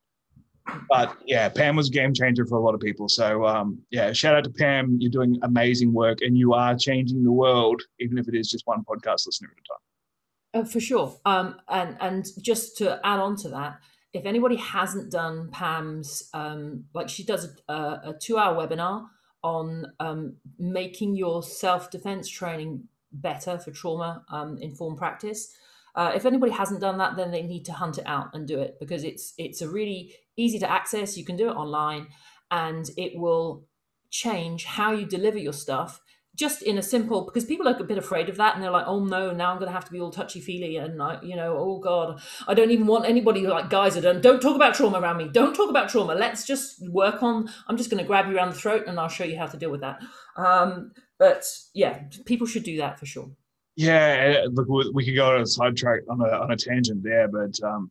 but 0.89 1.17
yeah, 1.25 1.49
Pam 1.49 1.75
was 1.75 1.89
a 1.89 1.91
game 1.91 2.13
changer 2.13 2.45
for 2.45 2.57
a 2.57 2.61
lot 2.61 2.73
of 2.73 2.79
people. 2.79 3.09
So 3.09 3.45
um, 3.45 3.79
yeah, 3.89 4.11
shout 4.13 4.35
out 4.35 4.43
to 4.45 4.49
Pam. 4.49 4.97
You're 4.99 5.11
doing 5.11 5.39
amazing 5.43 5.93
work, 5.93 6.19
and 6.21 6.37
you 6.37 6.53
are 6.53 6.75
changing 6.75 7.23
the 7.23 7.31
world, 7.31 7.81
even 7.99 8.17
if 8.17 8.27
it 8.27 8.35
is 8.35 8.49
just 8.49 8.65
one 8.67 8.83
podcast 8.83 9.25
listener 9.25 9.49
at 9.51 10.59
a 10.59 10.59
time. 10.59 10.61
Uh, 10.61 10.65
for 10.65 10.79
sure. 10.79 11.17
Um, 11.25 11.55
and 11.67 11.97
and 11.99 12.25
just 12.41 12.77
to 12.77 12.99
add 13.03 13.19
on 13.19 13.35
to 13.37 13.49
that, 13.49 13.79
if 14.13 14.25
anybody 14.25 14.55
hasn't 14.55 15.11
done 15.11 15.49
Pam's, 15.51 16.29
um, 16.33 16.85
like 16.93 17.09
she 17.09 17.23
does 17.23 17.55
a, 17.67 17.73
a 17.73 18.15
two-hour 18.19 18.55
webinar 18.55 19.05
on 19.43 19.93
um, 19.99 20.35
making 20.57 21.15
your 21.15 21.41
self-defense 21.43 22.27
training 22.27 22.83
better 23.11 23.57
for 23.57 23.71
trauma 23.71 24.23
um, 24.29 24.57
informed 24.57 24.97
practice. 24.97 25.55
Uh, 25.95 26.11
if 26.13 26.25
anybody 26.25 26.51
hasn't 26.51 26.79
done 26.79 26.97
that, 26.97 27.15
then 27.15 27.31
they 27.31 27.41
need 27.41 27.65
to 27.65 27.73
hunt 27.73 27.97
it 27.97 28.05
out 28.05 28.27
and 28.33 28.47
do 28.47 28.59
it 28.59 28.77
because 28.79 29.03
it's 29.03 29.33
it's 29.37 29.61
a 29.61 29.69
really 29.69 30.13
easy 30.37 30.59
to 30.59 30.69
access. 30.69 31.17
You 31.17 31.25
can 31.25 31.35
do 31.35 31.49
it 31.49 31.55
online, 31.55 32.07
and 32.51 32.89
it 32.95 33.17
will 33.17 33.65
change 34.11 34.65
how 34.65 34.91
you 34.91 35.05
deliver 35.05 35.37
your 35.37 35.53
stuff 35.53 36.01
just 36.39 36.61
in 36.61 36.77
a 36.77 36.81
simple 36.81 37.25
because 37.25 37.43
people 37.43 37.67
are 37.67 37.75
a 37.75 37.83
bit 37.83 37.97
afraid 37.97 38.29
of 38.29 38.37
that 38.37 38.55
and 38.55 38.63
they're 38.63 38.71
like 38.71 38.87
oh 38.87 39.03
no 39.03 39.31
now 39.31 39.51
i'm 39.51 39.57
going 39.57 39.67
to 39.67 39.73
have 39.73 39.83
to 39.83 39.91
be 39.91 39.99
all 39.99 40.09
touchy 40.09 40.39
feely 40.39 40.77
and 40.77 41.01
I, 41.01 41.19
you 41.21 41.35
know 41.35 41.57
oh 41.57 41.79
god 41.79 42.21
i 42.47 42.53
don't 42.53 42.71
even 42.71 42.87
want 42.87 43.05
anybody 43.05 43.45
like 43.45 43.69
guys 43.69 43.97
are 43.97 44.01
don't 44.01 44.21
don't 44.21 44.41
talk 44.41 44.55
about 44.55 44.73
trauma 44.73 44.99
around 44.99 45.17
me 45.17 45.27
don't 45.27 45.53
talk 45.53 45.69
about 45.69 45.89
trauma 45.89 46.15
let's 46.15 46.45
just 46.45 46.87
work 46.89 47.21
on 47.21 47.49
i'm 47.67 47.77
just 47.77 47.89
going 47.89 48.01
to 48.01 48.07
grab 48.07 48.27
you 48.27 48.37
around 48.37 48.49
the 48.49 48.55
throat 48.55 48.85
and 48.87 48.99
i'll 48.99 49.09
show 49.09 49.25
you 49.25 49.37
how 49.37 49.45
to 49.45 49.57
deal 49.57 49.69
with 49.69 49.81
that 49.81 49.99
um, 50.37 50.91
but 51.17 51.43
yeah 51.73 52.03
people 52.25 52.47
should 52.47 52.63
do 52.63 52.77
that 52.77 52.97
for 52.97 53.05
sure 53.05 53.29
yeah, 53.75 54.43
look, 54.51 54.67
we 54.93 55.05
could 55.05 55.15
go 55.15 55.35
on 55.35 55.41
a 55.41 55.45
sidetrack 55.45 56.01
on 56.09 56.19
a 56.19 56.25
on 56.25 56.51
a 56.51 56.57
tangent 56.57 57.01
there, 57.01 57.29
but 57.29 57.57
um, 57.63 57.89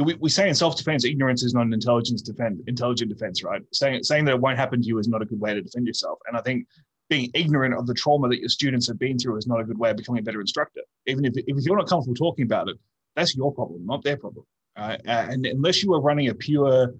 we, 0.00 0.14
we 0.14 0.28
say 0.30 0.48
in 0.48 0.54
self 0.54 0.76
defense, 0.76 1.04
ignorance 1.04 1.42
is 1.42 1.54
not 1.54 1.66
an 1.66 1.72
intelligence 1.72 2.22
defense, 2.22 2.60
intelligent 2.68 3.10
defense, 3.10 3.42
right? 3.42 3.60
Saying 3.72 4.04
saying 4.04 4.26
that 4.26 4.34
it 4.34 4.40
won't 4.40 4.58
happen 4.58 4.80
to 4.80 4.86
you 4.86 4.98
is 4.98 5.08
not 5.08 5.22
a 5.22 5.24
good 5.24 5.40
way 5.40 5.52
to 5.52 5.60
defend 5.60 5.88
yourself. 5.88 6.20
And 6.28 6.36
I 6.36 6.40
think 6.40 6.68
being 7.10 7.30
ignorant 7.34 7.74
of 7.74 7.86
the 7.86 7.94
trauma 7.94 8.28
that 8.28 8.40
your 8.40 8.48
students 8.48 8.88
have 8.88 8.98
been 8.98 9.18
through 9.18 9.36
is 9.36 9.46
not 9.46 9.60
a 9.60 9.64
good 9.64 9.78
way 9.78 9.90
of 9.90 9.96
becoming 9.96 10.20
a 10.20 10.22
better 10.22 10.40
instructor. 10.40 10.80
Even 11.06 11.24
if 11.24 11.34
if 11.36 11.64
you're 11.64 11.76
not 11.76 11.88
comfortable 11.88 12.14
talking 12.14 12.44
about 12.44 12.68
it, 12.68 12.76
that's 13.16 13.36
your 13.36 13.52
problem, 13.52 13.84
not 13.84 14.02
their 14.02 14.16
problem. 14.16 14.44
Uh, 14.76 14.96
and 15.04 15.46
unless 15.46 15.82
you 15.82 15.92
are 15.94 16.00
running 16.00 16.28
a 16.28 16.34
pure 16.34 16.94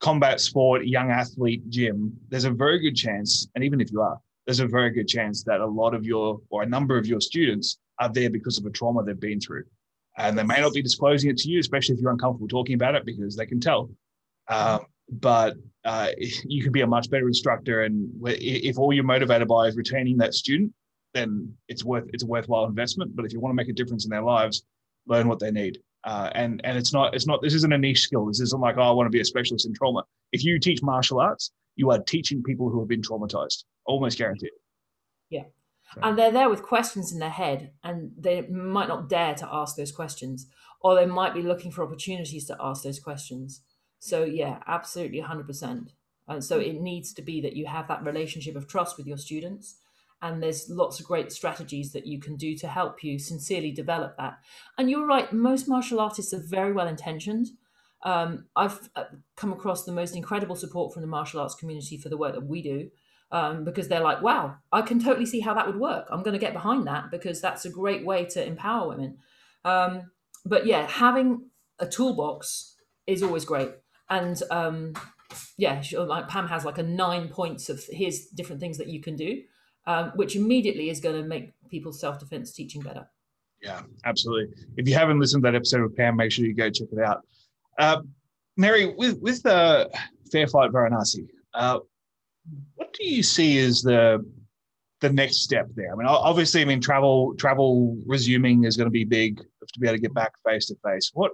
combat 0.00 0.40
sport 0.40 0.86
young 0.86 1.10
athlete 1.10 1.68
gym, 1.68 2.12
there's 2.28 2.44
a 2.44 2.50
very 2.50 2.78
good 2.80 2.96
chance, 2.96 3.48
and 3.54 3.62
even 3.62 3.80
if 3.80 3.92
you 3.92 4.00
are, 4.00 4.18
there's 4.46 4.60
a 4.60 4.66
very 4.66 4.90
good 4.90 5.06
chance 5.06 5.44
that 5.44 5.60
a 5.60 5.66
lot 5.66 5.94
of 5.94 6.04
your 6.04 6.40
or 6.50 6.62
a 6.62 6.66
number 6.66 6.98
of 6.98 7.06
your 7.06 7.20
students 7.20 7.78
are 8.00 8.12
there 8.12 8.30
because 8.30 8.58
of 8.58 8.66
a 8.66 8.70
trauma 8.70 9.04
they've 9.04 9.20
been 9.20 9.40
through. 9.40 9.64
And 10.18 10.36
they 10.36 10.42
may 10.42 10.60
not 10.60 10.74
be 10.74 10.82
disclosing 10.82 11.30
it 11.30 11.38
to 11.38 11.48
you, 11.48 11.60
especially 11.60 11.94
if 11.94 12.00
you're 12.00 12.10
uncomfortable 12.10 12.48
talking 12.48 12.74
about 12.74 12.94
it 12.94 13.06
because 13.06 13.36
they 13.36 13.46
can 13.46 13.60
tell. 13.60 13.88
Um, 14.48 14.80
but 15.10 15.54
uh, 15.84 16.08
you 16.44 16.62
can 16.62 16.72
be 16.72 16.82
a 16.82 16.86
much 16.86 17.10
better 17.10 17.26
instructor. 17.26 17.82
And 17.82 18.10
if 18.24 18.78
all 18.78 18.92
you're 18.92 19.04
motivated 19.04 19.48
by 19.48 19.66
is 19.66 19.76
retaining 19.76 20.16
that 20.18 20.34
student, 20.34 20.72
then 21.14 21.52
it's 21.68 21.84
worth 21.84 22.04
it's 22.12 22.22
a 22.22 22.26
worthwhile 22.26 22.64
investment. 22.64 23.14
But 23.14 23.24
if 23.24 23.32
you 23.32 23.40
want 23.40 23.52
to 23.52 23.56
make 23.56 23.68
a 23.68 23.72
difference 23.72 24.04
in 24.04 24.10
their 24.10 24.22
lives, 24.22 24.64
learn 25.06 25.28
what 25.28 25.38
they 25.38 25.50
need. 25.50 25.78
Uh, 26.04 26.30
and 26.34 26.60
and 26.64 26.76
it's 26.76 26.92
not 26.92 27.14
it's 27.14 27.26
not 27.26 27.42
this 27.42 27.54
isn't 27.54 27.72
a 27.72 27.78
niche 27.78 28.02
skill. 28.02 28.26
This 28.26 28.40
isn't 28.40 28.60
like 28.60 28.76
oh 28.78 28.82
I 28.82 28.90
want 28.90 29.06
to 29.06 29.10
be 29.10 29.20
a 29.20 29.24
specialist 29.24 29.66
in 29.66 29.74
trauma. 29.74 30.04
If 30.32 30.44
you 30.44 30.58
teach 30.58 30.82
martial 30.82 31.20
arts, 31.20 31.52
you 31.76 31.90
are 31.90 31.98
teaching 31.98 32.42
people 32.42 32.70
who 32.70 32.80
have 32.80 32.88
been 32.88 33.02
traumatized, 33.02 33.64
almost 33.84 34.18
guaranteed. 34.18 34.50
Yeah. 35.30 35.44
And 36.02 36.18
they're 36.18 36.32
there 36.32 36.48
with 36.48 36.62
questions 36.62 37.12
in 37.12 37.18
their 37.18 37.30
head, 37.30 37.72
and 37.84 38.12
they 38.18 38.42
might 38.42 38.88
not 38.88 39.10
dare 39.10 39.34
to 39.34 39.48
ask 39.52 39.76
those 39.76 39.92
questions, 39.92 40.46
or 40.80 40.94
they 40.94 41.04
might 41.04 41.34
be 41.34 41.42
looking 41.42 41.70
for 41.70 41.84
opportunities 41.84 42.46
to 42.46 42.56
ask 42.58 42.82
those 42.82 42.98
questions. 42.98 43.60
So, 44.04 44.24
yeah, 44.24 44.58
absolutely 44.66 45.22
100%. 45.22 45.90
And 46.26 46.42
so 46.44 46.58
it 46.58 46.80
needs 46.80 47.12
to 47.14 47.22
be 47.22 47.40
that 47.40 47.54
you 47.54 47.66
have 47.66 47.86
that 47.88 48.04
relationship 48.04 48.56
of 48.56 48.66
trust 48.66 48.96
with 48.96 49.06
your 49.06 49.16
students 49.16 49.76
and 50.22 50.42
there's 50.42 50.70
lots 50.70 51.00
of 51.00 51.06
great 51.06 51.32
strategies 51.32 51.92
that 51.92 52.06
you 52.06 52.20
can 52.20 52.36
do 52.36 52.56
to 52.56 52.68
help 52.68 53.02
you 53.02 53.18
sincerely 53.18 53.72
develop 53.72 54.16
that. 54.16 54.38
And 54.78 54.88
you're 54.88 55.06
right, 55.06 55.32
most 55.32 55.68
martial 55.68 56.00
artists 56.00 56.32
are 56.32 56.42
very 56.44 56.72
well 56.72 56.86
intentioned. 56.86 57.48
Um, 58.04 58.46
I've 58.54 58.88
uh, 58.94 59.04
come 59.36 59.52
across 59.52 59.84
the 59.84 59.92
most 59.92 60.16
incredible 60.16 60.54
support 60.54 60.92
from 60.92 61.02
the 61.02 61.08
martial 61.08 61.40
arts 61.40 61.56
community 61.56 61.98
for 61.98 62.08
the 62.08 62.16
work 62.16 62.34
that 62.34 62.46
we 62.46 62.62
do. 62.62 62.90
Um, 63.32 63.64
because 63.64 63.88
they're 63.88 64.00
like, 64.00 64.20
wow, 64.20 64.56
I 64.72 64.82
can 64.82 65.02
totally 65.02 65.24
see 65.24 65.40
how 65.40 65.54
that 65.54 65.66
would 65.66 65.80
work. 65.80 66.06
I'm 66.10 66.22
going 66.22 66.34
to 66.34 66.38
get 66.38 66.52
behind 66.52 66.86
that 66.86 67.10
because 67.10 67.40
that's 67.40 67.64
a 67.64 67.70
great 67.70 68.04
way 68.04 68.26
to 68.26 68.46
empower 68.46 68.88
women. 68.88 69.16
Um, 69.64 70.10
but 70.44 70.66
yeah, 70.66 70.86
having 70.86 71.48
a 71.78 71.86
toolbox 71.86 72.74
is 73.06 73.22
always 73.22 73.46
great. 73.46 73.70
And 74.12 74.42
um, 74.50 74.92
yeah, 75.56 75.82
like 75.92 76.28
Pam 76.28 76.46
has 76.46 76.66
like 76.66 76.76
a 76.76 76.82
nine 76.82 77.28
points 77.28 77.70
of 77.70 77.82
here's 77.88 78.26
different 78.26 78.60
things 78.60 78.76
that 78.76 78.88
you 78.88 79.00
can 79.00 79.16
do, 79.16 79.42
um, 79.86 80.12
which 80.16 80.36
immediately 80.36 80.90
is 80.90 81.00
going 81.00 81.20
to 81.20 81.26
make 81.26 81.54
people's 81.70 81.98
self 81.98 82.18
defense 82.18 82.52
teaching 82.52 82.82
better. 82.82 83.08
Yeah, 83.62 83.80
absolutely. 84.04 84.54
If 84.76 84.86
you 84.86 84.94
haven't 84.94 85.18
listened 85.18 85.42
to 85.44 85.50
that 85.50 85.56
episode 85.56 85.82
of 85.82 85.96
Pam, 85.96 86.16
make 86.16 86.30
sure 86.30 86.44
you 86.44 86.54
go 86.54 86.68
check 86.68 86.88
it 86.92 86.98
out. 87.02 87.22
Uh, 87.78 88.02
Mary, 88.58 88.94
with 88.94 89.18
with 89.20 89.42
the 89.42 89.90
Fair 90.30 90.46
Fight 90.46 90.72
Varanasi, 90.72 91.26
uh, 91.54 91.78
what 92.74 92.92
do 92.92 93.08
you 93.08 93.22
see 93.22 93.58
as 93.60 93.80
the 93.80 94.22
the 95.00 95.10
next 95.10 95.38
step 95.38 95.68
there? 95.74 95.90
I 95.90 95.96
mean, 95.96 96.06
obviously, 96.06 96.60
I 96.60 96.66
mean 96.66 96.82
travel 96.82 97.34
travel 97.36 97.96
resuming 98.06 98.64
is 98.64 98.76
going 98.76 98.88
to 98.88 98.90
be 98.90 99.04
big 99.04 99.38
to 99.38 99.80
be 99.80 99.86
able 99.86 99.96
to 99.96 100.02
get 100.02 100.12
back 100.12 100.32
face 100.46 100.66
to 100.66 100.76
face. 100.84 101.10
What 101.14 101.32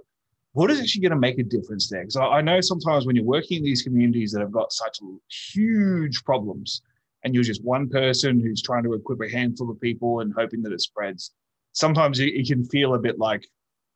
what 0.53 0.71
is 0.71 0.79
actually 0.79 1.01
going 1.01 1.11
to 1.11 1.17
make 1.17 1.37
a 1.37 1.43
difference 1.43 1.89
there? 1.89 2.01
Because 2.01 2.17
I, 2.17 2.41
know 2.41 2.59
sometimes 2.61 3.05
when 3.05 3.15
you're 3.15 3.25
working 3.25 3.57
in 3.57 3.63
these 3.63 3.83
communities 3.83 4.31
that 4.31 4.41
have 4.41 4.51
got 4.51 4.71
such 4.73 4.99
huge 5.29 6.23
problems, 6.23 6.81
and 7.23 7.35
you're 7.35 7.43
just 7.43 7.63
one 7.63 7.89
person 7.89 8.39
who's 8.39 8.61
trying 8.61 8.83
to 8.83 8.93
equip 8.93 9.19
a 9.21 9.29
handful 9.29 9.69
of 9.69 9.79
people 9.81 10.21
and 10.21 10.33
hoping 10.35 10.61
that 10.63 10.71
it 10.71 10.81
spreads, 10.81 11.31
sometimes 11.73 12.19
it, 12.19 12.29
it 12.29 12.47
can 12.47 12.65
feel 12.65 12.95
a 12.95 12.99
bit 12.99 13.19
like, 13.19 13.45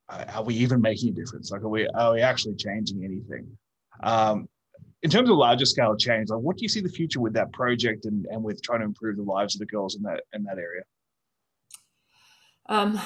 uh, 0.10 0.26
are 0.36 0.44
we 0.44 0.56
even 0.56 0.82
making 0.82 1.10
a 1.10 1.14
difference? 1.14 1.50
Like, 1.50 1.64
are 1.64 1.70
we 1.70 1.88
are 1.88 2.14
we 2.14 2.22
actually 2.22 2.56
changing 2.56 3.04
anything? 3.04 3.48
Um, 4.04 4.48
in 5.02 5.10
terms 5.10 5.30
of 5.30 5.38
larger 5.38 5.66
scale 5.66 5.96
change, 5.96 6.30
like 6.30 6.40
what 6.40 6.58
do 6.58 6.64
you 6.64 6.70
see 6.70 6.82
the 6.82 6.90
future 6.90 7.20
with 7.20 7.34
that 7.34 7.52
project 7.54 8.06
and, 8.06 8.26
and 8.28 8.44
with 8.44 8.62
trying 8.62 8.80
to 8.80 8.86
improve 8.86 9.18
the 9.18 9.24
lives 9.24 9.56
of 9.56 9.60
the 9.60 9.66
girls 9.66 9.96
in 9.96 10.04
that 10.04 10.24
in 10.34 10.44
that 10.44 10.58
area? 10.58 10.84
Um, 12.68 13.00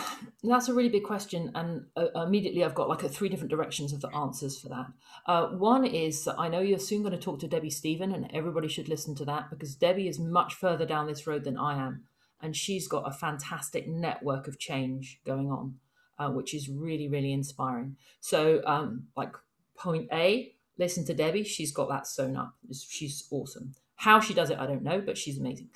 that's 0.44 0.70
a 0.70 0.74
really 0.74 0.90
big 0.90 1.04
question, 1.04 1.52
and 1.56 1.86
uh, 1.96 2.10
immediately 2.22 2.64
I've 2.64 2.76
got 2.76 2.90
like 2.90 3.04
a 3.04 3.10
three 3.10 3.28
different 3.28 3.50
directions 3.50 3.92
of 3.92 4.02
the 4.02 4.16
answers 4.16 4.60
for 4.60 4.70
that. 4.70 4.86
Uh, 5.26 5.48
one 5.48 5.84
is 5.84 6.26
that 6.26 6.36
I 6.38 6.48
know 6.48 6.60
you're 6.60 6.78
soon 6.78 7.02
going 7.02 7.14
to 7.14 7.20
talk 7.20 7.40
to 7.40 7.48
Debbie 7.48 7.72
Stephen, 7.72 8.12
and 8.12 8.30
everybody 8.34 8.68
should 8.68 8.88
listen 8.88 9.16
to 9.16 9.26
that 9.26 9.50
because 9.50 9.76
Debbie 9.76 10.08
is 10.08 10.20
much 10.20 10.54
further 10.54 10.86
down 10.86 11.08
this 11.08 11.26
road 11.26 11.44
than 11.44 11.58
I 11.58 11.78
am, 11.78 12.04
and 12.40 12.56
she's 12.56 12.88
got 12.88 13.08
a 13.08 13.12
fantastic 13.12 13.88
network 13.88 14.48
of 14.48 14.60
change 14.60 15.20
going 15.26 15.50
on, 15.50 15.80
uh, 16.20 16.30
which 16.30 16.54
is 16.54 16.70
really 16.70 17.08
really 17.08 17.34
inspiring. 17.34 17.98
So, 18.20 18.62
um, 18.66 19.08
like 19.16 19.34
point 19.76 20.08
A, 20.14 20.54
listen 20.78 21.04
to 21.06 21.16
Debbie; 21.16 21.44
she's 21.44 21.72
got 21.72 21.90
that 21.90 22.06
sewn 22.06 22.36
up. 22.36 22.54
She's 22.72 23.28
awesome. 23.32 23.74
How 23.98 24.20
she 24.20 24.36
does 24.36 24.52
it, 24.52 24.60
I 24.60 24.68
don't 24.68 24.84
know, 24.84 25.02
but 25.02 25.18
she's 25.18 25.40
amazing. 25.40 25.70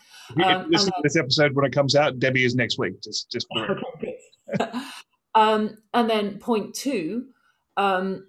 Um, 0.44 0.68
listen 0.70 0.92
to 0.92 1.02
this 1.02 1.18
episode 1.18 1.56
when 1.56 1.66
it 1.66 1.74
comes 1.74 1.96
out. 1.96 2.20
Debbie 2.20 2.46
is 2.46 2.54
next 2.54 2.78
week. 2.78 3.02
Just, 3.02 3.32
just. 3.32 3.48
um, 5.36 5.78
and 5.94 6.10
then 6.10 6.38
point 6.38 6.76
two, 6.76 7.26
um, 7.78 8.28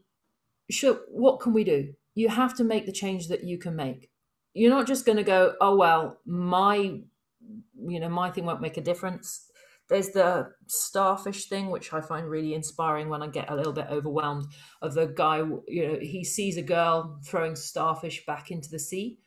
sure, 0.70 1.00
what 1.08 1.40
can 1.40 1.52
we 1.52 1.62
do? 1.62 1.92
You 2.14 2.30
have 2.30 2.56
to 2.56 2.64
make 2.64 2.86
the 2.86 2.92
change 2.92 3.28
that 3.28 3.44
you 3.44 3.58
can 3.58 3.76
make. 3.76 4.10
You're 4.54 4.70
not 4.70 4.86
just 4.86 5.04
going 5.04 5.18
to 5.18 5.24
go, 5.24 5.54
oh 5.60 5.76
well, 5.76 6.20
my, 6.24 6.76
you 6.76 8.00
know, 8.00 8.08
my 8.08 8.30
thing 8.30 8.46
won't 8.46 8.62
make 8.62 8.78
a 8.78 8.82
difference. 8.82 9.46
There's 9.90 10.10
the 10.10 10.52
starfish 10.68 11.50
thing, 11.50 11.68
which 11.68 11.92
I 11.92 12.00
find 12.00 12.30
really 12.30 12.54
inspiring 12.54 13.10
when 13.10 13.22
I 13.22 13.26
get 13.26 13.50
a 13.50 13.54
little 13.54 13.74
bit 13.74 13.88
overwhelmed. 13.90 14.46
Of 14.80 14.94
the 14.94 15.06
guy, 15.06 15.38
you 15.68 15.86
know, 15.86 15.98
he 16.00 16.24
sees 16.24 16.56
a 16.56 16.62
girl 16.62 17.20
throwing 17.26 17.56
starfish 17.56 18.24
back 18.24 18.50
into 18.50 18.70
the 18.70 18.78
sea 18.78 19.18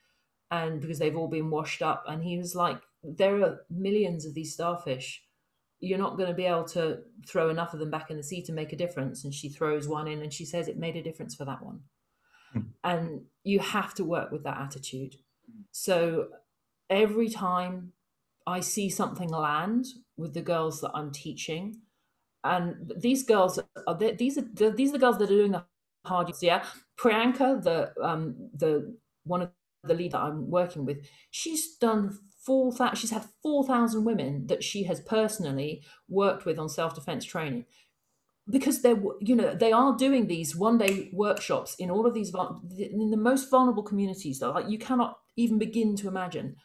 and 0.56 0.82
because 0.82 1.00
they've 1.00 1.18
all 1.18 1.28
been 1.28 1.50
washed 1.50 1.82
up. 1.82 2.06
And 2.08 2.24
he 2.24 2.38
was 2.38 2.56
like, 2.56 2.80
there 3.04 3.42
are 3.44 3.60
millions 3.70 4.26
of 4.26 4.34
these 4.34 4.54
starfish. 4.54 5.24
You're 5.80 6.00
not 6.00 6.18
going 6.18 6.30
to 6.30 6.36
be 6.36 6.46
able 6.46 6.66
to 6.70 7.00
throw 7.28 7.50
enough 7.50 7.74
of 7.74 7.80
them 7.80 7.92
back 7.92 8.10
in 8.10 8.18
the 8.18 8.24
sea 8.24 8.42
to 8.44 8.54
make 8.54 8.74
a 8.74 8.78
difference. 8.78 9.24
And 9.24 9.34
she 9.34 9.50
throws 9.50 9.88
one 9.88 10.08
in 10.08 10.22
and 10.22 10.34
she 10.34 10.46
says 10.46 10.68
it 10.68 10.78
made 10.78 10.96
a 10.96 11.04
difference 11.04 11.36
for 11.36 11.46
that 11.46 11.64
one. 11.64 11.82
Mm. 12.56 12.66
And 12.84 13.22
you 13.44 13.60
have 13.60 13.94
to 13.96 14.04
work 14.04 14.32
with 14.32 14.44
that 14.44 14.60
attitude. 14.60 15.16
So 15.72 16.28
every 16.90 17.30
time 17.30 17.92
I 18.48 18.62
see 18.62 18.90
something 18.90 19.30
land 19.30 19.86
with 20.18 20.34
the 20.34 20.42
girls 20.42 20.82
that 20.82 20.92
I'm 20.94 21.12
teaching, 21.12 21.82
and 22.44 22.94
these 22.96 23.24
girls 23.24 23.60
are 23.88 23.98
these 23.98 24.38
are 24.38 24.72
these 24.72 24.90
are 24.90 24.94
the 24.94 25.00
girls 25.00 25.18
that 25.18 25.26
are 25.26 25.34
doing 25.34 25.52
the 25.52 25.64
hard 26.06 26.32
yeah 26.42 26.64
priyanka 26.98 27.62
the 27.64 27.92
um 28.02 28.36
the 28.54 28.96
one 29.24 29.42
of 29.42 29.50
the 29.88 29.94
lead 29.94 30.12
that 30.12 30.22
I'm 30.22 30.50
working 30.50 30.86
with, 30.86 31.06
she's 31.32 31.76
done 31.78 32.18
four. 32.46 32.72
She's 32.96 33.12
had 33.12 33.26
four 33.42 33.66
thousand 33.66 34.06
women 34.06 34.48
that 34.48 34.64
she 34.64 34.84
has 34.84 35.02
personally 35.02 35.84
worked 36.08 36.46
with 36.46 36.60
on 36.60 36.70
self 36.70 36.96
defense 36.96 37.26
training, 37.26 37.66
because 38.50 38.82
they're 38.82 39.02
you 39.20 39.36
know 39.36 39.56
they 39.56 39.72
are 39.72 39.98
doing 39.98 40.28
these 40.28 40.56
one 40.56 40.78
day 40.78 41.10
workshops 41.14 41.76
in 41.76 41.90
all 41.90 42.06
of 42.06 42.14
these 42.14 42.32
in 42.78 43.10
the 43.10 43.18
most 43.18 43.50
vulnerable 43.50 43.84
communities 43.84 44.40
that 44.40 44.50
like 44.50 44.70
you 44.70 44.78
cannot 44.78 45.18
even 45.36 45.58
begin 45.58 45.96
to 45.98 46.08
imagine. 46.08 46.56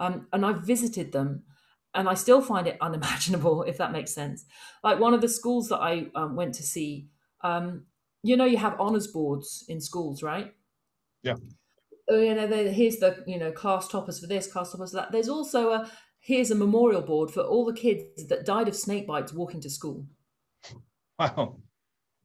Um, 0.00 0.28
and 0.32 0.46
I've 0.46 0.62
visited 0.62 1.12
them, 1.12 1.44
and 1.94 2.08
I 2.08 2.14
still 2.14 2.42
find 2.42 2.66
it 2.66 2.76
unimaginable 2.80 3.62
if 3.62 3.78
that 3.78 3.92
makes 3.92 4.12
sense. 4.12 4.44
Like 4.82 4.98
one 4.98 5.14
of 5.14 5.20
the 5.20 5.28
schools 5.28 5.68
that 5.68 5.78
I 5.80 6.08
um, 6.14 6.36
went 6.36 6.54
to 6.54 6.62
see. 6.62 7.08
Um, 7.42 7.84
you 8.24 8.36
know, 8.36 8.44
you 8.44 8.56
have 8.56 8.74
honors 8.80 9.06
boards 9.06 9.64
in 9.68 9.80
schools, 9.80 10.24
right? 10.24 10.52
Yeah 11.22 11.34
Oh, 12.10 12.20
you 12.20 12.34
know, 12.34 12.46
here's 12.46 12.96
the 12.96 13.22
you 13.26 13.38
know 13.38 13.52
class 13.52 13.88
toppers 13.88 14.20
for 14.20 14.26
this, 14.26 14.50
class 14.50 14.72
toppers 14.72 14.90
for 14.90 14.96
that. 14.96 15.12
There's 15.12 15.28
also 15.28 15.70
a 15.72 15.90
here's 16.20 16.50
a 16.50 16.54
memorial 16.54 17.02
board 17.02 17.30
for 17.30 17.42
all 17.42 17.64
the 17.64 17.72
kids 17.72 18.26
that 18.28 18.46
died 18.46 18.68
of 18.68 18.76
snake 18.76 19.06
bites 19.06 19.32
walking 19.32 19.60
to 19.60 19.70
school. 19.70 20.06
Wow, 21.18 21.58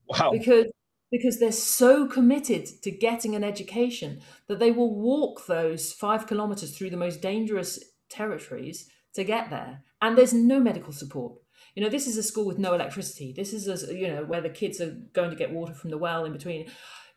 wow! 0.07 0.31
Because 0.31 0.67
because 1.11 1.39
they're 1.39 1.51
so 1.51 2.07
committed 2.07 2.65
to 2.81 2.91
getting 2.91 3.35
an 3.35 3.43
education 3.43 4.21
that 4.47 4.59
they 4.59 4.71
will 4.71 4.95
walk 4.95 5.45
those 5.45 5.91
five 5.91 6.27
kilometers 6.27 6.75
through 6.75 6.89
the 6.89 6.97
most 6.97 7.21
dangerous 7.21 7.79
territories 8.09 8.89
to 9.13 9.23
get 9.23 9.49
there, 9.49 9.83
and 10.01 10.17
there's 10.17 10.33
no 10.33 10.59
medical 10.59 10.93
support. 10.93 11.33
You 11.75 11.83
know, 11.83 11.89
this 11.89 12.07
is 12.07 12.17
a 12.17 12.23
school 12.23 12.45
with 12.45 12.59
no 12.59 12.73
electricity. 12.73 13.33
This 13.35 13.51
is 13.51 13.67
a 13.67 13.93
you 13.93 14.07
know 14.07 14.23
where 14.23 14.41
the 14.41 14.49
kids 14.49 14.79
are 14.79 14.95
going 15.13 15.29
to 15.29 15.35
get 15.35 15.51
water 15.51 15.73
from 15.73 15.89
the 15.89 15.97
well 15.97 16.25
in 16.25 16.33
between. 16.33 16.69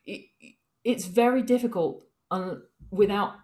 It, 0.05 0.27
it's 0.85 1.07
very 1.07 1.43
difficult 1.43 2.06
without 2.91 3.35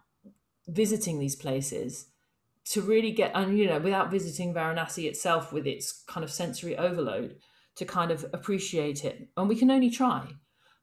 visiting 0.69 1.19
these 1.19 1.37
places 1.37 2.07
to 2.65 2.81
really 2.81 3.11
get 3.11 3.33
and 3.35 3.59
you 3.59 3.67
know 3.67 3.79
without 3.79 4.11
visiting 4.11 4.55
Varanasi 4.55 5.07
itself 5.09 5.53
with 5.53 5.67
its 5.67 6.05
kind 6.07 6.23
of 6.23 6.31
sensory 6.31 6.77
overload 6.77 7.37
to 7.75 7.85
kind 7.85 8.11
of 8.11 8.25
appreciate 8.33 9.05
it. 9.05 9.29
And 9.37 9.49
we 9.49 9.57
can 9.57 9.71
only 9.71 9.91
try. 9.91 10.29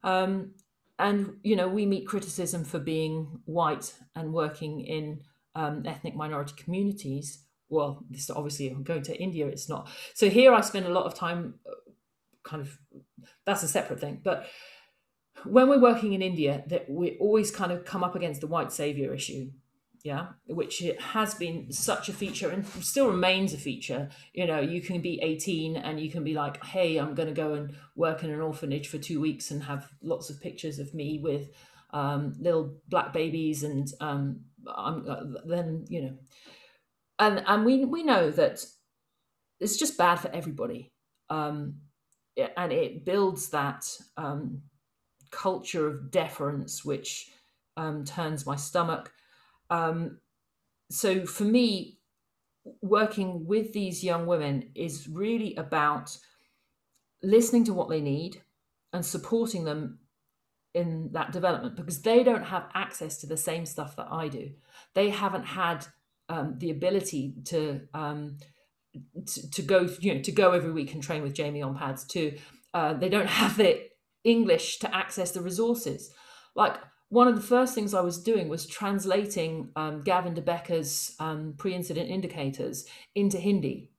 Um, 0.04 0.54
and 0.98 1.38
you 1.44 1.56
know 1.56 1.68
we 1.68 1.86
meet 1.86 2.08
criticism 2.08 2.66
for 2.66 2.80
being 2.80 3.40
white 3.46 3.94
and 4.16 4.34
working 4.34 4.82
in 4.82 5.22
um, 5.56 5.84
ethnic 5.86 6.16
minority 6.16 6.54
communities. 6.58 7.46
Well 7.70 8.04
this 8.10 8.30
obviously 8.30 8.70
i'm 8.70 8.84
going 8.84 9.04
to 9.04 9.18
india 9.18 9.48
it's 9.48 9.70
not. 9.70 9.90
So 10.14 10.30
here 10.30 10.54
i 10.54 10.62
spend 10.62 10.86
a 10.86 10.94
lot 10.94 11.06
of 11.06 11.16
time 11.16 11.56
uh, 11.66 11.92
kind 12.44 12.62
of 12.62 12.78
that's 13.46 13.64
a 13.64 13.68
separate 13.68 14.02
thing. 14.02 14.20
But 14.24 14.48
when 15.46 15.70
we're 15.70 15.82
working 15.82 16.14
in 16.14 16.22
India, 16.22 16.64
that 16.68 16.90
we 16.90 17.18
always 17.20 17.52
kind 17.52 17.72
of 17.72 17.86
come 17.86 18.04
up 18.04 18.16
against 18.16 18.42
the 18.42 18.48
white 18.48 18.72
savior 18.72 19.14
issue, 19.14 19.52
yeah, 20.04 20.28
which 20.48 20.82
it 20.82 21.02
has 21.02 21.34
been 21.34 21.72
such 21.72 22.10
a 22.10 22.14
feature 22.14 22.50
and 22.50 22.66
still 22.66 23.10
remains 23.10 23.54
a 23.54 23.58
feature. 23.58 24.10
You 24.34 24.48
know, 24.48 24.60
you 24.60 24.82
can 24.82 25.02
be 25.02 25.20
18 25.22 25.76
and 25.76 26.00
you 26.00 26.10
can 26.12 26.24
be 26.24 26.34
like, 26.34 26.64
hey, 26.64 26.98
I'm 26.98 27.16
going 27.16 27.28
to 27.28 27.34
go 27.34 27.54
and 27.54 27.76
work 27.96 28.24
in 28.24 28.30
an 28.30 28.42
orphanage 28.42 28.88
for 28.88 28.98
two 28.98 29.20
weeks 29.20 29.52
and 29.52 29.64
have 29.64 29.90
lots 30.02 30.30
of 30.30 30.42
pictures 30.42 30.80
of 30.80 30.94
me 30.94 31.20
with 31.22 31.50
um, 31.92 32.36
little 32.40 32.78
black 32.88 33.14
babies, 33.14 33.64
and 33.64 33.88
um, 34.00 34.42
uh, 34.68 35.22
then 35.46 35.86
you 35.90 36.04
know, 36.04 36.18
and 37.18 37.44
and 37.48 37.66
we 37.66 37.84
we 37.86 38.04
know 38.04 38.30
that 38.32 38.60
it's 39.60 39.78
just 39.78 39.98
bad 39.98 40.18
for 40.18 40.30
everybody. 40.30 40.92
Um, 41.30 41.82
and 42.56 42.72
it 42.72 43.06
builds 43.06 43.50
that 43.50 43.86
um, 44.18 44.62
culture 45.32 45.88
of 45.88 46.12
deference, 46.12 46.84
which 46.84 47.32
um, 47.78 48.04
turns 48.06 48.46
my 48.46 48.56
stomach. 48.56 49.12
Um, 49.70 50.20
so 50.90 51.26
for 51.26 51.44
me, 51.44 52.00
working 52.82 53.46
with 53.46 53.74
these 53.74 54.04
young 54.04 54.26
women 54.26 54.72
is 54.76 55.08
really 55.08 55.56
about 55.56 56.18
listening 57.22 57.64
to 57.66 57.74
what 57.74 57.90
they 57.90 58.02
need 58.02 58.42
and 58.94 59.06
supporting 59.06 59.64
them 59.64 60.00
in 60.74 61.10
that 61.14 61.32
development 61.32 61.76
because 61.76 62.02
they 62.02 62.24
don't 62.24 62.44
have 62.44 62.66
access 62.74 63.18
to 63.18 63.28
the 63.28 63.38
same 63.38 63.66
stuff 63.66 63.96
that 63.96 64.08
I 64.12 64.28
do. 64.28 64.52
They 64.94 65.10
haven't 65.10 65.46
had 65.46 65.86
um, 66.28 66.56
the 66.60 66.70
ability 66.70 67.34
to, 67.46 67.82
um, 67.94 68.38
to, 69.26 69.52
to 69.52 69.62
go 69.62 69.90
you 70.00 70.16
know 70.16 70.22
to 70.22 70.32
go 70.32 70.52
every 70.52 70.72
week 70.72 70.94
and 70.94 71.02
train 71.02 71.24
with 71.24 71.34
Jamie 71.34 71.62
on 71.62 71.76
pads 71.76 72.06
too. 72.06 72.38
Uh, 72.74 72.94
they 72.94 73.10
don't 73.10 73.28
have 73.42 73.58
the 73.58 73.89
English 74.24 74.80
to 74.80 74.96
access 74.96 75.32
the 75.32 75.42
resources. 75.42 76.12
Like 76.56 76.76
one 77.10 77.28
of 77.28 77.36
the 77.36 77.42
first 77.42 77.74
things 77.74 77.94
I 77.94 78.02
was 78.02 78.22
doing 78.22 78.50
was 78.50 78.66
translating 78.66 79.70
um, 79.76 80.04
Gavin 80.04 80.34
de 80.34 80.42
Becker's 80.42 81.16
um, 81.20 81.56
pre-incident 81.58 82.10
indicators 82.10 82.86
into 83.16 83.38
Hindi, 83.38 83.92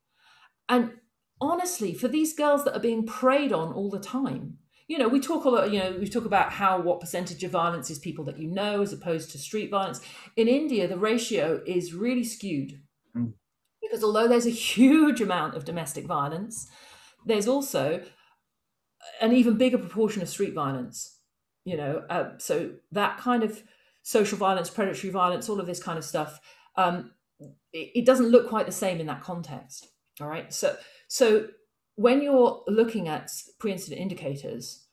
and 0.69 0.93
honestly, 1.41 1.95
for 1.95 2.09
these 2.09 2.35
girls 2.35 2.65
that 2.65 2.77
are 2.77 2.81
being 2.81 3.07
preyed 3.07 3.53
on 3.53 3.73
all 3.73 3.91
the 3.91 3.99
time, 3.99 4.59
you 4.87 4.99
know, 4.99 5.09
we 5.09 5.21
talk 5.21 5.45
a 5.45 5.49
lot, 5.49 5.73
you 5.73 5.79
know, 5.79 5.97
we 5.99 6.09
talk 6.09 6.25
about 6.25 6.53
how 6.53 6.81
what 6.81 7.01
percentage 7.01 7.45
of 7.45 7.53
violence 7.53 7.91
is 7.91 7.99
people 7.99 8.25
that 8.25 8.39
you 8.39 8.49
know 8.49 8.83
as 8.83 8.93
opposed 8.93 9.31
to 9.31 9.39
street 9.39 9.71
violence. 9.71 10.01
In 10.37 10.49
India, 10.49 10.89
the 10.89 10.99
ratio 10.99 11.63
is 11.65 11.95
really 11.95 12.25
skewed 12.25 12.81
mm. 13.17 13.33
because 13.81 14.03
although 14.03 14.27
there's 14.27 14.47
a 14.47 14.51
huge 14.51 15.21
amount 15.21 15.55
of 15.55 15.65
domestic 15.65 16.07
violence, 16.07 16.69
there's 17.25 17.47
also 17.47 18.03
an 19.21 19.33
even 19.33 19.57
bigger 19.57 19.79
proportion 19.79 20.23
of 20.23 20.29
street 20.29 20.55
violence. 20.55 21.17
You 21.65 21.77
know, 21.77 22.05
uh, 22.09 22.31
so 22.39 22.73
that 22.93 23.19
kind 23.19 23.43
of 23.43 23.63
social 24.03 24.39
violence, 24.39 24.71
predatory 24.71 25.13
violence, 25.13 25.49
all 25.49 25.61
of 25.61 25.67
this 25.67 25.83
kind 25.83 25.99
of 25.99 26.05
stuff, 26.05 26.41
um, 26.77 27.13
it, 27.73 27.91
it 27.95 28.07
doesn't 28.07 28.29
look 28.31 28.49
quite 28.49 28.67
the 28.67 28.73
same 28.73 28.99
in 28.99 29.07
that 29.07 29.23
context. 29.23 29.89
All 30.21 30.29
right, 30.29 30.53
so 30.53 30.77
so 31.09 31.49
when 31.97 32.23
you're 32.23 32.63
looking 32.67 33.09
at 33.09 33.31
pre-incident 33.59 34.01
indicators, 34.01 34.87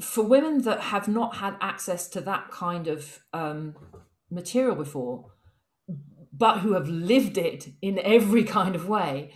for 0.00 0.22
women 0.22 0.62
that 0.62 0.80
have 0.80 1.08
not 1.08 1.36
had 1.36 1.56
access 1.60 2.08
to 2.08 2.20
that 2.20 2.50
kind 2.50 2.86
of 2.86 3.20
um, 3.32 3.74
material 4.30 4.76
before, 4.76 5.32
but 6.32 6.58
who 6.58 6.74
have 6.74 6.88
lived 6.88 7.36
it 7.36 7.68
in 7.82 7.98
every 7.98 8.44
kind 8.58 8.74
of 8.74 8.88
way, 8.88 9.34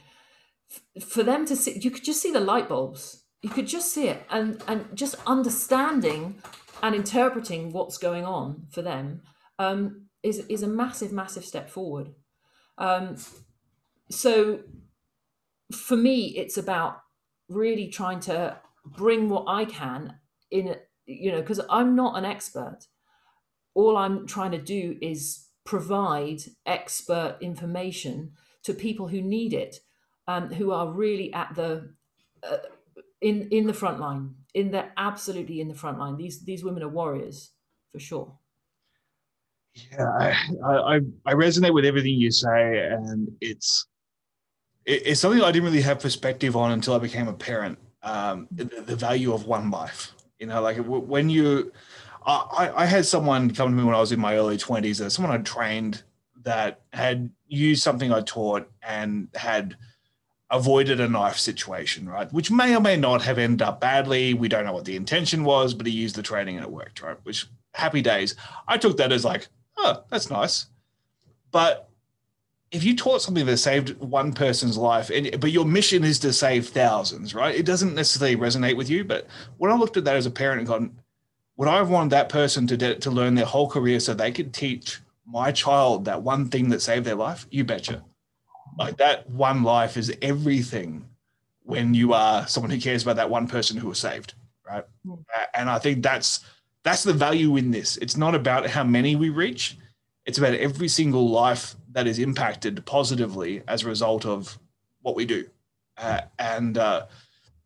for 1.01 1.23
them 1.23 1.47
to 1.47 1.57
see, 1.57 1.79
you 1.79 1.91
could 1.91 2.05
just 2.05 2.21
see 2.21 2.33
the 2.33 2.41
light 2.41 2.69
bulbs. 2.69 3.25
You 3.43 3.51
could 3.51 3.67
just 3.67 3.93
see 3.93 4.09
it, 4.09 4.25
and 4.31 4.63
and 4.67 4.87
just 4.95 5.17
understanding 5.27 6.43
and 6.83 6.95
interpreting 6.95 7.73
what's 7.73 7.99
going 7.99 8.25
on 8.25 8.67
for 8.71 8.83
them 8.83 9.23
um, 9.59 10.07
is 10.23 10.39
is 10.49 10.63
a 10.63 10.69
massive, 10.69 11.13
massive 11.13 11.45
step 11.45 11.71
forward. 11.71 12.11
Um, 12.79 13.17
so 14.11 14.61
for 15.73 15.97
me, 15.97 16.35
it's 16.37 16.57
about 16.57 17.01
really 17.49 17.89
trying 17.89 18.21
to 18.21 18.59
bring 18.85 19.29
what 19.29 19.45
I 19.47 19.65
can 19.65 20.19
in, 20.51 20.77
you 21.07 21.33
know, 21.33 21.41
because 21.41 21.61
I'm 21.71 21.95
not 21.95 22.17
an 22.17 22.25
expert. 22.25 22.81
All 23.75 23.97
I'm 23.97 24.27
trying 24.27 24.53
to 24.53 24.59
do 24.59 24.97
is 25.01 25.49
provide 25.65 26.43
expert 26.67 27.39
information 27.41 28.33
to 28.63 28.75
people 28.75 29.09
who 29.09 29.21
need 29.21 29.53
it, 29.53 29.77
um, 30.27 30.53
who 30.53 30.71
are 30.73 30.91
really 30.91 31.33
at 31.33 31.55
the 31.55 31.91
uh, 32.43 32.59
in 33.21 33.49
in 33.51 33.67
the 33.67 33.75
front 33.75 34.01
line. 34.01 34.35
In 34.55 34.71
the 34.71 34.87
absolutely 34.97 35.61
in 35.61 35.69
the 35.69 35.75
front 35.75 35.99
line. 35.99 36.17
These 36.17 36.45
these 36.45 36.63
women 36.63 36.83
are 36.83 36.89
warriors 36.89 37.51
for 37.93 37.99
sure. 37.99 38.39
Yeah, 39.91 40.07
I, 40.21 40.35
I 40.65 41.01
I 41.27 41.33
resonate 41.35 41.75
with 41.75 41.85
everything 41.85 42.15
you 42.15 42.31
say, 42.31 42.87
and 42.91 43.29
it's 43.41 43.87
it's 44.87 45.21
something 45.21 45.43
I 45.43 45.51
didn't 45.51 45.65
really 45.65 45.81
have 45.83 46.01
perspective 46.01 46.57
on 46.57 46.73
until 46.73 46.95
I 46.95 46.99
became 46.99 47.29
a 47.29 47.33
parent. 47.33 47.79
Um, 48.03 48.49
the, 48.51 48.65
the, 48.65 48.97
value 48.97 49.33
of 49.33 49.47
one 49.47 49.71
life, 49.71 50.13
you 50.39 50.47
know, 50.47 50.61
like 50.61 50.77
when 50.77 51.31
you, 51.31 51.73
I, 52.27 52.71
I 52.77 52.85
had 52.85 53.07
someone 53.07 53.51
come 53.55 53.71
to 53.71 53.75
me 53.75 53.83
when 53.83 53.95
I 53.95 54.01
was 54.01 54.13
in 54.13 54.21
my 54.21 54.37
early 54.37 54.59
twenties. 54.59 55.01
Uh, 55.01 55.09
someone 55.09 55.33
I'd 55.33 55.47
trained 55.47 56.03
that 56.43 56.83
had 56.93 57.31
used 57.49 57.83
something 57.83 58.13
I 58.13 58.21
taught 58.21 58.71
and 58.83 59.29
had 59.35 59.75
avoided 60.51 61.01
a 61.01 61.09
knife 61.09 61.39
situation, 61.39 62.09
right? 62.09 62.33
Which 62.33 62.51
may 62.51 62.77
or 62.77 62.81
may 62.81 62.97
not 62.97 63.23
have 63.23 63.39
ended 63.39 63.63
up 63.63 63.81
badly. 63.81 64.35
We 64.35 64.49
don't 64.49 64.65
know 64.65 64.73
what 64.73 64.85
the 64.85 64.97
intention 64.97 65.45
was, 65.45 65.75
but 65.75 65.87
he 65.87 65.93
used 65.93 66.17
the 66.17 66.23
training 66.23 66.57
and 66.57 66.65
it 66.65 66.71
worked, 66.71 67.03
right? 67.03 67.17
Which 67.23 67.47
happy 67.73 68.03
days. 68.03 68.37
I 68.69 68.79
took 68.79 68.97
that 68.99 69.13
as 69.13 69.25
like, 69.25 69.49
oh, 69.77 70.05
that's 70.11 70.31
nice. 70.31 70.67
But 71.51 71.89
if 72.71 72.85
you 72.85 72.97
taught 72.97 73.23
something 73.23 73.47
that 73.47 73.57
saved 73.59 73.99
one 74.01 74.33
person's 74.33 74.77
life, 74.77 75.11
and, 75.11 75.41
but 75.41 75.53
your 75.53 75.65
mission 75.65 76.05
is 76.05 76.19
to 76.21 76.33
save 76.33 76.69
thousands, 76.69 77.35
right? 77.35 77.55
It 77.55 77.67
doesn't 77.67 77.95
necessarily 77.95 78.37
resonate 78.37 78.77
with 78.77 78.91
you. 78.91 79.05
But 79.05 79.29
when 79.59 79.71
I 79.71 79.77
looked 79.77 79.97
at 79.97 80.05
that 80.05 80.17
as 80.17 80.27
a 80.27 80.31
parent 80.31 80.59
and 80.61 80.69
gone, 80.69 80.99
would 81.57 81.69
I 81.69 81.77
have 81.77 81.91
wanted 81.91 82.11
that 82.11 82.29
person 82.29 82.67
to 82.67 82.77
de- 82.77 82.97
to 82.97 83.11
learn 83.11 83.37
their 83.37 83.45
whole 83.45 83.69
career 83.69 84.01
so 84.01 84.13
they 84.13 84.33
could 84.33 84.53
teach 84.53 85.01
my 85.25 85.53
child 85.53 86.05
that 86.05 86.23
one 86.23 86.49
thing 86.49 86.69
that 86.71 86.83
saved 86.83 87.07
their 87.07 87.15
life? 87.15 87.47
You 87.51 87.65
betcha. 87.65 88.03
Like 88.79 88.97
that 88.97 89.29
one 89.31 89.63
life 89.63 89.97
is 89.97 90.13
everything 90.21 91.09
when 91.63 91.95
you 91.95 92.13
are 92.13 92.47
someone 92.47 92.71
who 92.71 92.81
cares 92.81 93.03
about 93.03 93.17
that 93.17 93.31
one 93.31 93.47
person 93.47 93.77
who 93.77 93.89
was 93.89 93.99
saved, 93.99 94.35
right? 94.67 94.85
Mm. 95.07 95.25
And 95.55 95.71
I 95.71 95.79
think 95.79 96.03
that's 96.03 96.45
that's 96.83 97.03
the 97.03 97.13
value 97.13 97.57
in 97.57 97.71
this. 97.71 97.97
It's 97.97 98.17
not 98.17 98.35
about 98.35 98.67
how 98.69 98.85
many 98.85 99.17
we 99.17 99.31
reach; 99.31 99.79
it's 100.27 100.39
about 100.39 100.55
every 100.55 100.89
single 100.89 101.29
life 101.29 101.75
that 101.93 102.07
is 102.07 102.19
impacted 102.19 102.85
positively 102.85 103.63
as 103.69 103.83
a 103.83 103.89
result 103.89 104.27
of 104.27 104.59
what 105.03 105.17
we 105.17 105.25
do. 105.25 105.47
Uh, 105.97 106.23
and 106.39 106.77
uh, 106.77 107.07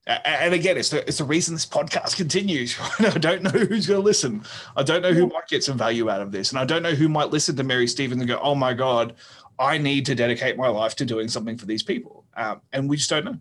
and 0.06 0.54
again, 0.54 0.76
it's 0.76 0.88
the, 0.88 1.06
it's 1.06 1.18
the 1.18 1.24
reason 1.24 1.54
this 1.54 1.66
podcast 1.66 2.16
continues. 2.16 2.78
Right? 2.78 3.14
I 3.16 3.18
don't 3.18 3.42
know 3.42 3.50
who's 3.50 3.86
going 3.86 4.00
to 4.00 4.04
listen. 4.04 4.42
I 4.76 4.82
don't 4.82 5.02
know 5.02 5.12
who 5.12 5.26
might 5.26 5.48
get 5.48 5.64
some 5.64 5.78
value 5.78 6.08
out 6.08 6.20
of 6.20 6.32
this, 6.32 6.50
and 6.50 6.58
I 6.58 6.64
don't 6.64 6.82
know 6.82 6.94
who 6.94 7.08
might 7.08 7.30
listen 7.30 7.56
to 7.56 7.64
Mary 7.64 7.86
Stevens 7.86 8.20
and 8.20 8.28
go, 8.28 8.38
"Oh 8.40 8.54
my 8.54 8.74
God, 8.74 9.14
I 9.58 9.78
need 9.78 10.06
to 10.06 10.14
dedicate 10.14 10.56
my 10.56 10.68
life 10.68 10.94
to 10.96 11.04
doing 11.04 11.28
something 11.28 11.56
for 11.56 11.66
these 11.66 11.82
people." 11.82 12.24
Um, 12.36 12.60
and 12.72 12.88
we 12.88 12.96
just 12.96 13.10
don't 13.10 13.24
know. 13.24 13.36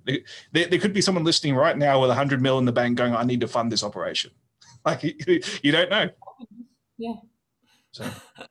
There, 0.52 0.66
there, 0.68 0.80
could 0.80 0.94
be 0.94 1.02
someone 1.02 1.24
listening 1.24 1.56
right 1.56 1.78
now 1.78 2.02
with 2.02 2.10
a 2.10 2.16
hundred 2.16 2.42
mil 2.42 2.58
in 2.58 2.66
the 2.66 2.72
bank, 2.72 2.98
going, 2.98 3.16
"I 3.16 3.24
need 3.24 3.42
to 3.42 3.48
fund 3.48 3.72
this 3.72 3.84
operation." 3.84 4.32
Like 4.86 5.04
you, 5.04 5.42
you 5.64 5.72
don't 5.74 5.90
know. 5.90 6.10
Yeah. 6.98 7.16
So. 7.92 8.10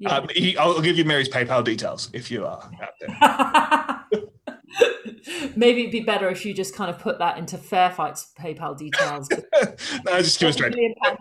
Yeah. 0.00 0.14
Um, 0.14 0.28
I'll 0.60 0.80
give 0.80 0.96
you 0.96 1.04
Mary's 1.04 1.28
PayPal 1.28 1.64
details 1.64 2.08
if 2.12 2.30
you 2.30 2.46
are 2.46 2.70
out 2.80 4.06
there. 4.14 4.22
Maybe 5.56 5.80
it'd 5.80 5.92
be 5.92 6.00
better 6.00 6.28
if 6.28 6.46
you 6.46 6.54
just 6.54 6.74
kind 6.74 6.90
of 6.90 6.98
put 7.00 7.18
that 7.18 7.38
into 7.38 7.58
Fair 7.58 7.90
Fight's 7.90 8.32
PayPal 8.38 8.78
details. 8.78 9.28
no, 9.30 10.22
just 10.22 10.38
give 10.38 10.54
straight. 10.54 10.74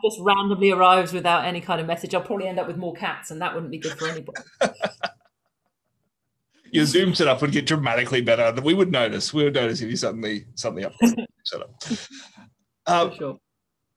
Just 0.04 0.20
randomly 0.20 0.72
arrives 0.72 1.12
without 1.12 1.46
any 1.46 1.60
kind 1.60 1.82
of 1.82 1.88
message. 1.88 2.14
I'll 2.14 2.22
probably 2.22 2.48
end 2.48 2.60
up 2.60 2.68
with 2.68 2.78
more 2.78 2.94
cats, 2.94 3.32
and 3.32 3.42
that 3.42 3.54
wouldn't 3.54 3.72
be 3.72 3.80
good 3.80 3.98
for 3.98 4.08
anybody. 4.08 4.42
Your 6.72 6.86
Zoom 6.86 7.16
setup 7.16 7.42
would 7.42 7.52
get 7.52 7.66
dramatically 7.66 8.22
better. 8.22 8.52
That 8.52 8.64
We 8.64 8.74
would 8.74 8.92
notice. 8.92 9.34
We 9.34 9.44
would 9.44 9.54
notice 9.54 9.82
if 9.82 9.90
you 9.90 9.96
suddenly 9.96 10.46
suddenly 10.56 10.86
up 10.86 10.94
set 11.44 11.62
up. 11.62 11.84
Um, 12.90 13.14
sure. 13.18 13.38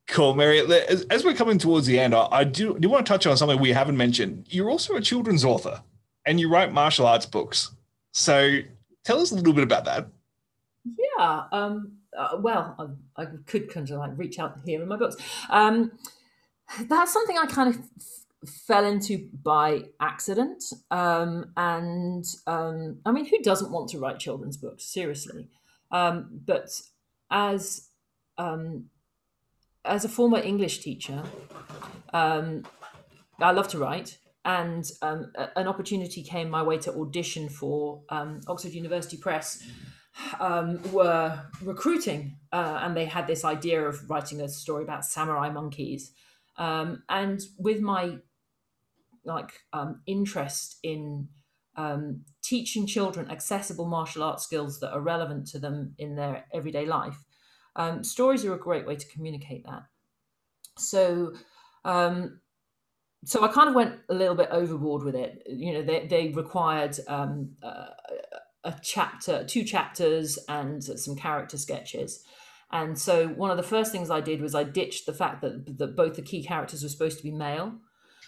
Cool, 0.09 0.35
Mary. 0.35 0.59
As, 0.59 1.03
as, 1.05 1.25
we're 1.25 1.35
coming 1.35 1.59
towards 1.59 1.87
the 1.87 1.97
end, 1.97 2.13
I, 2.13 2.27
I 2.33 2.43
do, 2.43 2.77
do 2.77 2.89
want 2.89 3.07
to 3.07 3.13
touch 3.13 3.25
on 3.25 3.37
something 3.37 3.61
we 3.61 3.71
haven't 3.71 3.97
mentioned. 3.97 4.49
You're 4.51 4.69
also 4.69 4.97
a 4.97 5.01
children's 5.01 5.45
author 5.45 5.81
and 6.27 6.41
you 6.41 6.51
write 6.51 6.73
martial 6.73 7.07
arts 7.07 7.27
books. 7.27 7.71
So 8.11 8.59
tell 9.05 9.21
us 9.21 9.31
a 9.31 9.37
little 9.37 9.53
bit 9.53 9.63
about 9.63 9.85
that. 9.85 10.09
Yeah. 10.85 11.45
Um, 11.53 11.93
uh, 12.19 12.39
well, 12.41 12.99
I, 13.17 13.23
I, 13.23 13.27
could 13.47 13.73
kind 13.73 13.89
of 13.89 13.99
like 13.99 14.11
reach 14.17 14.41
out 14.41 14.59
here 14.65 14.83
in 14.83 14.89
my 14.89 14.97
books. 14.97 15.17
Um, 15.49 15.93
that's 16.89 17.13
something 17.13 17.39
I 17.39 17.47
kind 17.47 17.75
of 17.75 17.81
fell 18.47 18.85
into 18.85 19.29
by 19.43 19.85
accident. 20.01 20.63
Um, 20.91 21.53
and 21.57 22.25
um, 22.47 22.99
I 23.05 23.13
mean, 23.13 23.27
who 23.27 23.39
doesn't 23.43 23.71
want 23.71 23.91
to 23.91 23.99
write 23.99 24.19
children's 24.19 24.57
books? 24.57 24.85
Seriously. 24.85 25.49
Um, 25.91 26.41
but 26.47 26.71
as 27.31 27.89
um, 28.39 28.87
as 29.85 30.05
a 30.05 30.09
former 30.09 30.39
English 30.39 30.81
teacher, 30.81 31.23
um, 32.13 32.65
I 33.39 33.51
love 33.53 33.69
to 33.69 33.79
write, 33.79 34.19
and 34.45 34.91
um, 35.03 35.33
an 35.57 35.67
opportunity 35.67 36.23
came 36.23 36.49
my 36.49 36.63
way 36.63 36.79
to 36.79 36.93
audition 36.95 37.49
for 37.49 38.03
Oxford 38.11 38.73
University 38.73 39.17
Press. 39.17 39.63
Were 40.93 41.41
recruiting, 41.63 42.37
uh, 42.53 42.81
and 42.83 42.97
they 42.97 43.07
had 43.07 43.27
this 43.27 43.45
idea 43.45 43.83
of 43.83 44.11
writing 44.11 44.41
a 44.41 44.49
story 44.49 44.85
about 44.85 45.05
samurai 45.05 45.51
monkeys. 45.51 46.13
Um, 46.57 47.03
and 47.09 47.41
with 47.59 47.81
my 47.81 48.19
like 49.25 49.61
um, 49.73 50.01
interest 50.07 50.79
in 50.83 51.29
teaching 52.43 52.87
children 52.87 53.31
accessible 53.31 53.87
martial 53.87 54.23
arts 54.23 54.45
skills 54.45 54.81
that 54.81 54.93
are 54.93 55.01
relevant 55.01 55.47
to 55.47 55.59
them 55.59 55.95
in 55.99 56.17
their 56.17 56.45
everyday 56.53 56.85
life, 56.85 57.25
um, 57.77 58.05
stories 58.05 58.45
are 58.45 58.55
a 58.55 58.59
great 58.59 58.87
way 58.87 58.97
to 58.97 59.09
communicate 59.09 59.65
that. 59.65 59.85
So, 60.77 61.33
um, 61.85 62.41
so 63.25 63.45
I 63.45 63.49
kind 63.49 63.69
of 63.69 63.75
went 63.75 64.01
a 64.09 64.15
little 64.15 64.35
bit 64.35 64.49
overboard 64.51 65.05
with 65.05 65.15
it. 65.15 65.43
You 65.47 65.75
know, 65.75 65.83
they, 65.83 66.07
they 66.07 66.29
required 66.29 66.99
um, 67.07 67.51
a 68.65 68.75
chapter, 68.83 69.45
two 69.45 69.65
chapters, 69.65 70.39
and 70.49 70.83
some 70.83 71.17
character 71.17 71.57
sketches. 71.57 72.25
And 72.73 72.99
so 72.99 73.29
one 73.29 73.51
of 73.51 73.57
the 73.57 73.63
first 73.63 73.91
things 73.91 74.11
I 74.11 74.21
did 74.21 74.41
was 74.41 74.55
I 74.55 74.65
ditched 74.65 75.07
the 75.07 75.13
fact 75.13 75.43
that 75.43 75.79
that 75.79 75.97
both 75.97 76.17
the 76.17 76.23
key 76.23 76.45
characters 76.45 76.83
were 76.83 76.89
supposed 76.89 77.19
to 77.19 77.25
be 77.25 77.33
male. 77.33 77.75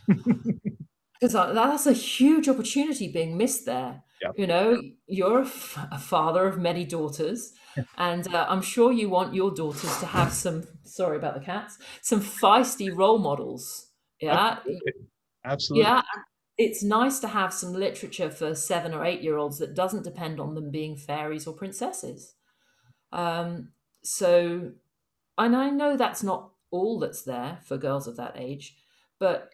because 1.23 1.55
that's 1.55 1.87
a 1.87 1.93
huge 1.93 2.49
opportunity 2.49 3.07
being 3.07 3.37
missed 3.37 3.65
there. 3.65 4.03
Yep. 4.23 4.33
You 4.37 4.47
know, 4.49 4.83
you're 5.07 5.39
a, 5.41 5.47
f- 5.47 5.79
a 5.93 5.99
father 5.99 6.49
of 6.49 6.59
many 6.59 6.85
daughters, 6.85 7.53
and 7.97 8.27
uh, 8.35 8.47
I'm 8.49 8.63
sure 8.63 8.93
you 8.93 9.09
want 9.09 9.33
your 9.33 9.53
daughters 9.53 9.99
to 10.01 10.07
have 10.07 10.33
some. 10.33 10.65
Sorry 10.83 11.17
about 11.17 11.35
the 11.35 11.41
cats. 11.41 11.79
Some 12.03 12.21
feisty 12.21 12.91
role 12.95 13.19
models. 13.19 13.89
Yeah, 14.21 14.59
absolutely. 15.45 15.83
Yeah, 15.83 16.03
it's 16.59 16.83
nice 16.83 17.21
to 17.21 17.29
have 17.29 17.53
some 17.53 17.73
literature 17.73 18.31
for 18.31 18.55
seven 18.57 18.93
or 18.93 19.05
eight 19.05 19.23
year 19.23 19.37
olds 19.37 19.59
that 19.59 19.75
doesn't 19.75 20.05
depend 20.05 20.41
on 20.41 20.55
them 20.55 20.73
being 20.73 20.97
fairies 20.97 21.47
or 21.47 21.55
princesses. 21.55 22.35
Um, 23.13 23.71
so, 24.03 24.73
and 25.39 25.55
I 25.55 25.71
know 25.71 25.97
that's 25.97 26.25
not 26.25 26.51
all 26.73 26.99
that's 26.99 27.23
there 27.23 27.59
for 27.65 27.77
girls 27.77 28.09
of 28.09 28.17
that 28.17 28.35
age, 28.37 28.77
but 29.21 29.52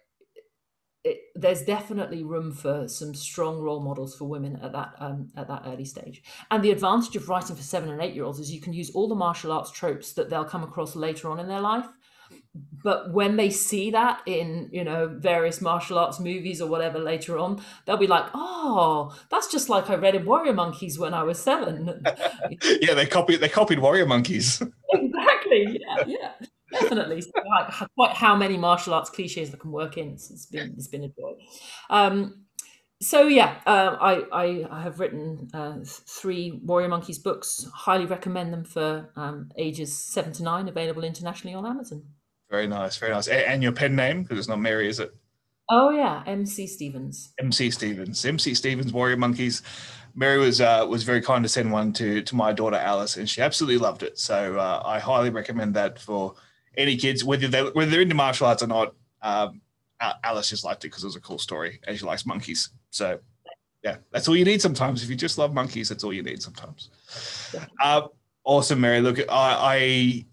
it, 1.04 1.18
there's 1.34 1.62
definitely 1.62 2.24
room 2.24 2.52
for 2.52 2.88
some 2.88 3.14
strong 3.14 3.60
role 3.60 3.80
models 3.80 4.16
for 4.16 4.24
women 4.24 4.58
at 4.62 4.72
that 4.72 4.94
um, 4.98 5.30
at 5.36 5.48
that 5.48 5.62
early 5.66 5.84
stage. 5.84 6.22
And 6.50 6.62
the 6.62 6.70
advantage 6.70 7.14
of 7.16 7.28
writing 7.28 7.56
for 7.56 7.62
seven 7.62 7.90
and 7.90 8.00
eight 8.00 8.14
year 8.14 8.24
olds 8.24 8.40
is 8.40 8.52
you 8.52 8.60
can 8.60 8.72
use 8.72 8.90
all 8.90 9.08
the 9.08 9.14
martial 9.14 9.52
arts 9.52 9.70
tropes 9.70 10.12
that 10.14 10.28
they'll 10.28 10.44
come 10.44 10.62
across 10.62 10.96
later 10.96 11.30
on 11.30 11.38
in 11.38 11.48
their 11.48 11.60
life. 11.60 11.86
But 12.82 13.12
when 13.12 13.36
they 13.36 13.48
see 13.48 13.90
that 13.92 14.20
in 14.26 14.68
you 14.72 14.84
know 14.84 15.06
various 15.08 15.60
martial 15.60 15.98
arts 15.98 16.18
movies 16.18 16.60
or 16.60 16.68
whatever 16.68 16.98
later 16.98 17.38
on, 17.38 17.62
they'll 17.86 17.96
be 17.96 18.06
like, 18.06 18.26
"Oh, 18.34 19.16
that's 19.30 19.50
just 19.50 19.68
like 19.68 19.88
I 19.88 19.94
read 19.94 20.16
in 20.16 20.26
Warrior 20.26 20.52
Monkeys 20.52 20.98
when 20.98 21.14
I 21.14 21.22
was 21.22 21.38
seven. 21.38 22.02
yeah, 22.80 22.94
they 22.94 23.06
copied 23.06 23.40
they 23.40 23.48
copied 23.48 23.78
Warrior 23.78 24.06
Monkeys. 24.06 24.60
exactly. 24.92 25.80
Yeah, 25.80 26.04
yeah 26.06 26.46
definitely. 26.72 27.20
So 27.20 27.30
like 27.48 27.90
quite 27.94 28.14
how 28.14 28.36
many 28.36 28.56
martial 28.56 28.94
arts 28.94 29.10
cliches 29.10 29.50
that 29.50 29.60
can 29.60 29.70
work 29.70 29.96
in. 29.96 30.10
It's, 30.12 30.46
been 30.46 30.74
it's 30.76 30.88
been 30.88 31.04
a 31.04 31.08
joy. 31.08 31.34
Um, 31.90 32.44
so 33.00 33.28
yeah, 33.28 33.60
uh, 33.64 33.96
I, 34.00 34.24
I, 34.32 34.66
I 34.70 34.82
have 34.82 34.98
written 34.98 35.48
uh, 35.54 35.78
three 35.84 36.60
Warrior 36.64 36.88
Monkeys 36.88 37.18
books. 37.18 37.66
Highly 37.72 38.06
recommend 38.06 38.52
them 38.52 38.64
for 38.64 39.10
um, 39.14 39.50
ages 39.56 39.96
seven 39.96 40.32
to 40.32 40.42
nine. 40.42 40.68
Available 40.68 41.04
internationally 41.04 41.54
on 41.54 41.64
Amazon. 41.64 42.02
Very 42.50 42.66
nice, 42.66 42.96
very 42.96 43.12
nice. 43.12 43.28
And 43.28 43.62
your 43.62 43.72
pen 43.72 43.94
name 43.94 44.22
because 44.22 44.38
it's 44.38 44.48
not 44.48 44.58
Mary, 44.58 44.88
is 44.88 44.98
it? 44.98 45.14
Oh 45.70 45.90
yeah, 45.90 46.22
MC 46.26 46.66
Stevens. 46.66 47.32
MC 47.38 47.70
Stevens. 47.70 48.24
MC 48.24 48.54
Stevens. 48.54 48.92
Warrior 48.92 49.18
Monkeys. 49.18 49.62
Mary 50.14 50.38
was 50.38 50.60
uh, 50.60 50.84
was 50.88 51.04
very 51.04 51.20
kind 51.20 51.44
to 51.44 51.48
send 51.48 51.70
one 51.70 51.92
to 51.92 52.22
to 52.22 52.34
my 52.34 52.52
daughter 52.52 52.76
Alice, 52.76 53.16
and 53.16 53.28
she 53.28 53.42
absolutely 53.42 53.78
loved 53.78 54.02
it. 54.02 54.18
So 54.18 54.58
uh, 54.58 54.82
I 54.84 54.98
highly 54.98 55.30
recommend 55.30 55.74
that 55.74 56.00
for 56.00 56.34
any 56.78 56.96
kids, 56.96 57.24
whether 57.24 57.48
they 57.48 57.62
whether 57.62 57.90
they're 57.90 58.00
into 58.00 58.14
martial 58.14 58.46
arts 58.46 58.62
or 58.62 58.68
not. 58.68 58.94
Um, 59.20 59.60
Alice 60.00 60.48
just 60.48 60.64
liked 60.64 60.84
it 60.84 60.88
because 60.88 61.02
it 61.02 61.08
was 61.08 61.16
a 61.16 61.20
cool 61.20 61.38
story, 61.38 61.80
and 61.86 61.98
she 61.98 62.04
likes 62.04 62.24
monkeys. 62.24 62.70
So, 62.90 63.18
yeah, 63.82 63.96
that's 64.12 64.28
all 64.28 64.36
you 64.36 64.44
need 64.44 64.62
sometimes. 64.62 65.02
If 65.02 65.10
you 65.10 65.16
just 65.16 65.38
love 65.38 65.52
monkeys, 65.52 65.88
that's 65.88 66.04
all 66.04 66.12
you 66.12 66.22
need 66.22 66.40
sometimes. 66.40 66.90
Uh, 67.82 68.02
awesome, 68.44 68.80
Mary. 68.80 69.00
Look, 69.00 69.18
I, 69.18 69.24
I 69.28 70.24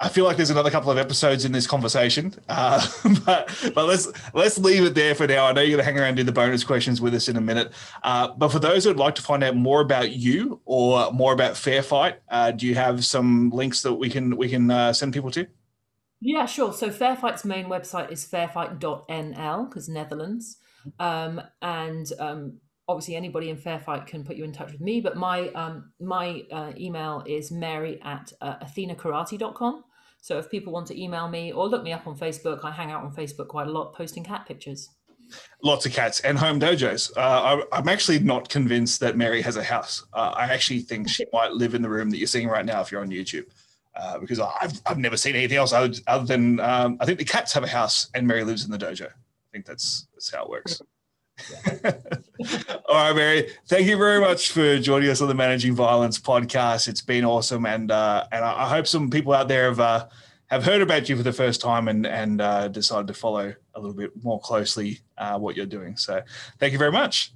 I 0.00 0.08
feel 0.08 0.24
like 0.24 0.36
there's 0.36 0.50
another 0.50 0.70
couple 0.70 0.92
of 0.92 0.98
episodes 0.98 1.44
in 1.44 1.50
this 1.50 1.66
conversation, 1.66 2.32
uh, 2.48 2.86
but 3.24 3.72
but 3.74 3.86
let's 3.86 4.12
let's 4.32 4.58
leave 4.58 4.84
it 4.84 4.94
there 4.94 5.14
for 5.14 5.26
now. 5.26 5.46
I 5.46 5.52
know 5.52 5.60
you're 5.60 5.76
going 5.76 5.78
to 5.78 5.84
hang 5.84 5.98
around 5.98 6.08
and 6.08 6.18
do 6.18 6.22
the 6.22 6.32
bonus 6.32 6.62
questions 6.62 7.00
with 7.00 7.14
us 7.14 7.28
in 7.28 7.36
a 7.36 7.40
minute. 7.40 7.72
Uh, 8.04 8.28
but 8.28 8.50
for 8.50 8.60
those 8.60 8.84
who 8.84 8.90
would 8.90 8.98
like 8.98 9.16
to 9.16 9.22
find 9.22 9.42
out 9.42 9.56
more 9.56 9.80
about 9.80 10.12
you 10.12 10.60
or 10.66 11.10
more 11.12 11.32
about 11.32 11.56
Fair 11.56 11.82
Fight, 11.82 12.20
uh, 12.28 12.52
do 12.52 12.66
you 12.66 12.74
have 12.76 13.04
some 13.04 13.50
links 13.50 13.82
that 13.82 13.94
we 13.94 14.08
can 14.08 14.36
we 14.36 14.48
can 14.48 14.70
uh, 14.70 14.92
send 14.92 15.12
people 15.12 15.30
to? 15.32 15.46
Yeah, 16.20 16.46
sure. 16.46 16.72
So 16.72 16.90
Fairfight's 16.90 17.44
main 17.44 17.66
website 17.66 18.10
is 18.10 18.24
fairfight.nl 18.24 19.68
because 19.68 19.88
Netherlands. 19.88 20.58
Um, 20.98 21.40
and 21.62 22.10
um, 22.18 22.58
obviously 22.88 23.14
anybody 23.14 23.50
in 23.50 23.56
Fairfight 23.56 24.06
can 24.06 24.24
put 24.24 24.36
you 24.36 24.44
in 24.44 24.52
touch 24.52 24.72
with 24.72 24.80
me, 24.80 25.00
but 25.00 25.16
my 25.16 25.48
um, 25.50 25.92
my 26.00 26.42
uh, 26.50 26.72
email 26.76 27.22
is 27.26 27.52
mary 27.52 28.00
at 28.02 28.32
uh, 28.40 28.56
athenakarate.com. 28.58 29.84
So 30.20 30.38
if 30.38 30.50
people 30.50 30.72
want 30.72 30.88
to 30.88 31.00
email 31.00 31.28
me 31.28 31.52
or 31.52 31.68
look 31.68 31.84
me 31.84 31.92
up 31.92 32.06
on 32.06 32.16
Facebook, 32.16 32.64
I 32.64 32.72
hang 32.72 32.90
out 32.90 33.04
on 33.04 33.14
Facebook 33.14 33.48
quite 33.48 33.68
a 33.68 33.70
lot 33.70 33.94
posting 33.94 34.24
cat 34.24 34.46
pictures. 34.46 34.88
Lots 35.62 35.84
of 35.86 35.92
cats 35.92 36.20
and 36.20 36.38
home 36.38 36.58
dojos. 36.58 37.14
Uh, 37.16 37.62
I, 37.72 37.78
am 37.78 37.88
actually 37.88 38.18
not 38.18 38.48
convinced 38.48 39.00
that 39.00 39.16
Mary 39.16 39.42
has 39.42 39.56
a 39.56 39.62
house. 39.62 40.04
Uh, 40.12 40.32
I 40.34 40.44
actually 40.44 40.80
think 40.80 41.08
she 41.08 41.24
might 41.32 41.52
live 41.52 41.74
in 41.74 41.82
the 41.82 41.88
room 41.88 42.10
that 42.10 42.16
you're 42.16 42.26
seeing 42.26 42.48
right 42.48 42.64
now 42.64 42.80
if 42.80 42.90
you're 42.90 43.02
on 43.02 43.10
YouTube. 43.10 43.44
Uh, 43.98 44.18
because 44.18 44.38
I've, 44.38 44.80
I've 44.86 44.98
never 44.98 45.16
seen 45.16 45.34
anything 45.34 45.56
else 45.56 45.72
other, 45.72 45.92
other 46.06 46.24
than 46.24 46.60
um, 46.60 46.98
I 47.00 47.04
think 47.04 47.18
the 47.18 47.24
cats 47.24 47.52
have 47.54 47.64
a 47.64 47.68
house 47.68 48.08
and 48.14 48.28
Mary 48.28 48.44
lives 48.44 48.64
in 48.64 48.70
the 48.70 48.78
dojo. 48.78 49.06
I 49.08 49.50
think 49.52 49.66
that's 49.66 50.06
that's 50.14 50.30
how 50.32 50.44
it 50.44 50.50
works. 50.50 50.80
All 52.88 52.94
right, 52.94 53.14
Mary. 53.14 53.50
Thank 53.66 53.86
you 53.86 53.96
very 53.96 54.20
much 54.20 54.52
for 54.52 54.78
joining 54.78 55.08
us 55.10 55.20
on 55.20 55.28
the 55.28 55.34
Managing 55.34 55.74
Violence 55.74 56.18
podcast. 56.18 56.86
It's 56.86 57.00
been 57.00 57.24
awesome, 57.24 57.66
and 57.66 57.90
uh, 57.90 58.26
and 58.30 58.44
I 58.44 58.68
hope 58.68 58.86
some 58.86 59.10
people 59.10 59.32
out 59.32 59.48
there 59.48 59.64
have 59.64 59.80
uh, 59.80 60.06
have 60.46 60.64
heard 60.64 60.80
about 60.80 61.08
you 61.08 61.16
for 61.16 61.22
the 61.22 61.32
first 61.32 61.60
time 61.60 61.88
and 61.88 62.06
and 62.06 62.40
uh, 62.40 62.68
decided 62.68 63.08
to 63.08 63.14
follow 63.14 63.54
a 63.74 63.80
little 63.80 63.96
bit 63.96 64.12
more 64.22 64.40
closely 64.40 65.00
uh, 65.16 65.38
what 65.38 65.56
you're 65.56 65.66
doing. 65.66 65.96
So, 65.96 66.22
thank 66.58 66.72
you 66.72 66.78
very 66.78 66.92
much. 66.92 67.32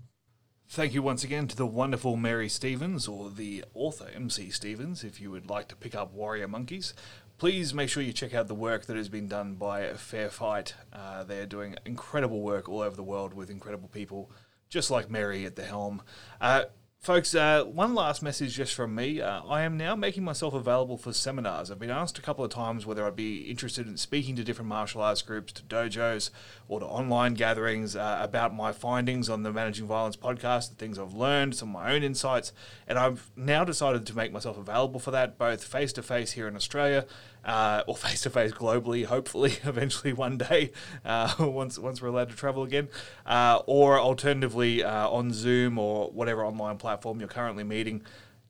Thank 0.72 0.94
you 0.94 1.02
once 1.02 1.22
again 1.22 1.48
to 1.48 1.54
the 1.54 1.66
wonderful 1.66 2.16
Mary 2.16 2.48
Stevens, 2.48 3.06
or 3.06 3.28
the 3.28 3.62
author 3.74 4.08
MC 4.14 4.48
Stevens, 4.48 5.04
if 5.04 5.20
you 5.20 5.30
would 5.30 5.50
like 5.50 5.68
to 5.68 5.76
pick 5.76 5.94
up 5.94 6.14
Warrior 6.14 6.48
Monkeys. 6.48 6.94
Please 7.36 7.74
make 7.74 7.90
sure 7.90 8.02
you 8.02 8.14
check 8.14 8.32
out 8.32 8.48
the 8.48 8.54
work 8.54 8.86
that 8.86 8.96
has 8.96 9.10
been 9.10 9.28
done 9.28 9.56
by 9.56 9.92
Fair 9.92 10.30
Fight. 10.30 10.74
Uh, 10.90 11.24
they're 11.24 11.44
doing 11.44 11.76
incredible 11.84 12.40
work 12.40 12.70
all 12.70 12.80
over 12.80 12.96
the 12.96 13.02
world 13.02 13.34
with 13.34 13.50
incredible 13.50 13.88
people, 13.88 14.30
just 14.70 14.90
like 14.90 15.10
Mary 15.10 15.44
at 15.44 15.56
the 15.56 15.62
helm. 15.62 16.00
Uh, 16.40 16.62
Folks, 17.03 17.34
uh, 17.34 17.64
one 17.64 17.96
last 17.96 18.22
message 18.22 18.55
just 18.55 18.74
from 18.74 18.94
me. 18.94 19.20
Uh, 19.20 19.42
I 19.42 19.62
am 19.62 19.76
now 19.76 19.96
making 19.96 20.22
myself 20.22 20.55
available 20.55 20.96
for 20.96 21.12
seminars. 21.12 21.68
I've 21.68 21.80
been 21.80 21.90
asked 21.90 22.16
a 22.16 22.22
couple 22.22 22.44
of 22.44 22.53
times 22.53 22.86
whether 22.86 23.05
I'd 23.05 23.16
be 23.16 23.50
interested 23.50 23.88
in 23.88 23.96
speaking 23.96 24.36
to 24.36 24.44
different 24.44 24.68
martial 24.68 25.03
arts 25.03 25.20
groups, 25.20 25.53
to 25.55 25.64
dojos, 25.64 26.30
or 26.68 26.78
to 26.78 26.86
online 26.86 27.34
gatherings 27.34 27.96
uh, 27.96 28.18
about 28.20 28.55
my 28.55 28.70
findings 28.70 29.28
on 29.28 29.42
the 29.42 29.53
Managing 29.53 29.88
Violence 29.88 30.14
podcast, 30.14 30.68
the 30.68 30.76
things 30.76 30.96
I've 30.96 31.12
learned, 31.12 31.57
some 31.57 31.74
of 31.74 31.82
my 31.82 31.92
own 31.92 32.05
insights. 32.05 32.53
And 32.86 32.96
I've 32.96 33.32
now 33.34 33.64
decided 33.64 34.07
to 34.07 34.16
make 34.16 34.30
myself 34.30 34.57
available 34.57 35.00
for 35.00 35.11
that, 35.11 35.36
both 35.36 35.64
face 35.64 35.92
to 35.94 36.05
face 36.05 36.30
here 36.30 36.46
in 36.46 36.55
Australia 36.55 37.05
uh, 37.45 37.82
or 37.86 37.97
face 37.97 38.22
to 38.22 38.30
face 38.30 38.53
globally, 38.53 39.05
hopefully, 39.05 39.55
eventually 39.64 40.12
one 40.12 40.38
day, 40.38 40.72
uh, 41.05 41.34
once 41.47 41.78
once 41.78 42.01
we're 42.01 42.09
allowed 42.09 42.30
to 42.30 42.36
travel 42.36 42.62
again, 42.62 42.88
uh, 43.26 43.61
or 43.66 43.99
alternatively 43.99 44.82
uh, 44.82 45.09
on 45.09 45.32
Zoom 45.32 45.78
or 45.78 46.11
whatever 46.11 46.45
online 46.45 46.78
platform 46.78 47.20
you're 47.20 47.28
currently 47.28 47.64
meeting. 47.64 48.03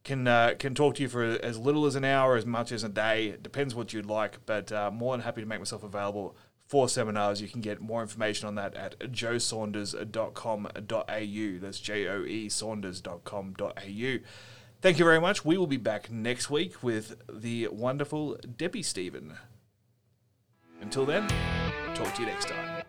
Can 0.05 0.27
uh, 0.27 0.55
can 0.59 0.75
talk 0.75 0.97
to 0.97 1.03
you 1.03 1.09
for 1.09 1.23
as 1.23 1.59
little 1.59 1.87
as 1.87 1.95
an 1.95 2.05
hour, 2.05 2.37
as 2.37 2.45
much 2.45 2.73
as 2.73 2.83
a 2.83 2.89
day. 2.89 3.29
It 3.29 3.43
depends 3.43 3.75
what 3.75 3.93
you'd 3.93 4.07
like, 4.07 4.45
but 4.47 4.73
uh, 4.73 4.91
more 4.91 5.17
than 5.17 5.25
happy 5.25 5.41
to 5.41 5.47
make 5.47 5.61
myself 5.61 5.85
available 5.85 6.37
for 6.67 6.89
seminars. 6.89 7.43
You 7.43 7.49
can 7.49 7.61
get 7.61 7.81
more 7.81 8.03
information 8.03 8.49
on 8.49 8.57
that 8.57 8.75
at 8.75 8.99
joesaunders.com.au. 8.99 11.59
That's 11.61 11.81
J 11.81 12.09
O 12.09 12.25
E 12.25 12.49
Saunders.com.au. 12.49 14.19
Thank 14.83 14.99
you 14.99 15.05
very 15.05 15.21
much. 15.21 15.45
We 15.45 15.57
will 15.57 15.69
be 15.69 15.77
back 15.77 16.11
next 16.11 16.51
week 16.51 16.83
with 16.83 17.15
the 17.33 17.69
wonderful 17.69 18.37
Debbie 18.57 18.83
Stephen. 18.83 19.35
Until 20.81 21.07
then, 21.07 21.29
talk 21.95 22.13
to 22.17 22.23
you 22.23 22.27
next 22.27 22.49
time. 22.49 22.82